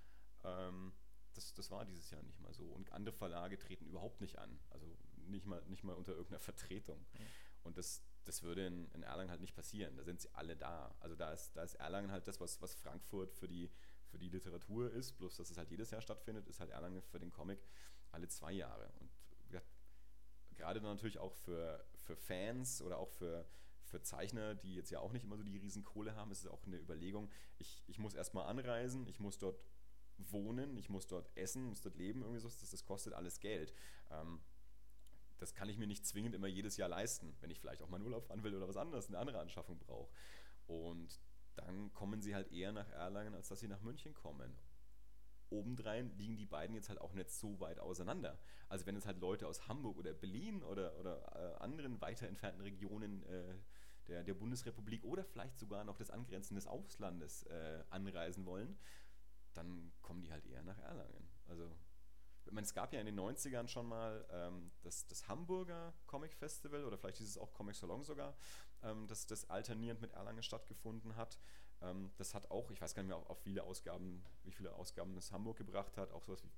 Ähm, 0.43 0.93
das, 1.33 1.53
das 1.53 1.69
war 1.69 1.85
dieses 1.85 2.09
Jahr 2.09 2.23
nicht 2.23 2.39
mal 2.39 2.53
so. 2.53 2.65
Und 2.65 2.91
andere 2.91 3.15
Verlage 3.15 3.59
treten 3.59 3.85
überhaupt 3.85 4.21
nicht 4.21 4.39
an. 4.39 4.59
Also 4.69 4.97
nicht 5.27 5.45
mal, 5.45 5.61
nicht 5.67 5.83
mal 5.83 5.93
unter 5.93 6.13
irgendeiner 6.13 6.39
Vertretung. 6.39 6.99
Mhm. 6.99 7.27
Und 7.63 7.77
das, 7.77 8.01
das 8.23 8.41
würde 8.41 8.65
in, 8.65 8.89
in 8.91 9.03
Erlangen 9.03 9.29
halt 9.29 9.41
nicht 9.41 9.55
passieren. 9.55 9.95
Da 9.97 10.03
sind 10.03 10.21
sie 10.21 10.33
alle 10.33 10.55
da. 10.55 10.95
Also 10.99 11.15
da 11.15 11.31
ist, 11.31 11.55
da 11.55 11.63
ist 11.63 11.75
Erlangen 11.75 12.11
halt 12.11 12.27
das, 12.27 12.39
was, 12.39 12.61
was 12.61 12.73
Frankfurt 12.73 13.33
für 13.33 13.47
die, 13.47 13.69
für 14.07 14.17
die 14.17 14.29
Literatur 14.29 14.91
ist, 14.91 15.17
bloß 15.17 15.35
dass 15.35 15.51
es 15.51 15.57
halt 15.57 15.69
jedes 15.69 15.91
Jahr 15.91 16.01
stattfindet, 16.01 16.47
ist 16.47 16.59
halt 16.59 16.71
Erlangen 16.71 17.03
für 17.03 17.19
den 17.19 17.31
Comic 17.31 17.59
alle 18.11 18.27
zwei 18.29 18.53
Jahre. 18.53 18.91
Und 18.99 19.11
gerade 20.57 20.81
dann 20.81 20.95
natürlich 20.95 21.19
auch 21.19 21.33
für, 21.33 21.85
für 21.95 22.15
Fans 22.15 22.81
oder 22.81 22.97
auch 22.97 23.09
für, 23.09 23.45
für 23.87 24.01
Zeichner, 24.01 24.55
die 24.55 24.75
jetzt 24.75 24.89
ja 24.91 24.99
auch 24.99 25.11
nicht 25.11 25.23
immer 25.23 25.37
so 25.37 25.43
die 25.43 25.57
Riesenkohle 25.57 26.15
haben, 26.15 26.31
ist 26.31 26.41
es 26.41 26.47
auch 26.47 26.65
eine 26.65 26.77
Überlegung, 26.77 27.29
ich, 27.57 27.83
ich 27.87 27.99
muss 27.99 28.13
erstmal 28.13 28.45
anreisen, 28.47 29.07
ich 29.07 29.19
muss 29.19 29.37
dort 29.37 29.59
wohnen, 30.17 30.77
ich 30.77 30.89
muss 30.89 31.07
dort 31.07 31.29
essen, 31.35 31.65
muss 31.65 31.81
dort 31.81 31.95
leben, 31.95 32.21
irgendwie 32.21 32.39
so, 32.39 32.47
das, 32.47 32.69
das 32.69 32.83
kostet 32.83 33.13
alles 33.13 33.39
Geld. 33.39 33.73
Ähm, 34.11 34.39
das 35.37 35.53
kann 35.53 35.69
ich 35.69 35.77
mir 35.77 35.87
nicht 35.87 36.05
zwingend 36.05 36.33
immer 36.33 36.47
jedes 36.47 36.77
Jahr 36.77 36.89
leisten, 36.89 37.35
wenn 37.41 37.51
ich 37.51 37.59
vielleicht 37.59 37.81
auch 37.83 37.89
mal 37.89 37.97
einen 37.97 38.05
Urlaub 38.05 38.25
fahren 38.25 38.43
will 38.43 38.55
oder 38.55 38.67
was 38.67 38.77
anderes, 38.77 39.07
eine 39.07 39.19
andere 39.19 39.39
Anschaffung 39.39 39.77
brauche. 39.77 40.11
Und 40.65 41.19
dann 41.55 41.93
kommen 41.93 42.21
sie 42.21 42.35
halt 42.35 42.51
eher 42.51 42.71
nach 42.71 42.89
Erlangen, 42.89 43.35
als 43.35 43.47
dass 43.47 43.59
sie 43.59 43.67
nach 43.67 43.81
München 43.81 44.13
kommen. 44.13 44.57
Obendrein 45.49 46.11
liegen 46.17 46.35
die 46.35 46.45
beiden 46.45 46.75
jetzt 46.75 46.89
halt 46.89 46.99
auch 46.99 47.13
nicht 47.13 47.29
so 47.29 47.59
weit 47.59 47.79
auseinander. 47.79 48.37
Also 48.67 48.85
wenn 48.85 48.95
es 48.95 49.05
halt 49.05 49.19
Leute 49.19 49.47
aus 49.47 49.67
Hamburg 49.67 49.97
oder 49.97 50.13
Berlin 50.13 50.61
oder, 50.63 50.97
oder 50.99 51.21
äh, 51.35 51.63
anderen 51.63 52.01
weiter 52.01 52.27
entfernten 52.27 52.61
Regionen 52.61 53.23
äh, 53.23 53.55
der, 54.07 54.23
der 54.23 54.33
Bundesrepublik 54.33 55.03
oder 55.03 55.23
vielleicht 55.23 55.57
sogar 55.57 55.83
noch 55.83 55.97
des 55.97 56.09
angrenzenden 56.09 56.67
Auslandes 56.67 57.43
äh, 57.43 57.83
anreisen 57.89 58.45
wollen, 58.45 58.77
dann 59.53 59.91
kommen 60.01 60.21
die 60.21 60.31
halt 60.31 60.45
eher 60.45 60.63
nach 60.63 60.77
Erlangen. 60.79 61.27
Also 61.47 61.75
ich 62.45 62.53
meine, 62.53 62.65
es 62.65 62.73
gab 62.73 62.93
ja 62.93 62.99
in 62.99 63.05
den 63.05 63.19
90ern 63.19 63.67
schon 63.67 63.87
mal 63.87 64.25
ähm, 64.31 64.71
das, 64.81 65.05
das 65.07 65.27
Hamburger 65.27 65.93
Comic 66.05 66.33
Festival 66.33 66.85
oder 66.85 66.97
vielleicht 66.97 67.19
ist 67.19 67.29
es 67.29 67.37
auch 67.37 67.53
Comic 67.53 67.75
Salon 67.75 68.03
sogar, 68.03 68.37
ähm, 68.83 69.05
das, 69.07 69.25
das 69.25 69.49
alternierend 69.49 70.01
mit 70.01 70.13
Erlangen 70.13 70.41
stattgefunden 70.41 71.15
hat. 71.17 71.37
Ähm, 71.81 72.11
das 72.15 72.33
hat 72.33 72.49
auch, 72.49 72.71
ich 72.71 72.81
weiß 72.81 72.95
gar 72.95 73.03
nicht 73.03 73.09
mehr, 73.09 73.17
auf 73.17 73.41
viele 73.41 73.63
Ausgaben, 73.63 74.23
wie 74.43 74.51
viele 74.51 74.73
Ausgaben 74.73 75.17
es 75.17 75.31
Hamburg 75.31 75.57
gebracht 75.57 75.97
hat, 75.97 76.11
auch 76.11 76.23
sowas 76.23 76.43
wie 76.43 76.51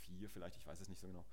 vier 0.00 0.28
vielleicht, 0.28 0.56
ich 0.56 0.66
weiß 0.66 0.80
es 0.80 0.88
nicht 0.88 1.00
so 1.00 1.06
genau. 1.06 1.24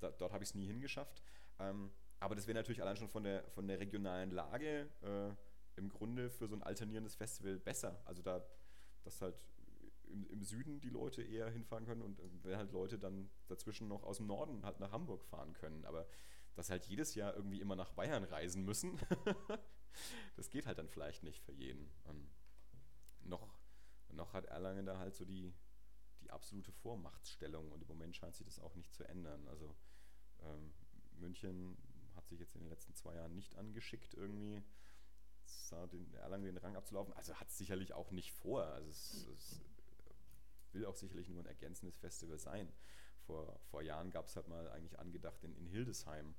Da, 0.00 0.10
dort 0.10 0.32
habe 0.32 0.42
ich 0.42 0.50
es 0.50 0.54
nie 0.54 0.66
hingeschafft. 0.66 1.22
Ähm, 1.58 1.92
aber 2.20 2.34
das 2.34 2.46
wäre 2.46 2.56
natürlich 2.56 2.82
allein 2.82 2.96
schon 2.96 3.08
von 3.08 3.24
der, 3.24 3.44
von 3.50 3.68
der 3.68 3.78
regionalen 3.78 4.30
Lage 4.30 4.88
äh, 5.02 5.78
im 5.78 5.88
Grunde 5.88 6.30
für 6.30 6.48
so 6.48 6.54
ein 6.54 6.62
alternierendes 6.62 7.14
Festival 7.14 7.58
besser. 7.58 8.00
Also 8.04 8.22
da, 8.22 8.44
dass 9.04 9.20
halt 9.20 9.36
im, 10.04 10.26
im, 10.28 10.42
Süden 10.42 10.80
die 10.80 10.88
Leute 10.88 11.22
eher 11.22 11.50
hinfahren 11.50 11.84
können 11.84 12.02
und 12.02 12.18
äh, 12.20 12.22
wenn 12.42 12.56
halt 12.56 12.72
Leute 12.72 12.98
dann 12.98 13.30
dazwischen 13.48 13.88
noch 13.88 14.02
aus 14.02 14.16
dem 14.16 14.26
Norden 14.26 14.64
halt 14.64 14.80
nach 14.80 14.92
Hamburg 14.92 15.24
fahren 15.24 15.52
können. 15.52 15.84
Aber 15.84 16.06
dass 16.54 16.70
halt 16.70 16.86
jedes 16.86 17.14
Jahr 17.14 17.34
irgendwie 17.34 17.60
immer 17.60 17.76
nach 17.76 17.90
Bayern 17.90 18.24
reisen 18.24 18.64
müssen, 18.64 18.98
das 20.36 20.48
geht 20.48 20.66
halt 20.66 20.78
dann 20.78 20.88
vielleicht 20.88 21.22
nicht 21.22 21.42
für 21.42 21.52
jeden. 21.52 21.90
Und 22.04 22.30
noch, 23.24 23.58
noch 24.12 24.32
hat 24.32 24.46
Erlangen 24.46 24.86
da 24.86 24.98
halt 24.98 25.14
so 25.14 25.26
die, 25.26 25.52
die 26.22 26.30
absolute 26.30 26.72
Vormachtstellung 26.72 27.70
und 27.70 27.82
im 27.82 27.88
Moment 27.88 28.16
scheint 28.16 28.34
sich 28.34 28.46
das 28.46 28.58
auch 28.58 28.74
nicht 28.74 28.94
zu 28.94 29.04
ändern. 29.04 29.46
Also 29.48 29.76
ähm, 30.40 30.72
München 31.18 31.76
hat 32.26 32.30
sich 32.30 32.40
jetzt 32.40 32.56
in 32.56 32.62
den 32.62 32.70
letzten 32.70 32.94
zwei 32.94 33.14
Jahren 33.14 33.36
nicht 33.36 33.56
angeschickt, 33.56 34.14
irgendwie 34.14 34.60
den 35.92 36.14
Erlangen 36.14 36.44
den 36.44 36.56
Rang 36.56 36.76
abzulaufen. 36.76 37.14
Also 37.14 37.34
hat 37.34 37.48
es 37.48 37.58
sicherlich 37.58 37.92
auch 37.92 38.10
nicht 38.10 38.32
vor. 38.32 38.64
Also 38.64 38.90
es, 38.90 39.26
es 39.32 39.60
will 40.72 40.86
auch 40.86 40.96
sicherlich 40.96 41.28
nur 41.28 41.40
ein 41.40 41.46
ergänzendes 41.46 41.96
Festival 41.98 42.38
sein. 42.38 42.72
Vor, 43.26 43.58
vor 43.70 43.82
Jahren 43.82 44.10
gab 44.10 44.26
es 44.26 44.36
halt 44.36 44.48
mal 44.48 44.68
eigentlich 44.70 44.98
angedacht, 44.98 45.42
in, 45.44 45.56
in 45.56 45.66
Hildesheim 45.66 46.34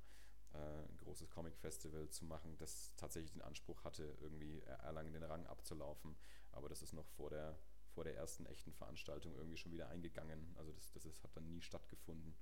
äh, 0.52 0.58
ein 0.58 0.96
großes 0.98 1.30
Comic-Festival 1.30 2.08
zu 2.10 2.24
machen, 2.26 2.56
das 2.58 2.94
tatsächlich 2.96 3.32
den 3.32 3.42
Anspruch 3.42 3.84
hatte, 3.84 4.16
irgendwie 4.20 4.60
Erlangen 4.60 5.12
den 5.12 5.22
Rang 5.22 5.46
abzulaufen. 5.46 6.16
Aber 6.52 6.68
das 6.68 6.82
ist 6.82 6.92
noch 6.92 7.06
vor 7.06 7.30
der, 7.30 7.58
vor 7.94 8.04
der 8.04 8.16
ersten 8.16 8.44
echten 8.46 8.72
Veranstaltung 8.72 9.34
irgendwie 9.36 9.56
schon 9.58 9.72
wieder 9.72 9.88
eingegangen. 9.88 10.54
Also 10.56 10.72
das, 10.72 10.92
das 10.92 11.06
ist, 11.06 11.22
hat 11.22 11.34
dann 11.36 11.48
nie 11.48 11.62
stattgefunden. 11.62 12.34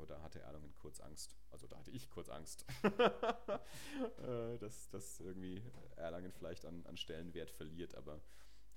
Aber 0.00 0.06
da 0.06 0.22
hatte 0.22 0.40
Erlangen 0.40 0.74
kurz 0.78 0.98
Angst. 1.00 1.36
Also 1.50 1.66
da 1.66 1.76
hatte 1.78 1.90
ich 1.90 2.08
kurz 2.08 2.30
Angst, 2.30 2.64
äh, 2.82 4.56
dass, 4.56 4.88
dass 4.88 5.20
irgendwie 5.20 5.62
Erlangen 5.96 6.32
vielleicht 6.32 6.64
an, 6.64 6.86
an 6.86 6.96
Stellenwert 6.96 7.50
verliert. 7.50 7.94
Aber 7.94 8.22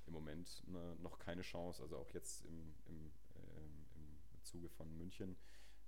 im 0.06 0.12
Moment 0.12 0.68
ne, 0.68 0.98
noch 1.00 1.20
keine 1.20 1.42
Chance. 1.42 1.82
Also 1.82 1.96
auch 1.96 2.10
jetzt 2.10 2.44
im, 2.44 2.76
im, 2.88 3.14
äh, 3.36 4.36
im 4.36 4.44
Zuge 4.44 4.68
von 4.68 4.94
München 4.98 5.38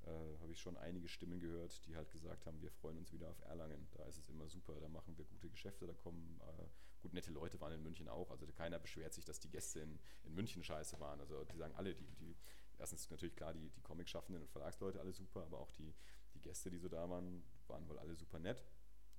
äh, 0.06 0.40
habe 0.40 0.54
ich 0.54 0.62
schon 0.62 0.78
einige 0.78 1.10
Stimmen 1.10 1.42
gehört, 1.42 1.86
die 1.86 1.98
halt 1.98 2.10
gesagt 2.12 2.46
haben, 2.46 2.62
wir 2.62 2.72
freuen 2.72 2.98
uns 2.98 3.12
wieder 3.12 3.30
auf 3.30 3.42
Erlangen. 3.42 3.90
Da 3.92 4.06
ist 4.06 4.20
es 4.20 4.30
immer 4.30 4.48
super, 4.48 4.80
da 4.80 4.88
machen 4.88 5.18
wir 5.18 5.26
gute 5.26 5.50
Geschäfte, 5.50 5.86
da 5.86 5.94
kommen 5.96 6.40
äh, 6.40 6.66
gut 7.02 7.14
nette 7.14 7.32
Leute 7.32 7.60
waren 7.60 7.74
in 7.74 7.84
München 7.84 8.08
auch. 8.08 8.32
Also 8.32 8.48
keiner 8.54 8.80
beschwert 8.80 9.14
sich, 9.14 9.26
dass 9.26 9.42
die 9.42 9.50
Gäste 9.50 9.82
in, 9.82 10.00
in 10.24 10.34
München 10.34 10.64
scheiße 10.64 10.98
waren. 11.02 11.20
Also 11.20 11.44
die 11.44 11.58
sagen 11.58 11.76
alle, 11.76 11.94
die, 11.94 12.10
die 12.14 12.38
erstens 12.80 13.10
natürlich 13.10 13.36
klar 13.36 13.54
die, 13.54 13.70
die 13.70 13.82
Comic-Schaffenden 13.82 14.42
und 14.42 14.50
Verlagsleute 14.50 15.00
alle 15.00 15.14
super, 15.14 15.44
aber 15.44 15.60
auch 15.60 15.72
die, 15.72 15.94
die 16.34 16.42
Gäste, 16.42 16.70
die 16.70 16.78
so 16.78 16.90
da 16.90 17.10
waren, 17.10 17.44
waren 17.68 17.88
wohl 17.88 18.00
alle 18.00 18.16
super 18.16 18.40
nett. 18.40 18.64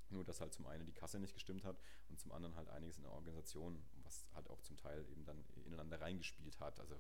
Nur, 0.09 0.25
dass 0.25 0.41
halt 0.41 0.53
zum 0.53 0.67
einen 0.67 0.87
die 0.87 0.93
Kasse 0.93 1.19
nicht 1.19 1.35
gestimmt 1.35 1.65
hat 1.65 1.81
und 2.09 2.21
zum 2.21 2.31
anderen 2.31 2.55
halt 2.55 2.69
einiges 2.69 2.97
in 2.97 3.03
der 3.03 3.13
Organisation, 3.13 3.83
was 4.05 4.27
halt 4.35 4.49
auch 4.49 4.61
zum 4.61 4.77
Teil 4.77 5.05
eben 5.11 5.25
dann 5.25 5.45
ineinander 5.65 6.01
reingespielt 6.01 6.61
hat. 6.61 6.79
Also 6.79 6.97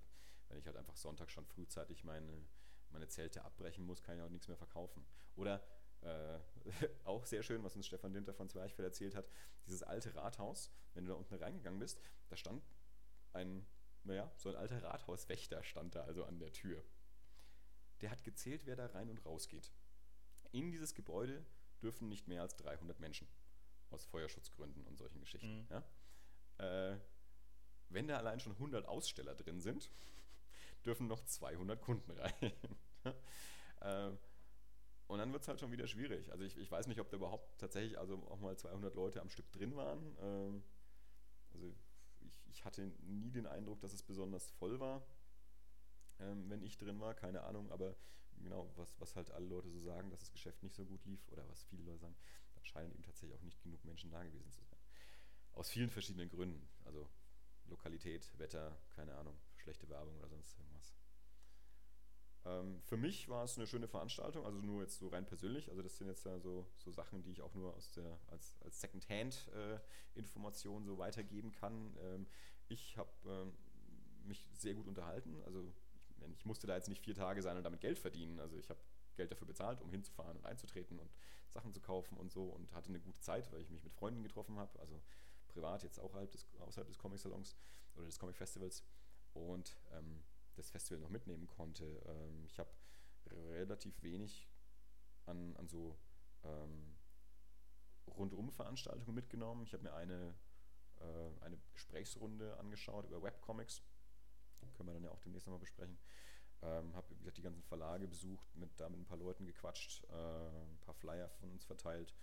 wenn 0.48 0.58
ich 0.58 0.66
halt 0.66 0.76
einfach 0.76 0.96
Sonntag 0.96 1.30
schon 1.30 1.46
frühzeitig 1.46 2.02
meine, 2.02 2.44
meine 2.90 3.06
Zelte 3.06 3.44
abbrechen 3.44 3.84
muss, 3.84 4.02
kann 4.02 4.16
ich 4.16 4.22
auch 4.22 4.28
nichts 4.28 4.48
mehr 4.48 4.56
verkaufen. 4.56 5.06
Oder 5.36 5.62
äh, 6.00 6.38
auch 7.04 7.24
sehr 7.26 7.44
schön, 7.44 7.62
was 7.62 7.76
uns 7.76 7.86
Stefan 7.86 8.12
Dinter 8.12 8.34
von 8.34 8.48
Zwerchfell 8.48 8.84
erzählt 8.84 9.14
hat, 9.14 9.28
dieses 9.66 9.84
alte 9.84 10.14
Rathaus, 10.16 10.72
wenn 10.94 11.04
du 11.04 11.12
da 11.12 11.16
unten 11.16 11.34
reingegangen 11.34 11.78
bist, 11.78 12.00
da 12.28 12.36
stand 12.36 12.62
ein, 13.32 13.66
naja, 14.06 14.30
so 14.36 14.48
ein 14.48 14.56
alter 14.56 14.82
Rathauswächter 14.82 15.62
stand 15.64 15.94
da 15.94 16.04
also 16.04 16.24
an 16.24 16.38
der 16.38 16.52
Tür. 16.52 16.82
Der 18.00 18.10
hat 18.10 18.24
gezählt, 18.24 18.66
wer 18.66 18.76
da 18.76 18.86
rein 18.86 19.10
und 19.10 19.24
raus 19.24 19.48
geht. 19.48 19.72
In 20.52 20.70
dieses 20.70 20.94
Gebäude 20.94 21.44
dürfen 21.82 22.08
nicht 22.08 22.28
mehr 22.28 22.42
als 22.42 22.56
300 22.56 23.00
Menschen. 23.00 23.26
Aus 23.90 24.04
Feuerschutzgründen 24.04 24.84
und 24.86 24.96
solchen 24.96 25.20
Geschichten. 25.20 25.62
Mhm. 25.62 25.66
Ja? 25.70 26.92
Äh, 26.92 26.98
wenn 27.88 28.08
da 28.08 28.18
allein 28.18 28.40
schon 28.40 28.52
100 28.52 28.86
Aussteller 28.86 29.34
drin 29.34 29.60
sind, 29.60 29.90
dürfen 30.84 31.06
noch 31.06 31.24
200 31.24 31.80
Kunden 31.80 32.10
rein. 32.12 32.52
äh, 33.80 34.10
und 35.08 35.18
dann 35.18 35.32
wird 35.32 35.42
es 35.42 35.48
halt 35.48 35.60
schon 35.60 35.70
wieder 35.70 35.86
schwierig. 35.86 36.30
Also 36.32 36.44
ich, 36.44 36.56
ich, 36.56 36.70
weiß 36.70 36.88
nicht, 36.88 37.00
ob 37.00 37.10
da 37.10 37.16
überhaupt 37.16 37.60
tatsächlich 37.60 37.98
also 37.98 38.16
auch 38.28 38.40
mal 38.40 38.56
200 38.56 38.94
Leute 38.94 39.20
am 39.20 39.30
Stück 39.30 39.50
drin 39.52 39.76
waren. 39.76 40.16
Ähm, 40.20 40.64
also 41.54 41.74
ich, 42.56 42.64
hatte 42.64 42.90
nie 43.02 43.30
den 43.30 43.46
Eindruck, 43.46 43.80
dass 43.80 43.92
es 43.92 44.02
besonders 44.02 44.50
voll 44.52 44.80
war, 44.80 45.06
ähm, 46.18 46.48
wenn 46.48 46.62
ich 46.62 46.78
drin 46.78 47.00
war. 47.00 47.14
Keine 47.14 47.42
Ahnung, 47.42 47.70
aber 47.70 47.94
genau, 48.38 48.72
was, 48.76 48.98
was 48.98 49.14
halt 49.14 49.30
alle 49.30 49.46
Leute 49.46 49.70
so 49.70 49.80
sagen, 49.80 50.10
dass 50.10 50.20
das 50.20 50.32
Geschäft 50.32 50.62
nicht 50.62 50.74
so 50.74 50.84
gut 50.84 51.04
lief 51.04 51.20
oder 51.28 51.46
was 51.48 51.64
viele 51.64 51.82
Leute 51.82 52.00
sagen, 52.00 52.16
da 52.54 52.64
scheinen 52.64 52.92
eben 52.92 53.02
tatsächlich 53.02 53.36
auch 53.38 53.42
nicht 53.42 53.62
genug 53.62 53.84
Menschen 53.84 54.10
da 54.10 54.22
gewesen 54.24 54.50
zu 54.50 54.62
sein. 54.64 54.78
Aus 55.52 55.70
vielen 55.70 55.90
verschiedenen 55.90 56.28
Gründen. 56.28 56.68
Also 56.84 57.08
Lokalität, 57.66 58.30
Wetter, 58.38 58.76
keine 58.90 59.14
Ahnung, 59.16 59.38
schlechte 59.56 59.88
Werbung 59.88 60.16
oder 60.18 60.28
sonst 60.28 60.56
irgendwas. 60.58 60.94
Ähm, 62.46 62.80
für 62.82 62.96
mich 62.96 63.28
war 63.28 63.44
es 63.44 63.58
eine 63.58 63.66
schöne 63.66 63.88
Veranstaltung, 63.88 64.46
also 64.46 64.60
nur 64.60 64.82
jetzt 64.82 64.98
so 64.98 65.08
rein 65.08 65.26
persönlich. 65.26 65.68
Also 65.70 65.82
das 65.82 65.96
sind 65.96 66.06
jetzt 66.06 66.24
ja 66.24 66.38
so, 66.38 66.64
so 66.78 66.92
Sachen, 66.92 67.22
die 67.22 67.32
ich 67.32 67.42
auch 67.42 67.54
nur 67.54 67.74
aus 67.74 67.90
der, 67.92 68.18
als, 68.28 68.54
als 68.62 68.80
Second-Hand-Information 68.80 70.82
äh, 70.82 70.86
so 70.86 70.98
weitergeben 70.98 71.52
kann. 71.52 71.96
Ähm, 72.00 72.26
ich 72.68 72.96
habe 72.96 73.10
ähm, 73.26 73.52
mich 74.24 74.48
sehr 74.56 74.74
gut 74.74 74.86
unterhalten. 74.86 75.42
Also 75.44 75.72
ich 76.36 76.44
musste 76.44 76.66
da 76.66 76.76
jetzt 76.76 76.88
nicht 76.88 77.02
vier 77.02 77.14
Tage 77.14 77.42
sein 77.42 77.56
und 77.56 77.64
damit 77.64 77.80
Geld 77.80 77.98
verdienen. 77.98 78.38
Also 78.38 78.56
ich 78.56 78.70
habe 78.70 78.80
Geld 79.16 79.32
dafür 79.32 79.46
bezahlt, 79.46 79.80
um 79.80 79.90
hinzufahren 79.90 80.36
und 80.36 80.46
einzutreten 80.46 80.98
und 80.98 81.10
Sachen 81.50 81.72
zu 81.72 81.80
kaufen 81.80 82.16
und 82.16 82.30
so 82.30 82.44
und 82.44 82.72
hatte 82.74 82.90
eine 82.90 83.00
gute 83.00 83.20
Zeit, 83.20 83.50
weil 83.52 83.62
ich 83.62 83.70
mich 83.70 83.82
mit 83.82 83.92
Freunden 83.92 84.22
getroffen 84.22 84.58
habe, 84.58 84.78
also 84.78 85.00
privat 85.48 85.82
jetzt 85.82 85.98
auch 85.98 86.10
außerhalb 86.10 86.30
des, 86.30 86.46
außerhalb 86.60 86.88
des 86.88 86.98
Comic-Salons 86.98 87.56
oder 87.94 88.06
des 88.06 88.18
Comic-Festivals 88.18 88.84
und 89.32 89.76
ähm, 89.92 90.22
das 90.56 90.70
Festival 90.70 91.00
noch 91.00 91.10
mitnehmen 91.10 91.46
konnte. 91.46 91.84
Ähm, 92.06 92.44
ich 92.46 92.58
habe 92.58 92.70
relativ 93.30 94.02
wenig 94.02 94.48
an, 95.26 95.56
an 95.56 95.68
so 95.68 95.98
ähm, 96.44 96.96
Rundum-Veranstaltungen 98.06 99.14
mitgenommen. 99.14 99.64
Ich 99.64 99.72
habe 99.72 99.82
mir 99.82 99.94
eine, 99.94 100.34
äh, 101.00 101.44
eine 101.44 101.58
Gesprächsrunde 101.72 102.56
angeschaut 102.58 103.06
über 103.06 103.22
Webcomics 103.22 103.82
können 104.76 104.88
wir 104.88 104.94
dann 104.94 105.04
ja 105.04 105.10
auch 105.10 105.20
demnächst 105.20 105.46
nochmal 105.46 105.60
besprechen. 105.60 105.98
Ähm, 106.62 106.94
habe 106.94 107.10
wie 107.10 107.16
gesagt 107.16 107.36
die 107.36 107.42
ganzen 107.42 107.62
Verlage 107.62 108.08
besucht, 108.08 108.54
mit 108.56 108.70
da 108.80 108.88
mit 108.88 109.00
ein 109.00 109.04
paar 109.04 109.18
Leuten 109.18 109.44
gequatscht, 109.44 110.04
äh, 110.04 110.14
ein 110.14 110.78
paar 110.80 110.94
Flyer 110.94 111.28
von 111.28 111.50
uns 111.50 111.64
verteilt, 111.64 112.14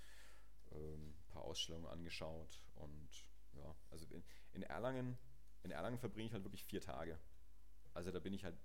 äh, 0.71 0.75
ein 0.75 1.15
paar 1.27 1.43
Ausstellungen 1.43 1.87
angeschaut 1.87 2.65
und 2.75 3.09
ja, 3.53 3.75
also 3.91 4.05
in, 4.07 4.23
in 4.53 4.63
Erlangen, 4.63 5.17
in 5.61 5.71
Erlangen 5.71 5.99
verbringe 5.99 6.27
ich 6.27 6.33
halt 6.33 6.43
wirklich 6.43 6.65
vier 6.65 6.81
Tage. 6.81 7.19
Also 7.93 8.11
da 8.11 8.19
bin 8.19 8.33
ich 8.33 8.43
halt 8.43 8.57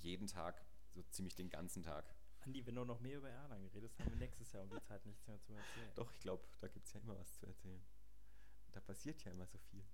jeden 0.00 0.26
Tag, 0.26 0.64
so 0.88 1.02
ziemlich 1.04 1.34
den 1.34 1.48
ganzen 1.48 1.82
Tag. 1.82 2.14
Andi, 2.40 2.66
wenn 2.66 2.74
du 2.74 2.84
noch 2.84 3.00
mehr 3.00 3.18
über 3.18 3.30
Erlangen 3.30 3.68
redest, 3.68 3.98
haben 4.00 4.10
wir 4.10 4.16
nächstes 4.16 4.52
Jahr 4.52 4.64
um 4.64 4.70
die 4.70 4.82
Zeit 4.82 5.06
nichts 5.06 5.26
mehr 5.28 5.40
zu 5.40 5.52
erzählen. 5.52 5.94
Doch, 5.94 6.12
ich 6.12 6.20
glaube, 6.20 6.44
da 6.60 6.68
gibt 6.68 6.86
es 6.86 6.92
ja 6.92 7.00
immer 7.00 7.16
was 7.16 7.32
zu 7.34 7.46
erzählen. 7.46 7.82
Da 8.72 8.80
passiert 8.80 9.22
ja 9.24 9.30
immer 9.30 9.46
so 9.46 9.58
viel 9.58 9.84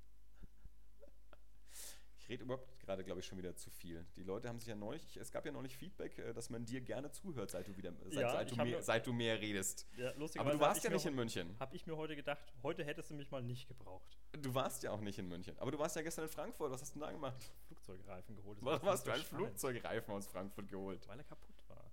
rede 2.29 2.45
überhaupt 2.45 2.79
gerade, 2.81 3.05
glaube 3.05 3.21
ich, 3.21 3.27
schon 3.27 3.39
wieder 3.39 3.55
zu 3.57 3.71
viel. 3.71 4.05
Die 4.17 4.23
Leute 4.23 4.49
haben 4.49 4.59
sich 4.59 4.69
ja 4.69 4.75
neulich, 4.75 5.05
ich, 5.07 5.17
es 5.17 5.31
gab 5.31 5.47
ja 5.47 5.53
neulich 5.53 5.77
Feedback, 5.77 6.19
äh, 6.19 6.33
dass 6.33 6.51
man 6.51 6.65
dir 6.65 6.81
gerne 6.81 7.11
zuhört, 7.11 7.51
seit 7.51 7.69
du 7.69 7.77
wieder, 7.77 7.93
seit, 8.11 8.15
ja, 8.15 8.31
seit, 8.31 8.51
du, 8.51 8.57
mehr, 8.57 8.83
seit 8.83 9.07
du 9.07 9.13
mehr 9.13 9.41
redest. 9.41 9.87
Ja, 9.97 10.13
Aber 10.39 10.53
du 10.53 10.61
warst 10.61 10.85
ja 10.85 10.91
nicht 10.91 11.07
in 11.07 11.15
München. 11.15 11.57
Habe 11.59 11.75
ich 11.77 11.87
mir 11.87 11.97
heute 11.97 12.17
gedacht, 12.17 12.53
heute 12.63 12.85
hättest 12.85 13.11
du 13.11 13.15
mich 13.15 13.31
mal 13.31 13.43
nicht 13.43 13.69
gebraucht. 13.69 14.19
Du 14.33 14.55
warst 14.55 14.83
ja 14.83 14.91
auch 14.91 15.01
nicht 15.01 15.19
in 15.19 15.29
München. 15.29 15.59
Aber 15.59 15.71
du 15.71 15.79
warst 15.79 15.97
ja 15.97 16.03
gestern 16.03 16.25
in 16.25 16.31
Frankfurt. 16.31 16.71
Was 16.71 16.83
hast 16.83 16.95
du 16.95 16.99
denn 16.99 17.09
da 17.09 17.13
gemacht? 17.13 17.53
Flugzeugreifen 17.67 18.37
geholt. 18.37 18.59
Warum 18.61 18.89
hast 18.89 19.07
du 19.07 19.13
einen 19.13 19.25
Flugzeugreifen 19.25 20.15
aus 20.15 20.27
Frankfurt 20.27 20.69
geholt? 20.69 21.07
Weil 21.09 21.19
er 21.19 21.25
kaputt 21.25 21.57
war. 21.69 21.85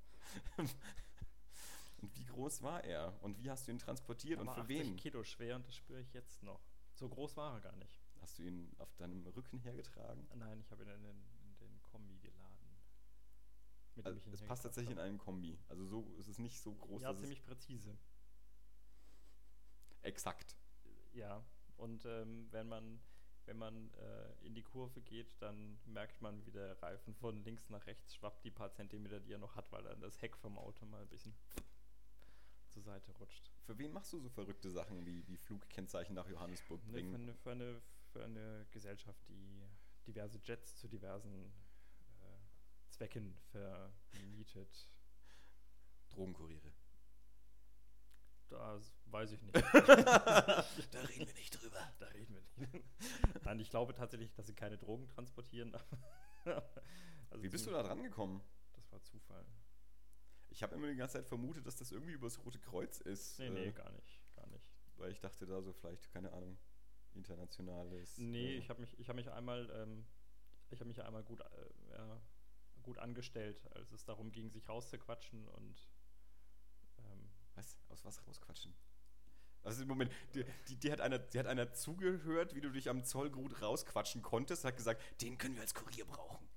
Und 2.01 2.15
wie 2.17 2.25
groß 2.25 2.61
war 2.61 2.83
er? 2.83 3.13
Und 3.21 3.39
wie 3.39 3.49
hast 3.49 3.67
du 3.67 3.71
ihn 3.71 3.79
transportiert 3.79 4.37
Er 4.37 4.41
und 4.41 4.47
war 4.47 4.55
für 4.55 4.61
80 4.61 4.79
wen? 4.79 4.95
Kilo 4.97 5.23
schwer 5.23 5.55
und 5.55 5.65
das 5.67 5.75
spüre 5.75 6.01
ich 6.01 6.13
jetzt 6.13 6.43
noch. 6.43 6.59
So 6.93 7.09
groß 7.09 7.35
war 7.35 7.55
er 7.55 7.61
gar 7.61 7.75
nicht. 7.77 8.04
Hast 8.25 8.39
du 8.39 8.43
ihn 8.43 8.73
auf 8.79 8.91
deinem 8.95 9.23
Rücken 9.27 9.59
hergetragen? 9.59 10.27
Nein, 10.33 10.59
ich 10.59 10.71
habe 10.71 10.81
ihn 10.81 10.89
in 10.89 11.03
den, 11.03 11.23
in 11.43 11.55
den 11.59 11.79
Kombi 11.83 12.17
geladen. 12.17 12.75
Also, 14.03 14.19
es 14.31 14.41
passt 14.41 14.63
tatsächlich 14.63 14.93
in 14.93 14.97
habe. 14.97 15.07
einen 15.09 15.19
Kombi. 15.19 15.59
Also 15.69 15.85
so 15.85 16.11
ist 16.17 16.27
es 16.27 16.39
nicht 16.39 16.59
so 16.59 16.73
groß, 16.73 17.03
Ja, 17.03 17.15
ziemlich 17.15 17.43
präzise. 17.43 17.95
exakt. 20.01 20.55
Ja, 21.13 21.45
und 21.77 22.03
ähm, 22.05 22.47
wenn 22.49 22.67
man, 22.67 22.99
wenn 23.45 23.57
man 23.59 23.93
äh, 23.93 24.33
in 24.43 24.55
die 24.55 24.63
Kurve 24.63 25.01
geht, 25.01 25.39
dann 25.39 25.77
merkt 25.85 26.19
man, 26.23 26.43
wie 26.47 26.51
der 26.51 26.81
Reifen 26.81 27.13
von 27.13 27.43
links 27.43 27.69
nach 27.69 27.85
rechts 27.85 28.15
schwappt, 28.15 28.43
die 28.43 28.49
paar 28.51 28.71
Zentimeter, 28.73 29.19
die 29.19 29.33
er 29.33 29.37
noch 29.37 29.55
hat, 29.55 29.71
weil 29.71 29.83
dann 29.83 30.01
das 30.01 30.19
Heck 30.23 30.35
vom 30.35 30.57
Auto 30.57 30.83
mal 30.87 31.03
ein 31.03 31.09
bisschen 31.09 31.35
zur 32.69 32.81
Seite 32.81 33.11
rutscht. 33.13 33.51
Für 33.61 33.77
wen 33.77 33.93
machst 33.93 34.11
du 34.13 34.19
so 34.19 34.29
verrückte 34.29 34.71
Sachen 34.71 35.05
wie, 35.05 35.25
wie 35.27 35.37
Flugkennzeichen 35.37 36.15
nach 36.15 36.27
Johannesburg 36.27 36.81
Ne, 36.81 36.85
für, 36.87 36.91
bringen? 36.93 37.15
eine, 37.15 37.33
für, 37.35 37.51
eine, 37.51 37.81
für 38.15 38.23
eine 38.23 38.65
Gesellschaft, 38.71 39.27
die 39.27 39.67
diverse 40.07 40.39
Jets 40.41 40.77
zu 40.77 40.87
diversen 40.87 41.51
äh, 42.21 42.89
Zwecken 42.89 43.37
vermietet. 43.51 44.87
Drogenkuriere. 46.11 46.71
Das 48.47 48.93
weiß 49.07 49.33
ich 49.33 49.41
nicht. 49.41 49.55
da 49.63 51.01
reden 51.09 51.27
wir 51.27 51.33
nicht 51.33 51.61
drüber. 51.61 51.93
Da 51.99 52.05
reden 52.07 52.35
wir 52.35 52.67
nicht. 52.67 52.85
Nein, 53.43 53.59
ich 53.59 53.69
glaube 53.69 53.93
tatsächlich, 53.93 54.33
dass 54.33 54.47
sie 54.47 54.55
keine 54.55 54.77
Drogen 54.77 55.09
transportieren. 55.09 55.75
also 56.45 57.43
Wie 57.43 57.49
bist 57.49 57.67
du 57.67 57.71
da 57.71 57.83
dran 57.83 58.01
gekommen? 58.01 58.41
Das 58.71 58.89
war 58.93 59.01
Zufall. 59.01 59.45
Ich 60.51 60.63
habe 60.63 60.75
immer 60.75 60.87
die 60.87 60.95
ganze 60.95 61.17
Zeit 61.17 61.27
vermutet, 61.27 61.67
dass 61.67 61.75
das 61.75 61.91
irgendwie 61.91 62.13
übers 62.13 62.39
Rote 62.45 62.59
Kreuz 62.59 63.01
ist. 63.01 63.39
Nee, 63.39 63.47
äh, 63.47 63.49
nee, 63.49 63.71
gar 63.73 63.91
nicht. 63.91 64.21
Gar 64.37 64.47
nicht. 64.47 64.71
Weil 64.95 65.11
ich 65.11 65.19
dachte 65.19 65.45
da 65.45 65.61
so 65.61 65.73
vielleicht, 65.73 66.09
keine 66.13 66.31
Ahnung, 66.31 66.57
internationales. 67.15 68.17
Nee, 68.17 68.55
äh, 68.55 68.57
ich 68.57 68.69
habe 68.69 68.81
mich, 68.81 68.97
ich 68.99 69.09
hab 69.09 69.15
mich 69.15 69.29
einmal, 69.31 69.69
ähm, 69.73 70.05
ich 70.69 70.79
habe 70.79 70.87
mich 70.87 71.01
einmal 71.01 71.23
gut, 71.23 71.41
äh, 71.41 71.45
ja, 71.91 72.21
gut 72.83 72.97
angestellt, 72.97 73.59
als 73.73 73.91
es 73.91 74.05
darum 74.05 74.31
ging, 74.31 74.49
sich 74.49 74.69
rauszuquatschen 74.69 75.47
und 75.47 75.89
ähm, 76.99 77.29
Was? 77.55 77.77
Aus 77.89 78.05
was 78.05 78.25
rausquatschen? 78.27 78.73
Also 79.63 79.81
im 79.81 79.87
Moment, 79.87 80.11
die, 80.35 80.45
die, 80.67 80.75
die, 80.77 80.91
hat 80.91 81.01
einer, 81.01 81.17
die 81.17 81.39
hat 81.39 81.47
einer 81.47 81.73
zugehört, 81.73 82.53
wie 82.53 82.61
du 82.61 82.69
dich 82.69 82.87
am 82.87 83.03
Zollgut 83.03 83.63
rausquatschen 83.63 84.21
konntest, 84.21 84.63
hat 84.63 84.77
gesagt, 84.77 85.01
den 85.21 85.39
können 85.39 85.55
wir 85.55 85.61
als 85.61 85.73
Kurier 85.73 86.05
brauchen. 86.05 86.47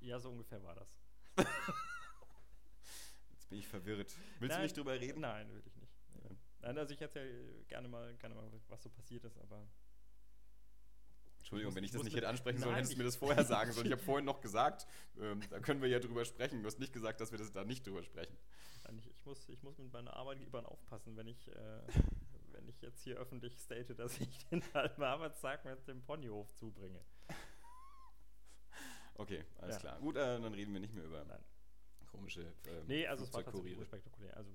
ja, 0.00 0.18
so 0.18 0.30
ungefähr 0.30 0.60
war 0.64 0.74
das. 0.74 0.98
Jetzt 3.30 3.48
bin 3.48 3.60
ich 3.60 3.68
verwirrt. 3.68 4.12
Willst 4.40 4.54
du 4.54 4.58
Nein, 4.58 4.62
nicht 4.62 4.76
drüber 4.76 4.98
reden? 4.98 5.20
Nein, 5.20 5.48
will 5.52 5.62
ich 5.64 5.76
nicht. 5.76 5.94
Nein, 6.60 6.76
also 6.76 6.92
ich 6.92 7.00
erzähle 7.00 7.64
gerne 7.68 7.86
mal, 7.86 8.16
gerne 8.16 8.34
mal, 8.34 8.50
was 8.66 8.82
so 8.82 8.90
passiert 8.90 9.24
ist, 9.24 9.38
aber 9.38 9.68
Entschuldigung, 11.48 11.74
wenn 11.76 11.84
ich 11.84 11.92
das 11.92 12.02
nicht 12.02 12.14
hätte 12.14 12.28
ansprechen 12.28 12.58
sollen, 12.58 12.74
hättest 12.74 12.92
du 12.92 12.98
mir 12.98 13.04
das 13.04 13.16
vorher 13.16 13.42
sagen 13.44 13.72
sollen. 13.72 13.86
Ich 13.86 13.92
habe 13.92 14.02
vorhin 14.02 14.26
noch 14.26 14.42
gesagt, 14.42 14.86
ähm, 15.18 15.40
da 15.48 15.60
können 15.60 15.80
wir 15.80 15.88
ja 15.88 15.98
drüber 15.98 16.26
sprechen. 16.26 16.60
Du 16.60 16.66
hast 16.66 16.78
nicht 16.78 16.92
gesagt, 16.92 17.22
dass 17.22 17.32
wir 17.32 17.38
das 17.38 17.50
da 17.52 17.64
nicht 17.64 17.86
drüber 17.86 18.02
sprechen. 18.02 18.36
Ich, 18.98 19.24
muss, 19.24 19.48
ich 19.48 19.62
muss 19.62 19.78
mit 19.78 19.90
meinen 19.90 20.08
Arbeitgebern 20.08 20.66
aufpassen, 20.66 21.16
wenn 21.16 21.26
ich, 21.26 21.48
äh, 21.48 21.80
wenn 22.52 22.68
ich 22.68 22.82
jetzt 22.82 23.02
hier 23.02 23.16
öffentlich 23.16 23.58
state, 23.58 23.94
dass 23.94 24.20
ich 24.20 24.44
den 24.50 24.62
halben 24.74 25.02
Arbeitstag 25.02 25.64
mit 25.64 25.88
dem 25.88 26.02
Ponyhof 26.02 26.54
zubringe. 26.54 27.00
Okay, 29.14 29.42
alles 29.56 29.76
Ja. 29.76 29.80
klar. 29.80 29.98
Gut, 30.00 30.16
äh, 30.16 30.38
dann 30.40 30.52
reden 30.52 30.74
wir 30.74 30.80
nicht 30.80 30.92
mehr 30.92 31.04
über 31.04 31.24
Nein. 31.24 31.42
komische 32.10 32.42
ähm, 32.42 32.86
Nee, 32.86 33.06
also 33.06 33.24
es 33.24 33.32
war 33.32 33.42
tatsächlich 33.42 33.82
spektakulär. 33.86 34.36
Also 34.36 34.50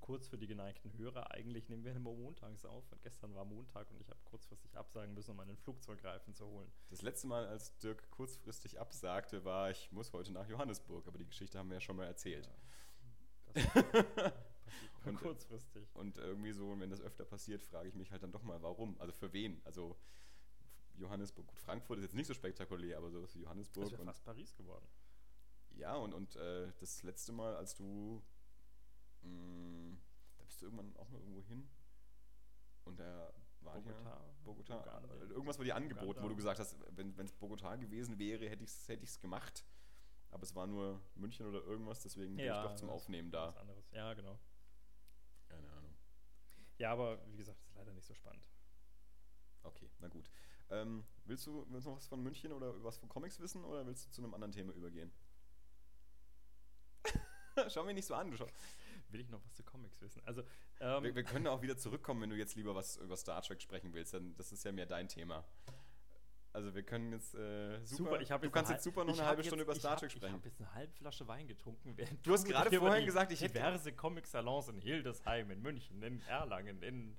kurz 0.00 0.28
für 0.28 0.38
die 0.38 0.46
geneigten 0.46 0.92
Hörer, 0.96 1.30
eigentlich 1.32 1.68
nehmen 1.68 1.84
wir 1.84 1.92
immer 1.94 2.12
montags 2.12 2.64
auf 2.64 2.90
und 2.90 3.02
gestern 3.02 3.34
war 3.34 3.44
Montag 3.44 3.90
und 3.90 4.00
ich 4.00 4.08
habe 4.10 4.20
kurzfristig 4.24 4.76
absagen 4.76 5.14
müssen, 5.14 5.30
um 5.32 5.36
meinen 5.36 5.56
Flugzeugreifen 5.56 6.34
zu 6.34 6.46
holen. 6.46 6.70
Das 6.88 7.02
letzte 7.02 7.26
Mal, 7.26 7.46
als 7.46 7.76
Dirk 7.78 8.10
kurzfristig 8.10 8.80
absagte, 8.80 9.44
war, 9.44 9.70
ich 9.70 9.90
muss 9.92 10.12
heute 10.12 10.32
nach 10.32 10.48
Johannesburg, 10.48 11.06
aber 11.06 11.18
die 11.18 11.26
Geschichte 11.26 11.58
haben 11.58 11.68
wir 11.68 11.74
ja 11.76 11.80
schon 11.80 11.96
mal 11.96 12.06
erzählt. 12.06 12.48
Ja, 13.54 13.62
Und- 15.06 15.16
kurzfristig. 15.16 15.88
Und 15.94 16.18
irgendwie 16.18 16.52
so, 16.52 16.78
wenn 16.78 16.90
das 16.90 17.00
öfter 17.00 17.24
passiert, 17.24 17.62
frage 17.62 17.88
ich 17.88 17.94
mich 17.94 18.10
halt 18.10 18.22
dann 18.22 18.32
doch 18.32 18.42
mal, 18.42 18.60
warum? 18.62 19.00
Also 19.00 19.12
für 19.12 19.32
wen? 19.32 19.60
Also 19.64 19.96
Johannesburg, 20.96 21.46
gut, 21.46 21.58
Frankfurt 21.60 21.98
ist 21.98 22.04
jetzt 22.04 22.14
nicht 22.14 22.26
so 22.26 22.34
spektakulär, 22.34 22.98
aber 22.98 23.10
sowas 23.10 23.34
wie 23.34 23.40
Johannesburg. 23.40 23.84
Das 23.84 23.92
wäre 23.92 24.02
Und, 24.02 24.08
fast 24.08 24.24
Paris 24.24 24.54
geworden. 24.54 24.86
ja, 25.76 25.94
und, 25.96 26.12
und 26.12 26.36
äh, 26.36 26.70
das 26.78 27.02
letzte 27.02 27.32
Mal, 27.32 27.56
als 27.56 27.74
du, 27.74 28.22
mh, 29.22 29.96
da 30.38 30.44
bist 30.44 30.60
du 30.60 30.66
irgendwann 30.66 30.94
auch 30.96 31.08
mal 31.10 31.18
irgendwo 31.18 31.42
hin 31.44 31.68
und 32.84 32.98
da 32.98 33.32
war 33.60 33.76
ja 33.78 33.82
Bogotá, 33.92 34.20
Bogota, 34.44 34.78
Uganda. 34.80 35.14
äh, 35.14 35.28
irgendwas 35.28 35.58
war 35.58 35.64
dir 35.64 35.76
angeboten, 35.76 36.22
wo 36.22 36.28
du 36.28 36.36
gesagt 36.36 36.58
hast, 36.60 36.76
wenn 36.96 37.18
es 37.18 37.34
Bogotá 37.38 37.76
gewesen 37.76 38.18
wäre, 38.18 38.48
hätte 38.48 38.64
ich 38.64 38.70
es 38.70 38.88
hätte 38.88 39.04
ich's 39.04 39.20
gemacht. 39.20 39.64
Aber 40.30 40.44
es 40.44 40.54
war 40.54 40.66
nur 40.66 41.00
München 41.16 41.46
oder 41.46 41.62
irgendwas, 41.64 42.00
deswegen 42.02 42.36
bin 42.36 42.46
ich 42.46 42.52
doch 42.52 42.74
zum 42.76 42.88
Aufnehmen 42.88 43.30
da. 43.30 43.48
Was 43.48 43.56
anderes. 43.56 43.90
Ja, 43.90 44.14
genau. 44.14 44.38
Keine 45.48 45.68
Ahnung. 45.72 45.94
Ja, 46.78 46.92
aber 46.92 47.18
wie 47.32 47.36
gesagt, 47.36 47.58
das 47.58 47.66
ist 47.66 47.74
leider 47.74 47.92
nicht 47.92 48.06
so 48.06 48.14
spannend. 48.14 48.46
Okay, 49.62 49.90
na 49.98 50.08
gut. 50.08 50.30
Ähm, 50.70 51.04
willst, 51.24 51.46
du, 51.46 51.66
willst 51.68 51.86
du 51.86 51.90
noch 51.90 51.96
was 51.96 52.06
von 52.06 52.22
München 52.22 52.52
oder 52.52 52.82
was 52.84 52.96
von 52.96 53.08
Comics 53.08 53.40
wissen 53.40 53.64
oder 53.64 53.84
willst 53.86 54.06
du 54.06 54.10
zu 54.10 54.22
einem 54.22 54.32
anderen 54.34 54.52
Thema 54.52 54.72
übergehen? 54.72 55.12
Schau 57.68 57.84
mich 57.84 57.94
nicht 57.94 58.06
so 58.06 58.14
an. 58.14 58.30
Du 58.30 58.36
schau. 58.36 58.46
Will 59.12 59.20
ich 59.20 59.28
noch 59.28 59.42
was 59.44 59.54
zu 59.54 59.62
Comics 59.62 60.00
wissen? 60.00 60.22
Also, 60.24 60.42
ähm, 60.80 61.02
Wir, 61.04 61.14
wir 61.14 61.24
können 61.24 61.46
auch 61.46 61.62
wieder 61.62 61.76
zurückkommen, 61.76 62.20
wenn 62.22 62.30
du 62.30 62.36
jetzt 62.36 62.54
lieber 62.56 62.74
was 62.74 62.96
über 62.96 63.16
Star 63.16 63.42
Trek 63.42 63.60
sprechen 63.60 63.92
willst. 63.94 64.14
Dann, 64.14 64.34
das 64.36 64.52
ist 64.52 64.64
ja 64.64 64.72
mehr 64.72 64.86
dein 64.86 65.08
Thema. 65.08 65.44
Also 66.52 66.74
wir 66.74 66.82
können 66.82 67.12
jetzt 67.12 67.32
äh, 67.36 67.78
super, 67.84 68.20
ich 68.20 68.32
hab 68.32 68.40
du 68.40 68.48
jetzt 68.48 68.54
kannst 68.54 68.72
jetzt 68.72 68.82
super 68.82 69.04
noch 69.04 69.14
ich 69.14 69.20
eine 69.20 69.28
halbe 69.28 69.44
Stunde 69.44 69.62
jetzt- 69.62 69.66
über 69.68 69.72
ich 69.74 69.78
Star 69.80 69.96
Trek 69.96 70.08
Ich 70.10 70.16
sprechen. 70.16 70.34
habe 70.34 70.48
jetzt 70.48 70.58
eine 70.60 70.74
halbe 70.74 70.92
Flasche 70.94 71.28
Wein 71.28 71.46
getrunken. 71.46 71.96
Während 71.96 72.26
Du 72.26 72.32
hast 72.32 72.44
gerade 72.44 72.76
vorhin 72.76 73.06
gesagt, 73.06 73.30
ich 73.30 73.40
hätte- 73.40 73.54
diverse 73.54 73.92
Comic-Salons 73.92 74.68
in 74.68 74.78
Hildesheim, 74.80 75.50
in 75.52 75.62
München, 75.62 76.02
in 76.02 76.20
Erlangen, 76.22 76.82
in 76.82 77.16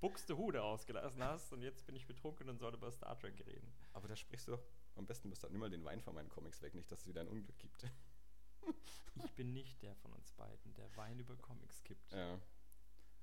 Buxtehude 0.00 0.62
ausgelassen 0.62 1.24
hast 1.24 1.50
und 1.54 1.62
jetzt 1.62 1.86
bin 1.86 1.96
ich 1.96 2.06
betrunken 2.06 2.48
und 2.50 2.58
soll 2.58 2.74
über 2.74 2.90
Star 2.92 3.18
Trek 3.18 3.34
reden. 3.46 3.72
Aber 3.94 4.06
da 4.06 4.14
sprichst 4.16 4.48
du 4.48 4.52
doch 4.52 4.62
am 4.96 5.06
besten 5.06 5.30
bis 5.30 5.40
dann 5.40 5.50
nimm 5.50 5.60
mal 5.60 5.70
den 5.70 5.84
Wein 5.84 6.00
von 6.02 6.14
meinen 6.14 6.28
Comics 6.28 6.60
weg, 6.60 6.74
nicht, 6.74 6.92
dass 6.92 7.00
es 7.00 7.06
wieder 7.08 7.22
ein 7.22 7.28
Unglück 7.28 7.58
gibt. 7.58 7.84
Ich 9.24 9.32
bin 9.34 9.52
nicht 9.52 9.82
der 9.82 9.94
von 9.96 10.12
uns 10.12 10.30
beiden, 10.32 10.74
der 10.74 10.94
Wein 10.96 11.18
über 11.18 11.36
Comics 11.36 11.82
kippt. 11.82 12.12
ja. 12.12 12.38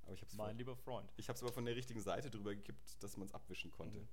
Aber 0.03 0.13
ich 0.13 0.21
habe 0.21 0.29
es 0.29 0.37
Mein 0.37 0.57
lieber 0.57 0.75
Freund. 0.75 1.11
ich 1.17 1.29
hab's 1.29 1.41
aber 1.41 1.51
von 1.51 1.65
der 1.65 1.75
richtigen 1.75 1.99
Seite 2.01 2.29
drüber 2.29 2.53
gekippt, 2.53 3.01
dass 3.01 3.17
man 3.17 3.25
es 3.27 3.33
abwischen 3.33 3.71
konnte. 3.71 4.01
Mhm. 4.01 4.07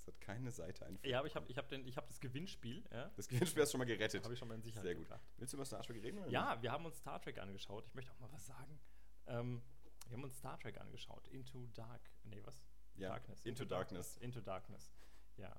Es 0.00 0.08
hat 0.08 0.20
keine 0.20 0.50
Seite 0.50 0.84
einführen. 0.86 1.08
Ja, 1.10 1.18
aber 1.20 1.28
ich 1.28 1.36
habe 1.36 1.46
ich 1.48 1.56
hab 1.56 1.68
den- 1.68 1.86
ich 1.86 1.96
hab 1.96 2.08
das 2.08 2.18
Gewinnspiel, 2.20 2.82
ja, 2.90 3.10
Das 3.16 3.28
Gewinnspiel 3.28 3.62
hast 3.62 3.68
du 3.68 3.72
schon 3.74 3.78
mal 3.78 3.84
gerettet. 3.84 4.24
habe 4.24 4.32
ich 4.34 4.38
schon 4.40 4.48
mal 4.48 4.54
in 4.54 4.62
Sicherheit 4.62 4.82
Sehr 4.82 4.94
gut. 4.96 5.04
gebracht. 5.04 5.22
Willst 5.36 5.52
du 5.52 5.56
über 5.56 5.64
Star 5.66 5.82
Trek 5.82 6.02
reden? 6.02 6.18
Oder 6.18 6.30
Ja, 6.30 6.60
wir 6.62 6.72
haben 6.72 6.84
uns 6.84 6.98
Star 6.98 7.20
Trek 7.22 7.38
angeschaut. 7.38 7.86
Ich 7.86 7.94
möchte 7.94 8.10
auch 8.12 8.18
mal 8.18 8.32
was 8.32 8.44
sagen. 8.44 8.80
Ähm, 9.26 9.62
wir 10.08 10.16
haben 10.16 10.24
uns 10.24 10.36
Star 10.36 10.58
Trek 10.58 10.78
angeschaut. 10.80 11.28
Into 11.28 11.66
Dark. 11.74 12.10
Nee, 12.24 12.42
was? 12.44 12.60
Ja, 12.96 13.10
Darkness. 13.10 13.40
Into 13.44 13.64
Darkness. 13.64 14.16
Into 14.16 14.40
Darkness. 14.40 14.92
Ja. 15.36 15.54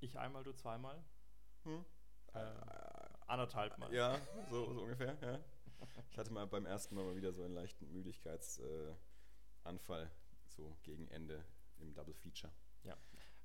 Ich 0.00 0.18
einmal, 0.18 0.44
du 0.44 0.52
zweimal. 0.52 1.02
Hm? 1.64 1.84
Äh, 2.34 2.38
anderthalb 3.26 3.76
Mal. 3.78 3.92
Ja, 3.92 4.20
so, 4.50 4.72
so 4.72 4.82
ungefähr, 4.82 5.16
ja. 5.20 5.40
Ich 6.10 6.18
hatte 6.18 6.32
mal 6.32 6.46
beim 6.46 6.66
ersten 6.66 6.94
Mal 6.94 7.04
mal 7.04 7.16
wieder 7.16 7.32
so 7.32 7.42
einen 7.42 7.54
leichten 7.54 7.90
Müdigkeitsanfall, 7.92 10.04
äh, 10.04 10.08
so 10.48 10.76
gegen 10.82 11.08
Ende 11.08 11.44
im 11.78 11.92
Double 11.94 12.14
Feature. 12.14 12.52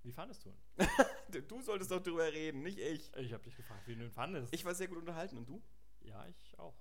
Wie 0.02 0.14
fandest 0.14 0.46
du 0.46 0.50
ihn? 0.50 0.58
Du- 1.48 1.62
solltest 1.62 1.92
doch 1.92 2.02
drüber 2.02 2.32
reden, 2.32 2.64
nicht 2.64 2.80
ich. 2.80 3.14
Ich 3.18 3.34
habe 3.34 3.44
dich 3.44 3.56
gefragt, 3.58 3.86
wie 3.86 3.96
du 3.96 4.04
ihn 4.06 4.12
fandest. 4.12 4.54
Ich 4.54 4.64
war 4.64 4.74
sehr 4.74 4.88
gut 4.88 4.98
unterhalten 4.98 5.38
und 5.38 5.48
du? 5.50 5.62
ja, 6.02 6.26
ich 6.28 6.58
auch. 6.58 6.74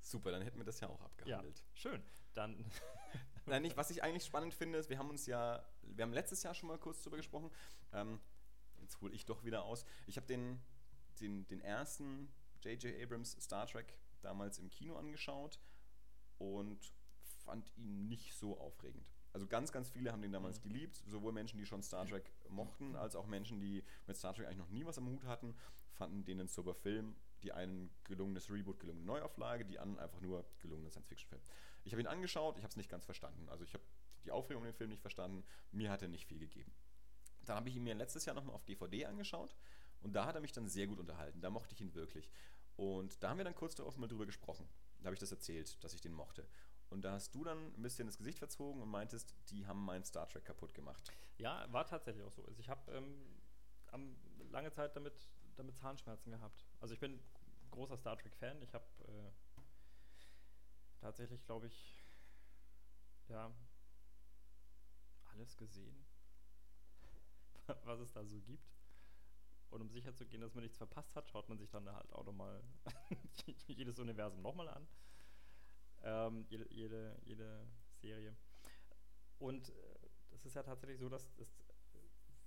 Super, 0.00 0.30
dann 0.30 0.42
hätten 0.42 0.58
wir 0.58 0.64
das 0.64 0.78
ja 0.80 0.88
auch 0.88 1.00
abgehandelt. 1.02 1.64
Schön. 1.74 2.00
Dann. 2.34 2.64
Nein, 3.46 3.62
nicht, 3.62 3.76
was 3.76 3.90
ich 3.90 4.02
eigentlich 4.04 4.24
spannend 4.24 4.54
finde, 4.54 4.78
ist, 4.78 4.88
wir 4.90 4.98
haben 4.98 5.10
uns 5.10 5.26
ja, 5.26 5.66
wir 5.82 6.04
haben 6.04 6.12
letztes 6.12 6.42
Jahr 6.44 6.54
schon 6.54 6.68
mal 6.68 6.78
kurz 6.78 7.02
drüber 7.02 7.16
gesprochen. 7.16 7.50
Ähm, 7.92 8.20
jetzt 8.80 9.00
hole 9.00 9.12
ich 9.12 9.26
doch 9.26 9.42
wieder 9.44 9.64
aus. 9.64 9.84
Ich 10.06 10.16
habe 10.16 10.26
den, 10.28 10.62
den, 11.20 11.46
den 11.48 11.60
ersten 11.60 12.28
J.J. 12.62 13.00
Abrams 13.02 13.32
Star 13.40 13.66
Trek 13.66 13.98
damals 14.22 14.58
im 14.58 14.70
Kino 14.70 14.96
angeschaut 14.96 15.58
und 16.38 16.92
fand 17.44 17.70
ihn 17.76 18.08
nicht 18.08 18.34
so 18.34 18.58
aufregend. 18.58 19.06
Also 19.32 19.46
ganz, 19.46 19.70
ganz 19.70 19.88
viele 19.90 20.12
haben 20.12 20.22
den 20.22 20.32
damals 20.32 20.58
Mhm. 20.60 20.68
geliebt, 20.68 20.96
sowohl 21.06 21.32
Menschen, 21.32 21.58
die 21.58 21.66
schon 21.66 21.82
Star 21.82 22.06
Trek 22.06 22.32
mochten, 22.48 22.96
als 22.96 23.14
auch 23.14 23.26
Menschen, 23.26 23.60
die 23.60 23.84
mit 24.06 24.16
Star 24.16 24.32
Trek 24.34 24.46
eigentlich 24.46 24.58
noch 24.58 24.70
nie 24.70 24.84
was 24.86 24.96
am 24.98 25.06
Hut 25.08 25.24
hatten, 25.24 25.54
fanden 25.92 26.24
den 26.24 26.40
einen 26.40 26.48
super 26.48 26.74
Film. 26.74 27.14
Die 27.42 27.52
einen 27.52 27.90
gelungenes 28.04 28.50
Reboot, 28.50 28.80
gelungene 28.80 29.04
Neuauflage, 29.04 29.66
die 29.66 29.78
anderen 29.78 30.02
einfach 30.02 30.20
nur 30.22 30.44
gelungenen 30.58 30.90
Science-Fiction-Film. 30.90 31.42
Ich 31.84 31.92
habe 31.92 32.00
ihn 32.00 32.06
angeschaut, 32.06 32.56
ich 32.56 32.64
habe 32.64 32.70
es 32.70 32.76
nicht 32.76 32.88
ganz 32.88 33.04
verstanden. 33.04 33.46
Also 33.50 33.62
ich 33.62 33.74
habe 33.74 33.84
die 34.24 34.30
Aufregung 34.30 34.62
um 34.62 34.66
den 34.66 34.74
Film 34.74 34.88
nicht 34.88 35.02
verstanden. 35.02 35.44
Mir 35.70 35.90
hat 35.90 36.00
er 36.00 36.08
nicht 36.08 36.24
viel 36.26 36.38
gegeben. 36.38 36.72
Dann 37.46 37.56
habe 37.56 37.68
ich 37.68 37.76
ihn 37.76 37.84
mir 37.84 37.94
letztes 37.94 38.24
Jahr 38.24 38.34
nochmal 38.34 38.54
auf 38.54 38.64
DVD 38.64 39.06
angeschaut 39.06 39.56
und 40.00 40.12
da 40.12 40.26
hat 40.26 40.34
er 40.34 40.40
mich 40.40 40.52
dann 40.52 40.68
sehr 40.68 40.86
gut 40.86 40.98
unterhalten. 40.98 41.40
Da 41.40 41.50
mochte 41.50 41.74
ich 41.74 41.80
ihn 41.80 41.94
wirklich. 41.94 42.30
Und 42.76 43.22
da 43.22 43.30
haben 43.30 43.38
wir 43.38 43.44
dann 43.44 43.54
kurz 43.54 43.74
darauf 43.74 43.96
mal 43.96 44.06
drüber 44.06 44.26
gesprochen. 44.26 44.68
Da 45.00 45.06
habe 45.06 45.14
ich 45.14 45.20
das 45.20 45.32
erzählt, 45.32 45.82
dass 45.82 45.94
ich 45.94 46.00
den 46.00 46.12
mochte. 46.12 46.46
Und 46.90 47.02
da 47.02 47.12
hast 47.12 47.34
du 47.34 47.42
dann 47.42 47.72
ein 47.74 47.82
bisschen 47.82 48.06
das 48.06 48.18
Gesicht 48.18 48.38
verzogen 48.38 48.82
und 48.82 48.90
meintest, 48.90 49.34
die 49.50 49.66
haben 49.66 49.84
mein 49.84 50.04
Star 50.04 50.28
Trek 50.28 50.44
kaputt 50.44 50.74
gemacht. 50.74 51.10
Ja, 51.38 51.66
war 51.72 51.86
tatsächlich 51.86 52.24
auch 52.24 52.32
so. 52.32 52.44
Also 52.44 52.60
ich 52.60 52.68
habe 52.68 52.92
ähm, 52.92 54.16
lange 54.50 54.70
Zeit 54.70 54.94
damit, 54.94 55.28
damit 55.56 55.76
Zahnschmerzen 55.76 56.30
gehabt. 56.30 56.64
Also 56.80 56.94
ich 56.94 57.00
bin 57.00 57.18
großer 57.70 57.96
Star 57.96 58.16
Trek-Fan. 58.16 58.62
Ich 58.62 58.74
habe 58.74 58.84
äh, 59.08 59.62
tatsächlich, 61.00 61.44
glaube 61.44 61.66
ich, 61.66 62.04
ja, 63.28 63.50
alles 65.32 65.56
gesehen, 65.56 66.05
was 67.84 68.00
es 68.00 68.12
da 68.12 68.24
so 68.24 68.40
gibt. 68.40 68.72
Und 69.70 69.80
um 69.80 69.90
sicher 69.90 70.14
zu 70.14 70.26
gehen, 70.26 70.40
dass 70.40 70.54
man 70.54 70.62
nichts 70.62 70.78
verpasst 70.78 71.14
hat, 71.16 71.28
schaut 71.28 71.48
man 71.48 71.58
sich 71.58 71.70
dann 71.70 71.90
halt 71.90 72.12
auch 72.12 72.24
nochmal 72.24 72.62
jedes 73.66 73.98
Universum 73.98 74.40
nochmal 74.42 74.68
an. 74.68 74.86
Ähm, 76.02 76.46
jede, 76.48 76.72
jede, 76.72 77.18
jede 77.24 77.66
Serie. 78.00 78.36
Und 79.38 79.68
äh, 79.68 79.72
das 80.30 80.46
ist 80.46 80.54
ja 80.54 80.62
tatsächlich 80.62 80.98
so, 80.98 81.08
dass 81.08 81.34
das 81.34 81.48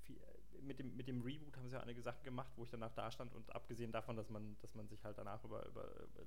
viel, 0.03 0.19
mit, 0.61 0.79
dem, 0.79 0.95
mit 0.95 1.07
dem 1.07 1.21
Reboot 1.21 1.57
haben 1.57 1.67
sie 1.67 1.75
ja 1.75 1.81
einige 1.81 2.01
Sachen 2.01 2.23
gemacht, 2.23 2.51
wo 2.55 2.63
ich 2.63 2.69
danach 2.69 2.93
da 2.93 3.11
stand 3.11 3.33
und 3.33 3.53
abgesehen 3.53 3.91
davon, 3.91 4.15
dass 4.15 4.29
man, 4.29 4.57
dass 4.59 4.73
man 4.75 4.87
sich 4.87 5.03
halt 5.03 5.17
danach 5.17 5.43
über, 5.43 5.65
über, 5.67 6.03
über 6.03 6.25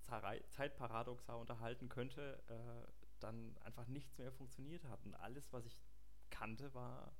Zeitparadoxa 0.00 1.34
unterhalten 1.34 1.88
könnte, 1.88 2.42
äh, 2.48 2.92
dann 3.20 3.56
einfach 3.58 3.86
nichts 3.86 4.18
mehr 4.18 4.32
funktioniert 4.32 4.84
hat. 4.84 5.04
Und 5.04 5.14
alles, 5.14 5.52
was 5.52 5.64
ich 5.64 5.76
kannte, 6.30 6.72
war 6.74 7.12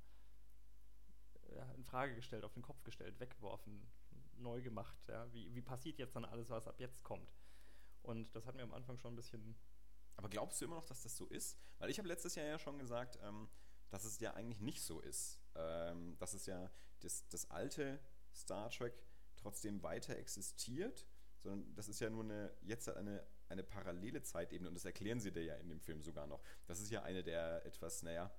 ja, 1.55 1.71
in 1.73 1.83
Frage 1.83 2.15
gestellt, 2.15 2.43
auf 2.43 2.53
den 2.53 2.63
Kopf 2.63 2.83
gestellt, 2.83 3.19
weggeworfen, 3.19 3.85
neu 4.37 4.61
gemacht. 4.61 4.97
Ja? 5.07 5.31
Wie, 5.33 5.53
wie 5.53 5.61
passiert 5.61 5.99
jetzt 5.99 6.15
dann 6.15 6.25
alles, 6.25 6.49
was 6.49 6.67
ab 6.67 6.79
jetzt 6.79 7.03
kommt? 7.03 7.33
Und 8.01 8.35
das 8.35 8.45
hat 8.45 8.55
mir 8.55 8.63
am 8.63 8.73
Anfang 8.73 8.97
schon 8.97 9.13
ein 9.13 9.15
bisschen. 9.15 9.55
Aber 10.15 10.29
glaubst 10.29 10.61
du 10.61 10.65
immer 10.65 10.75
noch, 10.75 10.85
dass 10.85 11.03
das 11.03 11.17
so 11.17 11.25
ist? 11.27 11.57
Weil 11.79 11.89
ich 11.89 11.97
habe 11.97 12.07
letztes 12.07 12.35
Jahr 12.35 12.45
ja 12.45 12.59
schon 12.59 12.77
gesagt, 12.77 13.17
ähm, 13.23 13.49
dass 13.89 14.05
es 14.05 14.19
ja 14.19 14.33
eigentlich 14.33 14.59
nicht 14.59 14.81
so 14.81 14.99
ist. 14.99 15.39
Ähm, 15.55 16.17
dass 16.17 16.33
es 16.33 16.45
ja 16.45 16.69
das, 16.99 17.27
das 17.29 17.49
alte 17.49 17.99
Star 18.33 18.69
Trek 18.69 18.93
trotzdem 19.35 19.83
weiter 19.83 20.17
existiert, 20.17 21.05
sondern 21.39 21.75
das 21.75 21.87
ist 21.87 21.99
ja 21.99 22.09
nur 22.09 22.23
eine, 22.23 22.55
jetzt 22.61 22.89
eine, 22.89 23.25
eine 23.49 23.63
parallele 23.63 24.23
Zeitebene 24.23 24.69
und 24.69 24.75
das 24.75 24.85
erklären 24.85 25.19
sie 25.19 25.31
dir 25.31 25.43
ja 25.43 25.55
in 25.55 25.69
dem 25.69 25.81
Film 25.81 26.01
sogar 26.01 26.27
noch. 26.27 26.41
Das 26.65 26.79
ist 26.79 26.89
ja 26.89 27.03
eine 27.03 27.23
der 27.23 27.65
etwas, 27.65 28.03
naja, 28.03 28.31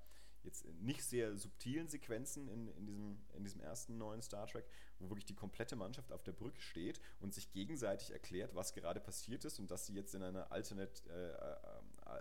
jetzt 0.45 0.66
nicht 0.80 1.03
sehr 1.03 1.36
subtilen 1.36 1.88
Sequenzen 1.88 2.49
in, 2.49 2.68
in, 2.68 2.86
diesem, 2.86 3.18
in 3.34 3.45
diesem 3.45 3.61
ersten 3.61 3.99
neuen 3.99 4.22
Star 4.22 4.47
Trek, 4.47 4.64
wo 4.99 5.09
wirklich 5.09 5.24
die 5.24 5.34
komplette 5.34 5.76
Mannschaft 5.76 6.12
auf 6.12 6.22
der 6.22 6.32
Brücke 6.32 6.61
steht 6.61 7.01
und 7.20 7.34
sich 7.34 7.51
gegenseitig 7.53 8.11
erklärt, 8.11 8.55
was 8.55 8.72
gerade 8.72 9.01
passiert 9.01 9.45
ist 9.45 9.59
und 9.59 9.70
dass 9.70 9.86
sie 9.86 9.95
jetzt 9.95 10.14
in 10.14 10.22
einer 10.22 10.51
Alternat, 10.53 11.03
äh, 11.07 11.30
äh, 11.32 11.57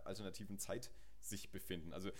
alternativen 0.05 0.57
Zeit 0.57 0.91
sich 1.19 1.51
befinden. 1.51 1.93
Also 1.93 2.11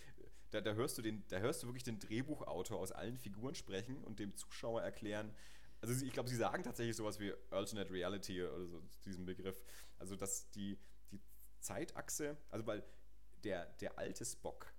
da, 0.51 0.61
da, 0.61 0.73
hörst 0.73 0.97
du 0.97 1.01
den, 1.01 1.23
da 1.29 1.39
hörst 1.39 1.63
du 1.63 1.67
wirklich 1.67 1.83
den 1.83 1.99
Drehbuchautor 1.99 2.79
aus 2.79 2.91
allen 2.91 3.17
Figuren 3.17 3.55
sprechen 3.55 4.03
und 4.03 4.19
dem 4.19 4.35
Zuschauer 4.35 4.81
erklären, 4.81 5.33
also 5.83 6.05
ich 6.05 6.13
glaube, 6.13 6.29
sie 6.29 6.37
sagen 6.37 6.63
tatsächlich 6.63 6.95
sowas 6.95 7.19
wie 7.19 7.33
Alternate 7.51 7.91
Reality 7.91 8.41
oder 8.41 8.65
so 8.67 8.81
diesen 9.03 9.25
Begriff. 9.25 9.61
Also 9.99 10.15
dass 10.15 10.49
die, 10.51 10.77
die 11.11 11.19
Zeitachse, 11.59 12.37
also 12.49 12.65
weil 12.65 12.83
der, 13.43 13.65
der 13.81 13.97
alte 13.97 14.23
Spock 14.23 14.72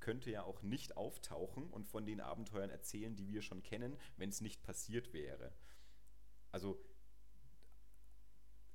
könnte 0.00 0.30
ja 0.30 0.42
auch 0.42 0.62
nicht 0.62 0.96
auftauchen 0.96 1.68
und 1.70 1.86
von 1.86 2.06
den 2.06 2.20
Abenteuern 2.20 2.70
erzählen, 2.70 3.14
die 3.14 3.28
wir 3.28 3.42
schon 3.42 3.62
kennen, 3.62 3.96
wenn 4.16 4.30
es 4.30 4.40
nicht 4.40 4.62
passiert 4.62 5.12
wäre. 5.12 5.52
Also 6.50 6.82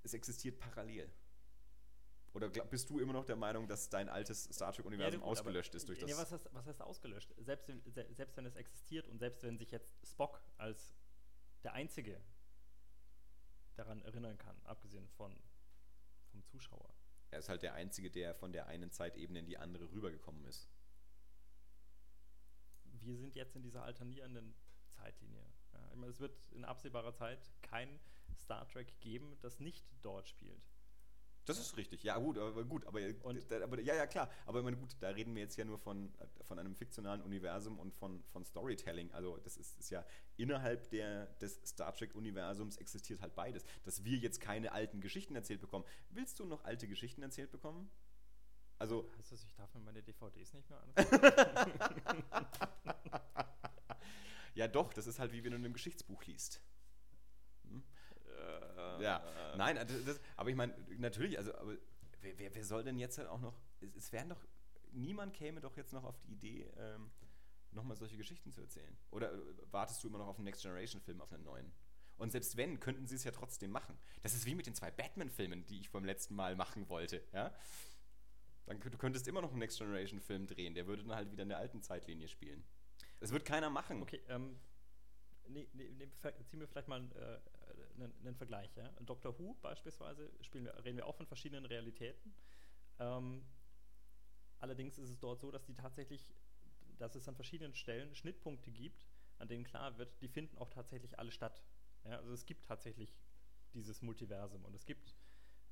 es 0.03 0.13
existiert 0.13 0.59
parallel. 0.59 1.11
Oder 2.33 2.49
bist 2.49 2.89
du 2.89 2.99
immer 2.99 3.13
noch 3.13 3.23
der 3.23 3.37
Meinung, 3.37 3.67
dass 3.67 3.89
dein 3.89 4.09
altes 4.09 4.43
Star 4.43 4.73
Trek-Universum 4.73 5.21
ja, 5.21 5.25
ausgelöscht 5.25 5.73
ist 5.73 5.87
durch 5.87 5.99
das? 5.99 6.09
Ja, 6.09 6.17
was 6.17 6.31
heißt, 6.31 6.49
was 6.51 6.65
heißt 6.65 6.81
ausgelöscht? 6.81 7.33
Selbst, 7.37 7.71
selbst 8.11 8.35
wenn 8.35 8.45
es 8.45 8.55
existiert 8.57 9.07
und 9.07 9.19
selbst 9.19 9.43
wenn 9.43 9.57
sich 9.57 9.71
jetzt 9.71 9.95
Spock 10.05 10.41
als 10.57 10.93
der 11.63 11.73
Einzige 11.73 12.21
daran 13.75 14.01
erinnern 14.01 14.37
kann, 14.37 14.61
abgesehen 14.65 15.07
von, 15.07 15.33
vom 16.31 16.43
Zuschauer. 16.43 16.93
Er 17.31 17.39
ist 17.39 17.47
halt 17.47 17.63
der 17.63 17.73
Einzige, 17.73 18.11
der 18.11 18.35
von 18.35 18.51
der 18.51 18.67
einen 18.67 18.91
Zeitebene 18.91 19.39
in 19.39 19.45
die 19.45 19.57
andere 19.57 19.89
rübergekommen 19.91 20.45
ist 20.45 20.69
wir 23.05 23.17
sind 23.17 23.35
jetzt 23.35 23.55
in 23.55 23.61
dieser 23.61 23.83
alternierenden 23.83 24.53
Zeitlinie. 24.91 25.45
Ja, 25.73 25.79
ich 25.91 25.97
meine, 25.97 26.11
es 26.11 26.19
wird 26.19 26.37
in 26.51 26.65
absehbarer 26.65 27.13
Zeit 27.13 27.51
kein 27.61 27.99
Star 28.37 28.67
Trek 28.67 28.99
geben, 29.01 29.37
das 29.41 29.59
nicht 29.59 29.85
dort 30.01 30.27
spielt. 30.27 30.61
Das 31.45 31.59
ist 31.59 31.77
richtig, 31.77 32.01
ja 32.01 32.17
gut, 32.17 32.39
aber 32.39 32.63
gut, 32.65 32.87
aber, 32.87 32.99
da, 33.13 33.63
aber 33.63 33.79
ja, 33.79 33.93
ja 33.93 34.07
klar, 34.07 34.31
aber 34.47 34.63
meine, 34.63 34.77
gut, 34.77 34.95
da 34.99 35.09
reden 35.09 35.35
wir 35.35 35.43
jetzt 35.43 35.55
ja 35.57 35.63
nur 35.63 35.77
von, 35.77 36.11
von 36.41 36.57
einem 36.57 36.75
fiktionalen 36.75 37.21
Universum 37.21 37.77
und 37.77 37.93
von, 37.93 38.23
von 38.31 38.43
Storytelling. 38.43 39.11
Also 39.11 39.37
das 39.37 39.55
ist, 39.55 39.77
ist 39.77 39.91
ja 39.91 40.03
innerhalb 40.37 40.89
der, 40.89 41.27
des 41.35 41.61
Star 41.63 41.93
Trek-Universums 41.93 42.77
existiert 42.77 43.21
halt 43.21 43.35
beides. 43.35 43.63
Dass 43.83 44.03
wir 44.03 44.17
jetzt 44.17 44.41
keine 44.41 44.71
alten 44.71 45.01
Geschichten 45.01 45.35
erzählt 45.35 45.61
bekommen. 45.61 45.85
Willst 46.09 46.39
du 46.39 46.45
noch 46.45 46.63
alte 46.63 46.87
Geschichten 46.87 47.21
erzählt 47.21 47.51
bekommen? 47.51 47.91
Also. 48.77 49.09
Heißt 49.17 49.31
das, 49.31 49.43
ich 49.43 49.53
darf 49.55 49.73
mir 49.73 49.81
meine 49.81 50.03
DVDs 50.03 50.53
nicht 50.53 50.69
mehr 50.69 50.81
angucken? 50.81 52.23
ja, 54.55 54.67
doch, 54.67 54.93
das 54.93 55.07
ist 55.07 55.19
halt 55.19 55.31
wie 55.31 55.43
wenn 55.43 55.51
du 55.51 55.57
in 55.57 55.65
einem 55.65 55.73
Geschichtsbuch 55.73 56.23
liest. 56.25 56.61
Hm? 57.63 57.83
Äh, 58.25 59.03
ja, 59.03 59.23
nein, 59.57 59.75
das, 59.75 60.05
das, 60.05 60.19
aber 60.35 60.49
ich 60.49 60.55
meine, 60.55 60.75
natürlich, 60.97 61.37
also, 61.37 61.55
aber 61.55 61.77
wer, 62.21 62.37
wer, 62.37 62.55
wer, 62.55 62.63
soll 62.65 62.83
denn 62.83 62.97
jetzt 62.97 63.17
halt 63.17 63.27
auch 63.27 63.39
noch. 63.39 63.59
Es, 63.79 63.95
es 63.95 64.11
wären 64.11 64.29
doch. 64.29 64.45
Niemand 64.91 65.33
käme 65.33 65.59
doch 65.59 65.75
jetzt 65.75 65.91
noch 65.91 66.05
auf 66.05 66.17
die 66.19 66.31
Idee, 66.31 66.71
ähm, 66.77 67.11
nochmal 67.71 67.97
solche 67.97 68.15
Geschichten 68.15 68.51
zu 68.51 68.61
erzählen. 68.61 68.97
Oder 69.11 69.33
äh, 69.33 69.37
wartest 69.71 70.03
du 70.03 70.07
immer 70.07 70.19
noch 70.19 70.27
auf 70.27 70.37
einen 70.37 70.45
Next 70.45 70.61
Generation-Film, 70.61 71.21
auf 71.21 71.33
einen 71.33 71.43
neuen? 71.43 71.71
Und 72.17 72.31
selbst 72.31 72.55
wenn, 72.55 72.79
könnten 72.79 73.07
sie 73.07 73.15
es 73.15 73.23
ja 73.25 73.31
trotzdem 73.31 73.71
machen. 73.71 73.97
Das 74.23 74.33
ist 74.33 74.45
wie 74.45 74.55
mit 74.55 74.67
den 74.67 74.75
zwei 74.75 74.89
Batman-Filmen, 74.89 75.65
die 75.65 75.81
ich 75.81 75.91
beim 75.91 76.05
letzten 76.05 76.35
Mal 76.35 76.55
machen 76.55 76.87
wollte. 76.89 77.21
Ja? 77.33 77.53
Dann, 78.65 78.79
du 78.79 78.97
könntest 78.97 79.27
immer 79.27 79.41
noch 79.41 79.51
einen 79.51 79.59
Next 79.59 79.77
Generation 79.77 80.19
Film 80.19 80.47
drehen, 80.47 80.73
der 80.73 80.87
würde 80.87 81.03
dann 81.03 81.15
halt 81.15 81.31
wieder 81.31 81.43
in 81.43 81.49
der 81.49 81.59
alten 81.59 81.81
Zeitlinie 81.81 82.27
spielen. 82.27 82.63
Das 83.19 83.31
wird 83.31 83.45
keiner 83.45 83.69
machen. 83.69 84.01
Okay, 84.01 84.21
ähm, 84.27 84.59
nee, 85.47 85.67
nee, 85.73 85.89
nee, 85.91 86.07
ziehen 86.45 86.59
wir 86.59 86.67
vielleicht 86.67 86.87
mal 86.87 87.01
äh, 87.01 87.39
einen, 87.95 88.13
einen, 88.21 88.35
Vergleich. 88.35 88.75
Ja? 88.75 88.89
Doctor 89.01 89.37
Who 89.39 89.55
beispielsweise 89.61 90.31
spielen 90.41 90.67
reden 90.67 90.97
wir 90.97 91.05
auch 91.05 91.15
von 91.15 91.27
verschiedenen 91.27 91.65
Realitäten. 91.65 92.33
Ähm, 92.99 93.45
allerdings 94.59 94.97
ist 94.97 95.09
es 95.09 95.19
dort 95.19 95.39
so, 95.39 95.51
dass 95.51 95.65
die 95.65 95.75
tatsächlich, 95.75 96.33
dass 96.97 97.15
es 97.15 97.27
an 97.27 97.35
verschiedenen 97.35 97.75
Stellen 97.75 98.15
Schnittpunkte 98.15 98.71
gibt, 98.71 99.05
an 99.37 99.47
denen 99.47 99.63
klar 99.63 99.97
wird, 99.97 100.21
die 100.21 100.27
finden 100.27 100.57
auch 100.57 100.69
tatsächlich 100.69 101.19
alle 101.19 101.31
statt. 101.31 101.63
Ja? 102.03 102.17
Also 102.17 102.33
es 102.33 102.45
gibt 102.45 102.65
tatsächlich 102.65 103.15
dieses 103.73 104.01
Multiversum 104.01 104.63
und 104.65 104.73
es 104.73 104.85
gibt 104.85 105.15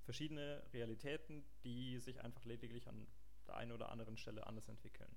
verschiedene 0.04 0.64
Realitäten, 0.74 1.43
die 1.64 1.99
sich 1.99 2.22
einfach 2.22 2.43
lediglich 2.45 2.88
an 2.88 3.08
der 3.47 3.56
einen 3.56 3.72
oder 3.72 3.89
anderen 3.89 4.18
Stelle 4.18 4.45
anders 4.47 4.68
entwickeln. 4.68 5.16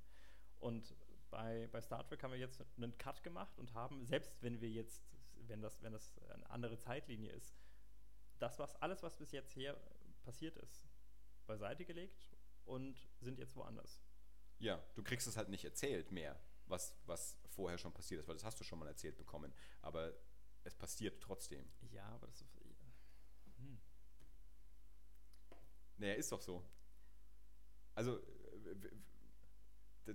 Und 0.58 0.94
bei, 1.30 1.68
bei 1.72 1.80
Star 1.80 2.06
Trek 2.06 2.22
haben 2.22 2.32
wir 2.32 2.38
jetzt 2.38 2.62
einen 2.76 2.96
Cut 2.98 3.22
gemacht 3.22 3.58
und 3.58 3.74
haben, 3.74 4.06
selbst 4.06 4.42
wenn 4.42 4.60
wir 4.60 4.70
jetzt, 4.70 5.02
wenn 5.46 5.60
das, 5.60 5.82
wenn 5.82 5.92
das 5.92 6.18
eine 6.30 6.48
andere 6.50 6.78
Zeitlinie 6.78 7.32
ist, 7.32 7.56
das, 8.38 8.58
was 8.58 8.74
alles, 8.76 9.02
was 9.02 9.16
bis 9.16 9.32
jetzt 9.32 9.52
hier 9.52 9.76
passiert 10.24 10.56
ist, 10.56 10.86
beiseite 11.46 11.84
gelegt 11.84 12.28
und 12.64 13.08
sind 13.20 13.38
jetzt 13.38 13.56
woanders. 13.56 14.00
Ja, 14.58 14.82
du 14.94 15.02
kriegst 15.02 15.26
es 15.26 15.36
halt 15.36 15.48
nicht 15.48 15.64
erzählt 15.64 16.10
mehr, 16.10 16.38
was, 16.66 16.96
was 17.04 17.38
vorher 17.48 17.78
schon 17.78 17.92
passiert 17.92 18.20
ist, 18.20 18.28
weil 18.28 18.34
das 18.34 18.44
hast 18.44 18.58
du 18.58 18.64
schon 18.64 18.78
mal 18.78 18.88
erzählt 18.88 19.16
bekommen. 19.16 19.52
Aber 19.82 20.14
es 20.64 20.74
passiert 20.74 21.22
trotzdem. 21.22 21.68
Ja, 21.90 22.06
aber 22.06 22.26
das 22.26 22.40
ist 22.40 22.56
Naja, 25.98 26.14
ist 26.14 26.32
doch 26.32 26.40
so. 26.40 26.62
Also, 27.94 28.20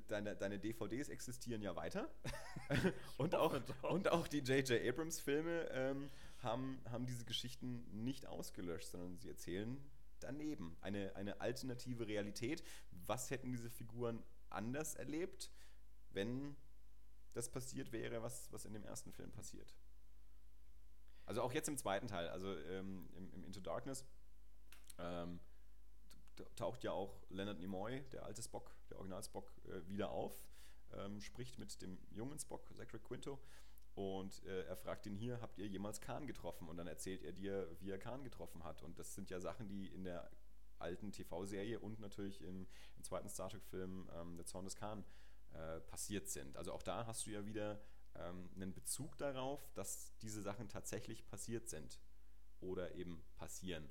deine, 0.07 0.35
deine 0.35 0.59
DVDs 0.59 1.09
existieren 1.09 1.61
ja 1.61 1.75
weiter. 1.75 2.09
und, 3.17 3.35
auch, 3.35 3.59
und 3.83 4.07
auch 4.09 4.27
die 4.27 4.39
J.J. 4.39 4.81
Abrams-Filme 4.87 5.69
ähm, 5.71 6.09
haben, 6.39 6.81
haben 6.89 7.05
diese 7.05 7.25
Geschichten 7.25 7.85
nicht 8.03 8.25
ausgelöscht, 8.25 8.89
sondern 8.89 9.17
sie 9.17 9.29
erzählen 9.29 9.77
daneben. 10.19 10.77
Eine, 10.81 11.15
eine 11.15 11.41
alternative 11.41 12.07
Realität. 12.07 12.63
Was 12.91 13.29
hätten 13.29 13.51
diese 13.51 13.69
Figuren 13.69 14.23
anders 14.49 14.95
erlebt, 14.95 15.49
wenn 16.11 16.55
das 17.33 17.49
passiert 17.49 17.91
wäre, 17.91 18.21
was, 18.21 18.51
was 18.51 18.65
in 18.65 18.73
dem 18.73 18.83
ersten 18.83 19.11
Film 19.11 19.31
passiert? 19.31 19.75
Also 21.25 21.41
auch 21.41 21.53
jetzt 21.53 21.69
im 21.69 21.77
zweiten 21.77 22.07
Teil, 22.07 22.27
also 22.29 22.55
ähm, 22.57 23.09
im, 23.15 23.33
im, 23.33 23.43
Into 23.43 23.61
Darkness. 23.61 24.05
Ähm, 24.97 25.39
taucht 26.55 26.83
ja 26.83 26.91
auch 26.91 27.21
Leonard 27.29 27.59
Nimoy, 27.59 28.03
der 28.11 28.25
alte 28.25 28.41
Spock, 28.41 28.75
der 28.89 28.97
Original 28.97 29.23
Spock, 29.23 29.51
äh, 29.65 29.87
wieder 29.87 30.11
auf, 30.11 30.47
ähm, 30.93 31.21
spricht 31.21 31.59
mit 31.59 31.81
dem 31.81 31.97
jungen 32.11 32.39
Spock, 32.39 32.73
Zachary 32.75 32.99
Quinto, 32.99 33.39
und 33.93 34.43
äh, 34.45 34.63
er 34.63 34.77
fragt 34.77 35.05
ihn 35.05 35.15
hier, 35.15 35.41
habt 35.41 35.57
ihr 35.57 35.67
jemals 35.67 35.99
Khan 35.99 36.25
getroffen? 36.25 36.69
Und 36.69 36.77
dann 36.77 36.87
erzählt 36.87 37.23
er 37.23 37.33
dir, 37.33 37.69
wie 37.81 37.91
er 37.91 37.97
Khan 37.97 38.23
getroffen 38.23 38.63
hat. 38.63 38.83
Und 38.83 38.97
das 38.97 39.15
sind 39.15 39.29
ja 39.29 39.39
Sachen, 39.39 39.67
die 39.67 39.87
in 39.87 40.03
der 40.03 40.31
alten 40.79 41.11
TV-Serie 41.11 41.79
und 41.79 41.99
natürlich 41.99 42.41
im, 42.41 42.67
im 42.95 43.03
zweiten 43.03 43.29
Star 43.29 43.49
Trek-Film 43.49 44.09
ähm, 44.15 44.37
Der 44.37 44.45
Zorn 44.45 44.65
des 44.65 44.75
Khan 44.75 45.03
äh, 45.51 45.79
passiert 45.81 46.29
sind. 46.29 46.57
Also 46.57 46.71
auch 46.71 46.81
da 46.81 47.05
hast 47.05 47.25
du 47.25 47.31
ja 47.31 47.45
wieder 47.45 47.81
ähm, 48.15 48.49
einen 48.55 48.73
Bezug 48.73 49.17
darauf, 49.17 49.69
dass 49.73 50.15
diese 50.21 50.41
Sachen 50.41 50.69
tatsächlich 50.69 51.25
passiert 51.27 51.69
sind 51.69 51.99
oder 52.61 52.95
eben 52.95 53.23
passieren. 53.35 53.89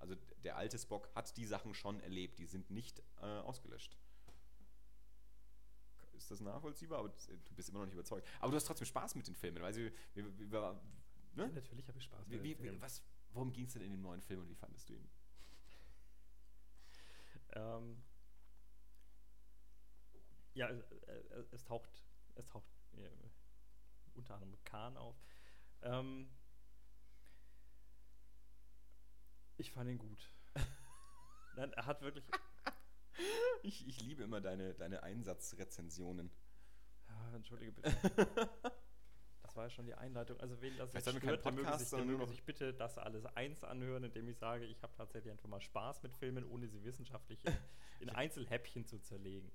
Also 0.00 0.14
der 0.44 0.56
alte 0.56 0.78
Spock 0.78 1.08
hat 1.14 1.36
die 1.36 1.46
Sachen 1.46 1.74
schon 1.74 2.00
erlebt, 2.00 2.38
die 2.38 2.46
sind 2.46 2.70
nicht 2.70 3.02
äh, 3.20 3.24
ausgelöscht. 3.24 3.96
Ist 6.16 6.30
das 6.30 6.40
nachvollziehbar? 6.40 6.98
Aber 6.98 7.08
du 7.08 7.54
bist 7.54 7.68
immer 7.68 7.78
noch 7.78 7.86
nicht 7.86 7.94
überzeugt. 7.94 8.26
Aber 8.40 8.50
du 8.50 8.56
hast 8.56 8.66
trotzdem 8.66 8.86
Spaß 8.86 9.14
mit 9.14 9.26
den 9.26 9.34
Filmen. 9.34 9.62
Also, 9.62 9.80
wir, 9.80 9.92
wir, 10.14 10.50
wir, 10.50 10.80
ne? 11.34 11.44
ja, 11.44 11.48
natürlich 11.48 11.86
habe 11.88 11.98
ich 11.98 12.04
Spaß 12.04 12.26
mit 12.26 12.42
wie, 12.42 12.54
den 12.54 12.58
Filmen. 12.60 12.82
Was, 12.82 13.02
worum 13.32 13.52
ging 13.52 13.66
es 13.66 13.72
denn 13.74 13.82
in 13.82 13.92
dem 13.92 14.02
neuen 14.02 14.20
Film 14.20 14.40
und 14.40 14.48
wie 14.48 14.54
fandest 14.54 14.88
du 14.88 14.94
ihn? 14.94 15.08
Ähm, 17.52 18.02
ja, 20.54 20.68
es, 20.68 20.80
äh, 20.80 21.44
es, 21.52 21.64
taucht, 21.64 22.04
es 22.34 22.48
taucht 22.48 22.68
äh, 22.96 23.08
unter 24.14 24.34
anderem 24.34 24.56
Khan 24.64 24.96
auf. 24.96 25.16
Ähm, 25.82 26.28
ich 29.58 29.72
fand 29.72 29.90
ihn 29.90 29.98
gut. 29.98 30.30
Nein, 31.56 31.72
er 31.72 31.86
hat 31.86 32.00
wirklich. 32.02 32.24
ich, 33.62 33.86
ich 33.86 34.00
liebe 34.00 34.22
immer 34.22 34.40
deine, 34.40 34.74
deine 34.74 35.02
Einsatzrezensionen. 35.02 36.30
Ja, 37.08 37.34
entschuldige 37.34 37.72
bitte. 37.72 37.90
das 39.42 39.56
war 39.56 39.64
ja 39.64 39.70
schon 39.70 39.86
die 39.86 39.94
Einleitung. 39.94 40.38
Also 40.40 40.60
wen 40.60 40.76
das 40.76 40.92
jetzt 40.92 41.08
stört, 41.08 41.44
der 41.44 41.52
möge 41.52 41.78
sich, 41.78 41.90
der 41.90 42.04
möge 42.04 42.26
sich 42.26 42.44
bitte 42.44 42.72
das 42.72 42.98
alles 42.98 43.26
eins 43.26 43.64
anhören, 43.64 44.04
indem 44.04 44.28
ich 44.28 44.38
sage, 44.38 44.64
ich 44.66 44.82
habe 44.82 44.94
tatsächlich 44.94 45.32
einfach 45.32 45.48
mal 45.48 45.60
Spaß 45.60 46.02
mit 46.02 46.14
Filmen, 46.14 46.44
ohne 46.44 46.68
sie 46.68 46.84
wissenschaftlich 46.84 47.44
in, 47.44 47.56
in 48.00 48.10
Einzelhäppchen 48.10 48.86
zu 48.86 48.98
zerlegen. 49.00 49.50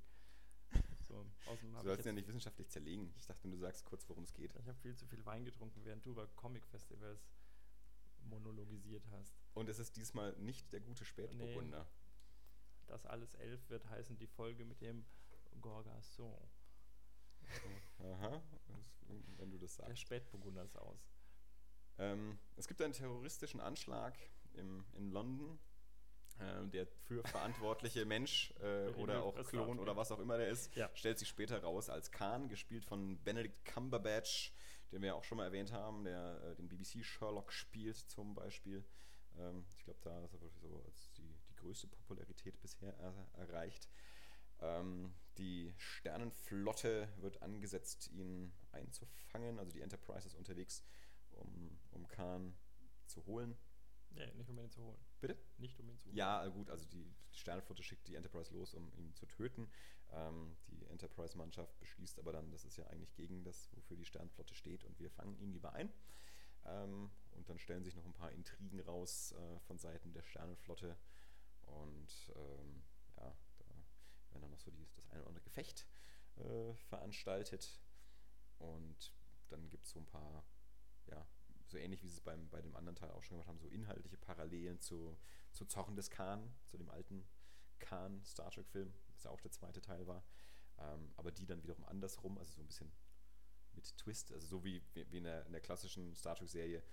So, 1.08 1.26
du 1.46 1.84
sollst 1.84 2.06
ja 2.06 2.12
nicht 2.12 2.28
wissenschaftlich 2.28 2.70
zerlegen. 2.70 3.14
Ich 3.20 3.28
dachte, 3.28 3.48
du 3.48 3.58
sagst 3.58 3.86
kurz, 3.86 4.10
worum 4.10 4.24
es 4.24 4.34
geht. 4.34 4.52
Ich 4.56 4.68
habe 4.68 4.78
viel 4.80 4.96
zu 4.96 5.06
viel 5.06 5.24
Wein 5.26 5.46
getrunken, 5.46 5.86
während 5.86 6.04
du 6.06 6.12
über 6.12 6.28
Comic-Festivals 6.36 7.24
monologisiert 8.24 9.06
hast. 9.12 9.36
Und 9.54 9.70
es 9.70 9.80
ist 9.80 9.96
diesmal 9.96 10.34
nicht 10.38 10.72
der 10.72 10.80
gute 10.80 11.06
Spätburgunder. 11.06 11.84
Nee, 11.84 12.88
das 12.88 13.06
alles 13.06 13.34
elf 13.36 13.70
wird 13.70 13.88
heißen 13.90 14.18
die 14.18 14.28
Folge 14.28 14.66
mit 14.66 14.82
dem 14.82 15.06
Gorgasson. 15.62 16.50
Aha, 18.00 18.42
wenn 19.38 19.52
du 19.52 19.58
das 19.58 19.76
sagst. 19.76 19.90
Der 19.90 19.96
Spätburgunder 19.96 20.64
ist 20.64 20.78
aus. 20.78 21.08
Ähm, 21.98 22.40
es 22.56 22.68
gibt 22.68 22.82
einen 22.82 22.94
terroristischen 22.94 23.60
Anschlag 23.60 24.18
im, 24.54 24.86
in 24.94 25.12
London. 25.12 25.60
Äh, 26.40 26.68
der 26.70 26.88
für 26.88 27.24
verantwortliche 27.28 28.06
Mensch 28.06 28.54
äh, 28.60 28.88
oder 28.96 29.24
auch 29.24 29.36
Klon 29.46 29.80
oder 29.80 29.96
was 29.96 30.12
auch 30.12 30.18
immer 30.20 30.38
der 30.38 30.48
ist, 30.48 30.76
ja. 30.76 30.90
stellt 30.96 31.20
sich 31.20 31.28
später 31.28 31.62
raus 31.62 31.90
als 31.90 32.12
Khan, 32.12 32.50
gespielt 32.50 32.86
von 32.86 33.20
Benedict 33.20 33.66
Cumberbatch, 33.66 34.52
den 34.94 35.02
wir 35.02 35.08
ja 35.08 35.14
auch 35.16 35.24
schon 35.24 35.40
mal 35.40 35.46
erwähnt 35.46 35.72
haben, 35.72 36.04
der 36.04 36.42
äh, 36.44 36.56
den 36.56 36.70
BBC 36.70 37.04
Sherlock 37.04 37.52
spielt 37.52 37.98
zum 37.98 38.36
Beispiel. 38.36 38.86
Ähm, 39.38 39.66
ich 39.76 39.84
glaube, 39.84 40.00
da 40.04 40.24
ist 40.24 40.34
er 40.34 40.42
wirklich 40.42 40.62
so 40.62 40.84
als 40.86 41.12
die, 41.14 41.36
die 41.50 41.56
größte 41.56 41.88
Popularität 41.88 42.62
bisher 42.62 42.94
er, 43.00 43.28
erreicht. 43.34 43.90
Ähm, 44.60 45.16
die 45.40 45.74
Sternenflotte 45.78 47.10
wird 47.18 47.42
angesetzt, 47.42 48.12
ihn 48.12 48.54
einzufangen. 48.72 49.58
Also 49.58 49.72
die 49.72 49.82
Enterprise 49.82 50.28
ist 50.28 50.36
unterwegs, 50.36 50.84
um, 51.32 51.80
um 51.90 52.08
Khan 52.08 52.56
zu 53.08 53.26
holen. 53.26 53.58
Ja, 54.12 54.32
nicht 54.36 54.50
um 54.52 54.60
ihn 54.60 54.70
zu 54.70 54.84
holen. 54.84 55.00
Bitte? 55.22 55.38
Nicht 55.58 55.80
um 55.80 55.90
ihn 55.90 55.98
zu 55.98 56.06
holen. 56.06 56.16
Ja, 56.16 56.46
gut, 56.48 56.70
also 56.70 56.86
die, 56.86 57.12
die 57.34 57.40
Sternenflotte 57.40 57.82
schickt 57.82 58.08
die 58.08 58.14
Enterprise 58.14 58.54
los, 58.54 58.76
um 58.76 58.94
ihn 58.94 59.12
zu 59.16 59.26
töten. 59.26 59.68
Ähm, 60.14 60.56
die 60.68 60.86
Enterprise-Mannschaft 60.86 61.80
beschließt 61.80 62.20
aber 62.20 62.32
dann, 62.32 62.52
das 62.52 62.66
ist 62.66 62.78
ja 62.78 62.86
eigentlich 62.88 63.14
gegen 63.16 63.44
das, 63.44 63.70
wofür 63.74 63.98
die 63.98 64.06
Sternenflotte 64.06 64.54
steht 64.54 64.84
und 64.84 65.00
wir 65.00 65.10
fangen 65.10 65.38
ihn 65.38 65.52
lieber 65.52 65.74
ein. 65.74 65.92
Ähm, 66.66 67.12
und 67.32 67.50
dann 67.50 67.58
stellen 67.58 67.84
sich 67.84 67.96
noch 67.96 68.06
ein 68.06 68.14
paar 68.14 68.32
Intrigen 68.32 68.80
raus 68.82 69.34
äh, 69.34 69.60
von 69.62 69.78
Seiten 69.78 70.14
der 70.14 70.24
Sternenflotte. 70.24 70.98
Und 71.64 72.32
ähm, 72.36 72.84
ja, 73.18 73.36
da 73.60 73.66
werden 74.30 74.42
dann 74.42 74.52
noch 74.52 74.60
so 74.60 74.72
die, 74.72 74.88
das 74.96 75.10
eine 75.10 75.22
oder 75.22 75.30
andere 75.30 75.44
Gefecht 75.44 75.88
äh, 76.38 76.74
veranstaltet. 76.76 77.82
Und 78.60 79.14
dann 79.50 79.70
gibt 79.70 79.86
es 79.86 79.92
so 79.92 80.00
ein 80.00 80.06
paar, 80.06 80.46
ja, 81.08 81.26
so 81.68 81.78
ähnlich 81.78 82.02
wie 82.04 82.08
sie 82.08 82.16
es 82.16 82.22
beim, 82.22 82.50
bei 82.50 82.62
dem 82.62 82.76
anderen 82.76 82.96
Teil 82.96 83.12
auch 83.12 83.24
schon 83.24 83.38
gemacht 83.38 83.48
haben, 83.48 83.60
so 83.60 83.68
inhaltliche 83.68 84.18
Parallelen 84.18 84.80
zu, 84.80 85.18
zu 85.52 85.66
Zorn 85.66 85.96
des 85.96 86.10
Khan, 86.10 86.54
zu 86.66 86.78
dem 86.78 86.90
alten 86.90 87.28
Khan 87.80 88.24
Star 88.24 88.52
Trek 88.52 88.68
Film, 88.68 88.94
was 89.24 89.30
ja 89.30 89.32
auch 89.32 89.42
der 89.42 89.52
zweite 89.52 89.82
Teil 89.82 90.06
war. 90.08 90.24
Ähm, 90.78 91.14
aber 91.16 91.32
die 91.32 91.46
dann 91.46 91.64
wiederum 91.64 91.86
andersrum, 91.86 92.38
also 92.38 92.52
so 92.54 92.62
ein 92.62 92.68
bisschen 92.68 92.92
mit 93.74 93.98
Twist, 93.98 94.32
also 94.32 94.46
so 94.46 94.64
wie, 94.64 94.84
wie 94.94 95.18
in, 95.18 95.24
der, 95.24 95.46
in 95.46 95.52
der 95.52 95.62
klassischen 95.62 96.16
Star 96.16 96.36
Trek-Serie 96.36 96.84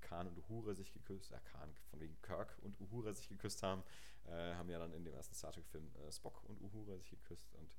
Khan 0.00 0.28
und 0.28 0.38
Uhura 0.38 0.74
sich 0.74 0.92
geküsst, 0.92 1.32
äh, 1.32 1.40
Khan 1.44 1.74
von 1.90 2.00
wegen 2.00 2.20
Kirk 2.22 2.58
und 2.62 2.80
Uhura 2.80 3.12
sich 3.12 3.28
geküsst 3.28 3.62
haben, 3.62 3.82
äh, 4.24 4.54
haben 4.54 4.70
ja 4.70 4.78
dann 4.78 4.92
in 4.92 5.04
dem 5.04 5.14
ersten 5.14 5.34
Star 5.34 5.52
Trek-Film 5.52 5.94
äh, 5.96 6.12
Spock 6.12 6.42
und 6.44 6.60
Uhura 6.60 6.96
sich 6.96 7.10
geküsst 7.10 7.52
und 7.54 7.70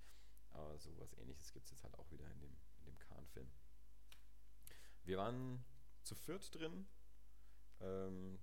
äh, 0.53 0.77
so 0.77 0.97
was 0.99 1.13
ähnliches 1.13 1.51
gibt 1.53 1.65
es 1.65 1.71
jetzt 1.71 1.83
halt 1.83 1.97
auch 1.97 2.11
wieder 2.11 2.29
in 2.31 2.39
dem, 2.39 2.55
in 2.79 2.85
dem 2.85 2.99
Khan-Film. 2.99 3.49
Wir 5.03 5.17
waren 5.17 5.63
zu 6.03 6.15
viert 6.15 6.53
drin. 6.53 6.87
Ähm, 7.79 8.39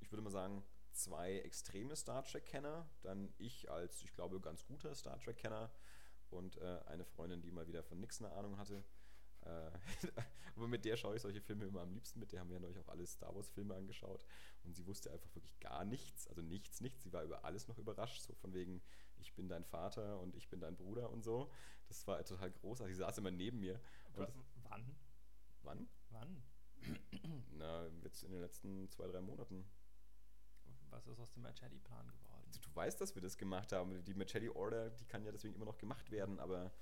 ich 0.00 0.10
würde 0.10 0.22
mal 0.22 0.30
sagen, 0.30 0.64
zwei 0.92 1.38
extreme 1.38 1.96
Star 1.96 2.24
Trek-Kenner, 2.24 2.88
dann 3.02 3.32
ich 3.38 3.70
als, 3.70 4.02
ich 4.02 4.12
glaube, 4.12 4.40
ganz 4.40 4.64
guter 4.64 4.94
Star 4.94 5.18
Trek-Kenner 5.18 5.70
und 6.30 6.56
äh, 6.58 6.80
eine 6.86 7.04
Freundin, 7.04 7.42
die 7.42 7.50
mal 7.50 7.66
wieder 7.66 7.82
von 7.82 8.00
nichts 8.00 8.22
eine 8.22 8.32
Ahnung 8.32 8.58
hatte. 8.58 8.84
Äh, 9.42 9.70
aber 10.56 10.68
mit 10.68 10.84
der 10.84 10.96
schaue 10.96 11.16
ich 11.16 11.22
solche 11.22 11.40
Filme 11.40 11.64
immer 11.66 11.80
am 11.80 11.92
liebsten. 11.92 12.20
Mit 12.20 12.32
der 12.32 12.40
haben 12.40 12.48
wir 12.48 12.56
ja 12.56 12.60
neulich 12.60 12.78
auch 12.78 12.88
alle 12.88 13.06
Star 13.06 13.34
Wars-Filme 13.34 13.74
angeschaut. 13.74 14.24
Und 14.64 14.74
sie 14.74 14.86
wusste 14.86 15.10
einfach 15.10 15.34
wirklich 15.34 15.58
gar 15.60 15.84
nichts. 15.84 16.28
Also 16.28 16.42
nichts, 16.42 16.80
nichts. 16.80 17.02
Sie 17.02 17.12
war 17.12 17.24
über 17.24 17.44
alles 17.44 17.68
noch 17.68 17.78
überrascht. 17.78 18.22
So 18.22 18.34
von 18.34 18.52
wegen, 18.52 18.82
ich 19.18 19.34
bin 19.34 19.48
dein 19.48 19.64
Vater 19.64 20.20
und 20.20 20.34
ich 20.36 20.48
bin 20.48 20.60
dein 20.60 20.76
Bruder 20.76 21.10
und 21.10 21.22
so. 21.22 21.50
Das 21.88 22.06
war 22.06 22.22
total 22.24 22.50
großartig. 22.50 22.94
Sie 22.94 23.00
saß 23.00 23.18
immer 23.18 23.30
neben 23.30 23.60
mir. 23.60 23.80
Und 24.14 24.28
wann? 24.68 24.96
Wann? 25.62 25.88
Wann? 26.10 26.42
Na, 27.52 27.86
jetzt 28.02 28.22
in 28.22 28.32
den 28.32 28.40
letzten 28.40 28.88
zwei, 28.90 29.06
drei 29.06 29.20
Monaten. 29.20 29.64
Was 30.90 31.06
ist 31.06 31.20
aus 31.20 31.30
dem 31.32 31.42
Machete-Plan 31.42 32.06
geworden? 32.08 32.50
Du, 32.52 32.58
du, 32.58 32.74
weißt, 32.74 33.00
dass 33.00 33.14
wir 33.14 33.22
das 33.22 33.38
gemacht 33.38 33.72
haben. 33.72 34.04
Die 34.04 34.14
Machete-Order, 34.14 34.90
die 34.90 35.04
kann 35.04 35.24
ja 35.24 35.32
deswegen 35.32 35.54
immer 35.54 35.64
noch 35.64 35.78
gemacht 35.78 36.10
werden, 36.10 36.40
aber 36.40 36.72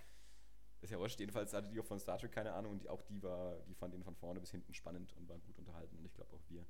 ist 0.80 0.90
ja 0.90 0.98
wurscht. 0.98 1.20
Jedenfalls 1.20 1.52
hatte 1.52 1.68
die 1.68 1.80
auch 1.80 1.84
von 1.84 1.98
Star 1.98 2.18
Trek 2.18 2.32
keine 2.32 2.52
Ahnung 2.52 2.72
und 2.72 2.82
die, 2.82 2.88
auch 2.88 3.02
die 3.02 3.22
war, 3.22 3.58
die 3.66 3.74
fand 3.74 3.94
ihn 3.94 4.04
von 4.04 4.14
vorne 4.14 4.40
bis 4.40 4.50
hinten 4.50 4.74
spannend 4.74 5.12
und 5.14 5.28
war 5.28 5.38
gut 5.38 5.58
unterhalten 5.58 5.98
und 5.98 6.04
ich 6.04 6.14
glaube 6.14 6.34
auch 6.34 6.42
wir. 6.48 6.66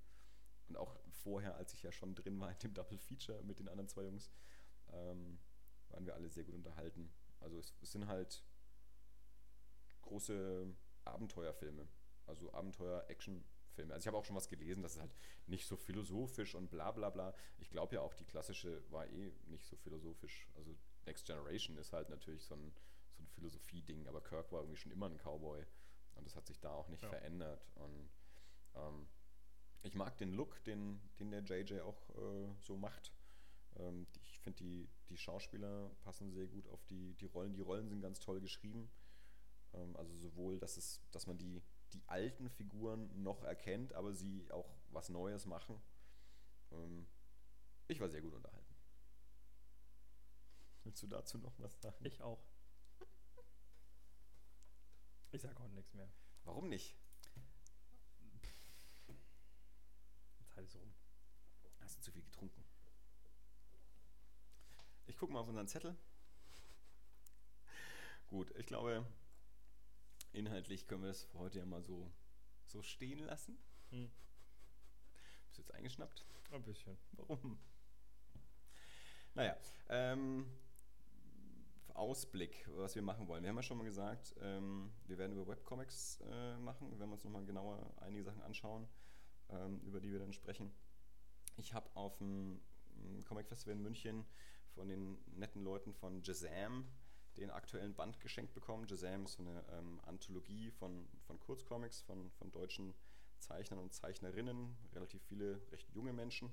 Und 0.69 0.77
auch 0.77 0.97
vorher, 1.11 1.57
als 1.57 1.73
ich 1.75 1.83
ja 1.83 1.93
schon 1.93 2.15
drin 2.15 2.39
war 2.41 2.51
in 2.51 2.59
dem 2.59 2.75
Double 2.75 2.99
Feature 2.99 3.43
mit 3.43 3.59
den 3.59 3.69
anderen 3.69 3.89
zwei 3.89 4.05
Jungs, 4.05 4.31
ähm, 4.93 5.39
waren 5.91 6.07
wir 6.07 6.15
alle 6.15 6.29
sehr 6.29 6.45
gut 6.45 6.55
unterhalten. 6.55 7.11
Also 7.41 7.59
es, 7.59 7.75
es 7.83 7.93
sind 7.93 8.07
halt 8.07 8.43
große 10.03 10.75
Abenteuerfilme. 11.05 11.87
Also 12.27 12.53
Abenteuer-Action-Filme. 13.79 13.95
Also 13.95 14.03
ich 14.03 14.07
habe 14.07 14.17
auch 14.17 14.25
schon 14.25 14.37
was 14.37 14.49
gelesen, 14.49 14.83
das 14.83 14.95
ist 14.95 15.01
halt 15.01 15.15
nicht 15.47 15.67
so 15.67 15.77
philosophisch 15.77 16.55
und 16.55 16.71
bla 16.71 16.91
bla 16.93 17.11
bla. 17.11 17.35
Ich 17.59 17.71
glaube 17.71 17.97
ja 17.97 18.03
auch, 18.03 18.15
die 18.15 18.25
klassische 18.25 18.83
war 18.91 19.07
eh 19.07 19.33
nicht 19.47 19.67
so 19.67 19.77
philosophisch. 19.77 20.49
Also 20.57 20.77
Next 21.07 21.27
Generation 21.27 21.77
ist 21.79 21.93
halt 21.93 22.11
natürlich 22.11 22.45
so 22.45 22.55
ein, 22.55 22.73
so 23.17 23.23
ein 23.23 23.29
Philosophie-Ding, 23.29 24.07
aber 24.09 24.21
Kirk 24.21 24.53
war 24.53 24.61
irgendwie 24.61 24.77
schon 24.77 24.93
immer 24.93 25.07
ein 25.07 25.19
Cowboy. 25.19 25.65
Und 26.15 26.27
das 26.27 26.35
hat 26.35 26.47
sich 26.47 26.59
da 26.61 26.73
auch 26.73 26.89
nicht 26.89 27.03
ja. 27.03 27.09
verändert. 27.09 27.67
Und 27.77 28.11
ähm, 28.75 29.07
ich 29.83 29.95
mag 29.95 30.17
den 30.19 30.33
Look, 30.33 30.63
den, 30.65 31.01
den 31.21 31.31
der 31.31 31.43
JJ 31.43 31.81
auch 31.81 32.11
äh, 32.11 32.49
so 32.61 32.77
macht. 32.77 33.13
Ähm, 33.77 34.07
ich 34.23 34.41
finde, 34.41 34.59
die, 34.59 34.89
die 35.09 35.17
Schauspieler 35.17 35.91
passen 36.03 36.33
sehr 36.33 36.47
gut 36.47 36.67
auf 36.69 36.85
die, 36.87 37.15
die 37.15 37.27
Rollen. 37.27 37.55
Die 37.55 37.61
Rollen 37.61 37.89
sind 37.89 38.01
ganz 38.01 38.19
toll 38.19 38.41
geschrieben. 38.41 38.91
Ähm, 39.75 39.97
also 39.97 40.13
sowohl, 40.17 40.59
dass, 40.59 40.77
es, 40.77 41.01
dass 41.13 41.29
man 41.29 41.39
die 41.39 41.63
die 41.93 42.03
alten 42.07 42.51
Figuren 42.51 43.23
noch 43.23 43.45
erkennt, 43.45 43.95
aber 43.95 44.15
sie 44.15 44.51
auch 44.51 44.77
was 44.91 45.09
Neues 45.09 45.47
machen. 45.47 45.81
Ähm, 46.71 47.07
ich 47.87 48.01
war 48.01 48.09
sehr 48.09 48.21
gut 48.21 48.35
unterhalten. 48.35 48.75
Willst 50.85 51.03
du 51.03 51.07
dazu 51.07 51.39
noch 51.39 51.59
was 51.59 51.81
sagen? 51.81 52.05
Ich 52.05 52.23
auch. 52.23 52.45
Ich 55.31 55.43
sage 55.43 55.63
heute 55.63 55.75
nichts 55.75 55.95
mehr. 55.95 56.11
Warum 56.45 56.69
nicht? 56.69 56.97
Zeit 60.59 60.65
ist 60.65 60.77
rum. 60.77 60.93
Hast 61.81 61.99
du 61.99 62.01
zu 62.01 62.11
viel 62.11 62.23
getrunken? 62.23 62.65
Ich 65.07 65.17
gucke 65.17 65.33
mal 65.33 65.41
auf 65.41 65.49
unseren 65.49 65.69
Zettel. 65.69 65.97
Gut, 68.27 68.51
ich 68.57 68.67
glaube, 68.67 69.07
inhaltlich 70.33 70.87
können 70.87 71.03
wir 71.03 71.09
das 71.09 71.25
für 71.25 71.39
heute 71.39 71.59
ja 71.59 71.67
mal 71.67 71.83
so, 71.83 72.11
so 72.65 72.83
stehen 72.83 73.21
lassen. 73.21 73.59
Hm. 73.91 74.11
Bist 75.47 75.59
du 75.59 75.63
jetzt 75.63 75.75
eingeschnappt? 75.75 76.25
Ein 76.51 76.63
bisschen. 76.63 76.97
Warum? 77.13 77.59
Naja, 79.35 79.57
ähm, 79.89 80.47
Ausblick, 81.95 82.69
was 82.75 82.95
wir 82.95 83.03
machen 83.03 83.29
wollen. 83.29 83.43
Wir 83.43 83.51
haben 83.51 83.57
ja 83.57 83.63
schon 83.63 83.79
mal 83.79 83.85
gesagt, 83.85 84.35
ähm, 84.41 84.93
wir 85.07 85.19
werden 85.19 85.33
über 85.33 85.47
Webcomics 85.47 86.21
äh, 86.31 86.57
machen. 86.59 86.91
Wir 86.91 86.99
werden 86.99 87.13
uns 87.13 87.25
nochmal 87.25 87.45
genauer 87.45 87.93
einige 87.99 88.25
Sachen 88.25 88.43
anschauen, 88.43 88.89
ähm, 89.51 89.81
über 89.81 90.01
die 90.01 90.11
wir 90.13 90.19
dann 90.19 90.33
sprechen. 90.33 90.73
Ich 91.57 91.75
habe 91.75 91.91
auf 91.95 92.19
dem 92.19 92.61
Comic 93.27 93.49
Festival 93.49 93.75
in 93.75 93.83
München 93.83 94.25
von 94.75 94.89
den 94.89 95.19
netten 95.37 95.63
Leuten 95.63 95.93
von 95.93 96.23
Jazam 96.23 96.89
den 97.39 97.51
aktuellen 97.51 97.95
Band 97.95 98.21
geschenkt 98.21 98.55
bekommen. 98.55 98.87
Jazam 98.87 99.25
ist 99.25 99.35
so 99.35 99.43
eine 99.43 99.65
ähm, 99.73 100.01
Anthologie 100.07 100.71
von, 100.71 101.09
von 101.27 101.39
Kurzcomics 101.41 102.01
von, 102.03 102.31
von 102.33 102.51
deutschen 102.51 102.95
Zeichnern 103.39 103.81
und 103.81 103.93
Zeichnerinnen, 103.93 104.77
relativ 104.95 105.23
viele 105.23 105.61
recht 105.71 105.89
junge 105.91 106.13
Menschen. 106.13 106.51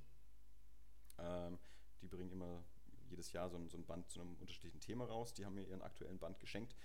Ähm, 1.17 1.57
die 2.01 2.07
bringen 2.07 2.31
immer 2.31 2.63
jedes 3.09 3.31
Jahr 3.31 3.49
so 3.49 3.57
ein, 3.57 3.67
so 3.69 3.77
ein 3.77 3.85
Band 3.85 4.09
zu 4.09 4.21
einem 4.21 4.35
unterschiedlichen 4.35 4.79
Thema 4.79 5.05
raus. 5.05 5.33
Die 5.33 5.45
haben 5.45 5.55
mir 5.55 5.67
ihren 5.67 5.81
aktuellen 5.81 6.19
Band 6.19 6.39
geschenkt. 6.39 6.75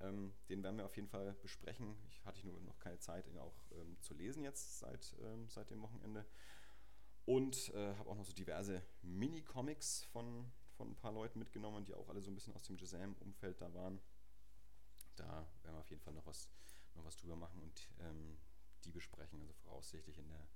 Ähm, 0.00 0.32
den 0.48 0.62
werden 0.62 0.78
wir 0.78 0.84
auf 0.84 0.96
jeden 0.96 1.08
Fall 1.08 1.34
besprechen. 1.42 1.96
Ich 2.08 2.24
hatte 2.24 2.46
nur 2.46 2.60
noch 2.60 2.78
keine 2.78 2.98
Zeit, 2.98 3.26
ihn 3.26 3.38
auch 3.38 3.54
ähm, 3.72 3.96
zu 4.00 4.14
lesen 4.14 4.42
jetzt 4.42 4.78
seit, 4.78 5.14
ähm, 5.22 5.48
seit 5.48 5.70
dem 5.70 5.82
Wochenende. 5.82 6.24
Und 7.24 7.72
äh, 7.74 7.94
habe 7.94 8.10
auch 8.10 8.16
noch 8.16 8.24
so 8.24 8.32
diverse 8.32 8.82
Mini-Comics 9.02 10.04
von, 10.04 10.50
von 10.82 10.90
ein 10.90 10.96
paar 10.96 11.12
Leuten 11.12 11.38
mitgenommen, 11.38 11.84
die 11.84 11.94
auch 11.94 12.08
alle 12.08 12.20
so 12.20 12.28
ein 12.28 12.34
bisschen 12.34 12.54
aus 12.54 12.64
dem 12.64 12.76
Jazam-Umfeld 12.76 13.60
da 13.60 13.72
waren. 13.72 14.00
Da 15.14 15.46
werden 15.62 15.76
wir 15.76 15.78
auf 15.78 15.90
jeden 15.90 16.02
Fall 16.02 16.12
noch 16.12 16.26
was, 16.26 16.48
noch 16.94 17.04
was 17.04 17.16
drüber 17.16 17.36
machen 17.36 17.60
und 17.60 17.88
ähm, 18.00 18.36
die 18.84 18.90
besprechen, 18.90 19.40
also 19.40 19.52
voraussichtlich 19.52 20.18
in 20.18 20.26
der, 20.28 20.48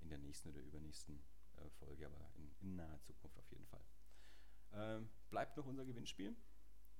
in 0.00 0.08
der 0.08 0.18
nächsten 0.18 0.48
oder 0.48 0.58
übernächsten 0.62 1.22
äh, 1.58 1.70
Folge, 1.78 2.06
aber 2.06 2.28
in, 2.34 2.50
in, 2.60 2.74
naher 2.74 3.00
Zukunft 3.02 3.38
auf 3.38 3.48
jeden 3.52 3.66
Fall. 3.66 3.84
Ähm, 4.72 5.08
bleibt 5.30 5.56
noch 5.56 5.66
unser 5.66 5.84
Gewinnspiel. 5.84 6.34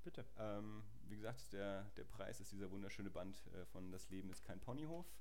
Bitte. 0.05 0.25
Ähm, 0.37 0.85
wie 1.09 1.17
gesagt, 1.17 1.53
der, 1.53 1.83
der 1.97 2.05
Preis 2.05 2.39
ist 2.39 2.53
dieser 2.53 2.71
wunderschöne 2.71 3.11
Band 3.11 3.45
äh, 3.55 3.67
von 3.67 3.91
Das 3.91 4.09
Leben 4.09 4.31
ist 4.31 4.45
kein 4.45 4.61
Ponyhof. 4.61 5.13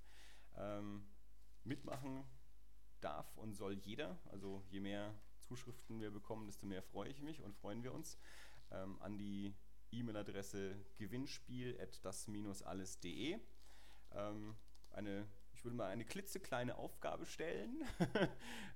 Ähm, 0.55 1.08
mitmachen 1.64 2.24
darf 3.01 3.36
und 3.36 3.55
soll 3.55 3.74
jeder. 3.80 4.20
Also 4.26 4.64
je 4.70 4.80
mehr 4.80 5.16
Zuschriften 5.48 6.02
wir 6.02 6.12
bekommen, 6.12 6.45
desto 6.45 6.66
mehr 6.66 6.84
freue 6.84 7.10
ich 7.10 7.22
mich 7.22 7.41
und 7.41 7.56
freuen 7.56 7.84
wir 7.84 7.93
uns. 7.93 8.18
Ähm, 8.72 9.02
an 9.02 9.18
die 9.18 9.54
E-Mail-Adresse 9.91 10.76
gewinnspiel.das-alles.de. 10.98 13.39
Ähm, 14.12 14.56
eine, 14.91 15.28
ich 15.54 15.64
würde 15.64 15.78
mal 15.78 15.88
eine 15.88 16.04
klitzekleine 16.06 16.78
Aufgabe 16.78 17.26
stellen, 17.26 17.84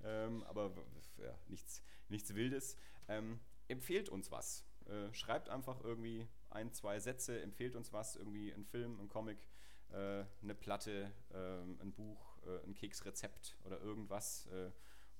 ähm, 0.03 0.43
aber 0.43 0.73
ja, 1.17 1.37
nichts, 1.47 1.83
nichts 2.09 2.33
Wildes. 2.35 2.77
Ähm, 3.07 3.39
empfehlt 3.67 4.09
uns 4.09 4.31
was. 4.31 4.65
Äh, 4.85 5.13
schreibt 5.13 5.49
einfach 5.49 5.83
irgendwie 5.83 6.27
ein, 6.49 6.73
zwei 6.73 6.99
Sätze, 6.99 7.39
empfehlt 7.41 7.75
uns 7.75 7.93
was, 7.93 8.15
irgendwie 8.15 8.51
ein 8.53 8.65
Film, 8.65 8.99
ein 8.99 9.09
Comic, 9.09 9.47
äh, 9.89 10.23
eine 10.41 10.55
Platte, 10.55 11.11
äh, 11.31 11.61
ein 11.81 11.93
Buch, 11.93 12.37
äh, 12.45 12.63
ein 12.65 12.73
Keksrezept 12.73 13.57
oder 13.63 13.79
irgendwas. 13.81 14.49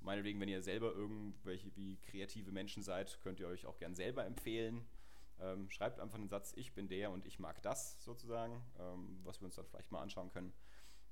Meinetwegen, 0.02 0.40
wenn 0.40 0.50
ihr 0.50 0.64
selber 0.64 0.94
irgendwelche 0.94 1.76
wie 1.76 1.98
kreative 1.98 2.52
Menschen 2.52 2.82
seid, 2.82 3.20
könnt 3.22 3.40
ihr 3.40 3.48
euch 3.48 3.66
auch 3.66 3.78
gern 3.78 3.94
selber 3.96 4.26
empfehlen. 4.26 4.86
Ähm, 5.40 5.70
schreibt 5.70 6.00
einfach 6.00 6.18
einen 6.18 6.30
Satz, 6.30 6.54
ich 6.56 6.74
bin 6.74 6.88
der 6.88 7.12
und 7.12 7.26
ich 7.26 7.40
mag 7.40 7.62
das 7.62 8.04
sozusagen, 8.04 8.64
ähm, 8.80 9.20
was 9.24 9.42
wir 9.42 9.46
uns 9.46 9.56
dann 9.56 9.66
vielleicht 9.66 9.92
mal 9.92 10.02
anschauen 10.02 10.30
können. 10.30 10.54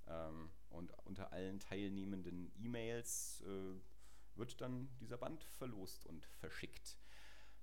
Ähm, 0.07 0.49
und 0.69 0.91
unter 1.05 1.31
allen 1.31 1.59
teilnehmenden 1.59 2.51
E-Mails 2.57 3.41
äh, 3.41 4.37
wird 4.37 4.59
dann 4.61 4.89
dieser 4.99 5.17
Band 5.17 5.43
verlost 5.43 6.05
und 6.05 6.25
verschickt. 6.25 6.97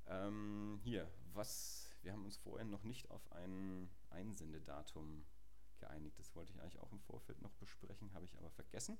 Ähm, 0.07 0.79
hier, 0.83 1.11
was, 1.33 1.93
wir 2.03 2.12
haben 2.12 2.24
uns 2.24 2.37
vorhin 2.37 2.70
noch 2.70 2.85
nicht 2.85 3.11
auf 3.11 3.33
ein 3.33 3.91
Einsendedatum 4.11 5.24
geeinigt. 5.79 6.18
Das 6.18 6.35
wollte 6.35 6.53
ich 6.53 6.61
eigentlich 6.61 6.79
auch 6.79 6.93
im 6.93 7.01
Vorfeld 7.01 7.43
noch 7.43 7.55
besprechen, 7.55 8.12
habe 8.14 8.24
ich 8.24 8.37
aber 8.37 8.51
vergessen. 8.51 8.99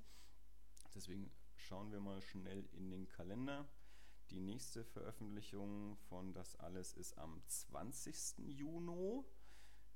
Deswegen 0.95 1.31
schauen 1.57 1.91
wir 1.93 2.01
mal 2.01 2.23
schnell 2.23 2.67
in 2.73 2.91
den 2.91 3.09
Kalender. 3.09 3.69
Die 4.31 4.41
nächste 4.41 4.85
Veröffentlichung 4.85 5.97
von 6.09 6.33
Das 6.33 6.57
Alles 6.57 6.93
ist 6.93 7.17
am 7.19 7.43
20. 7.47 8.39
Juni. 8.39 9.25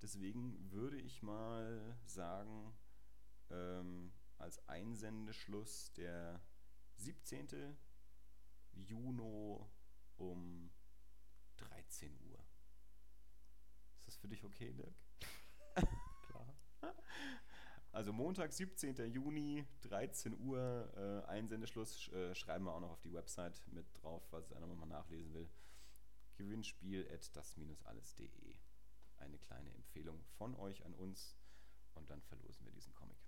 Deswegen 0.03 0.71
würde 0.71 0.99
ich 0.99 1.23
mal 1.23 1.99
sagen, 2.07 2.73
ähm, 3.51 4.13
als 4.39 4.67
Einsendeschluss 4.69 5.93
der 5.95 6.41
17. 6.97 7.77
Juni 8.73 9.59
um 10.17 10.71
13 11.57 12.19
Uhr. 12.31 12.39
Ist 13.99 14.07
das 14.07 14.17
für 14.17 14.29
dich 14.29 14.45
okay, 14.45 14.73
Dirk? 14.73 14.95
Also 17.93 18.13
Montag, 18.13 18.53
17. 18.53 19.11
Juni, 19.13 19.67
13 19.83 20.39
Uhr, 20.39 20.93
äh, 20.97 21.29
Einsendeschluss. 21.29 22.09
Äh, 22.13 22.35
schreiben 22.35 22.65
wir 22.65 22.75
auch 22.75 22.81
noch 22.81 22.93
auf 22.93 23.01
die 23.01 23.13
Website 23.13 23.61
mit 23.67 23.87
drauf, 24.01 24.23
falls 24.31 24.53
einer 24.53 24.67
mal 24.67 24.87
nachlesen 24.87 25.35
will. 25.35 25.49
Gewinnspiel 26.37 27.09
at 27.13 27.37
das-alles.de. 27.37 28.57
Eine 29.17 29.39
kleine 29.39 29.73
Empfehlung 29.75 30.23
von 30.39 30.55
euch 30.55 30.85
an 30.85 30.95
uns 30.95 31.37
und 31.95 32.09
dann 32.11 32.23
verlosen 32.23 32.65
wir 32.65 32.73
diesen 32.73 32.95
Comic. 32.95 33.19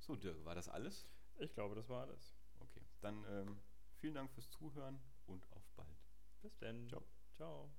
So, 0.00 0.16
Dirk, 0.16 0.44
war 0.44 0.54
das 0.54 0.68
alles? 0.68 1.06
Ich 1.36 1.52
glaube, 1.54 1.74
das 1.74 1.88
war 1.88 2.02
alles. 2.02 2.34
Okay, 2.58 2.82
dann 3.00 3.24
ähm, 3.28 3.60
vielen 3.98 4.14
Dank 4.14 4.30
fürs 4.32 4.50
Zuhören 4.50 5.00
und 5.26 5.46
auf 5.52 5.70
bald. 5.76 5.88
Bis 6.40 6.56
dann. 6.58 6.88
Ciao. 6.88 7.04
Ciao. 7.36 7.70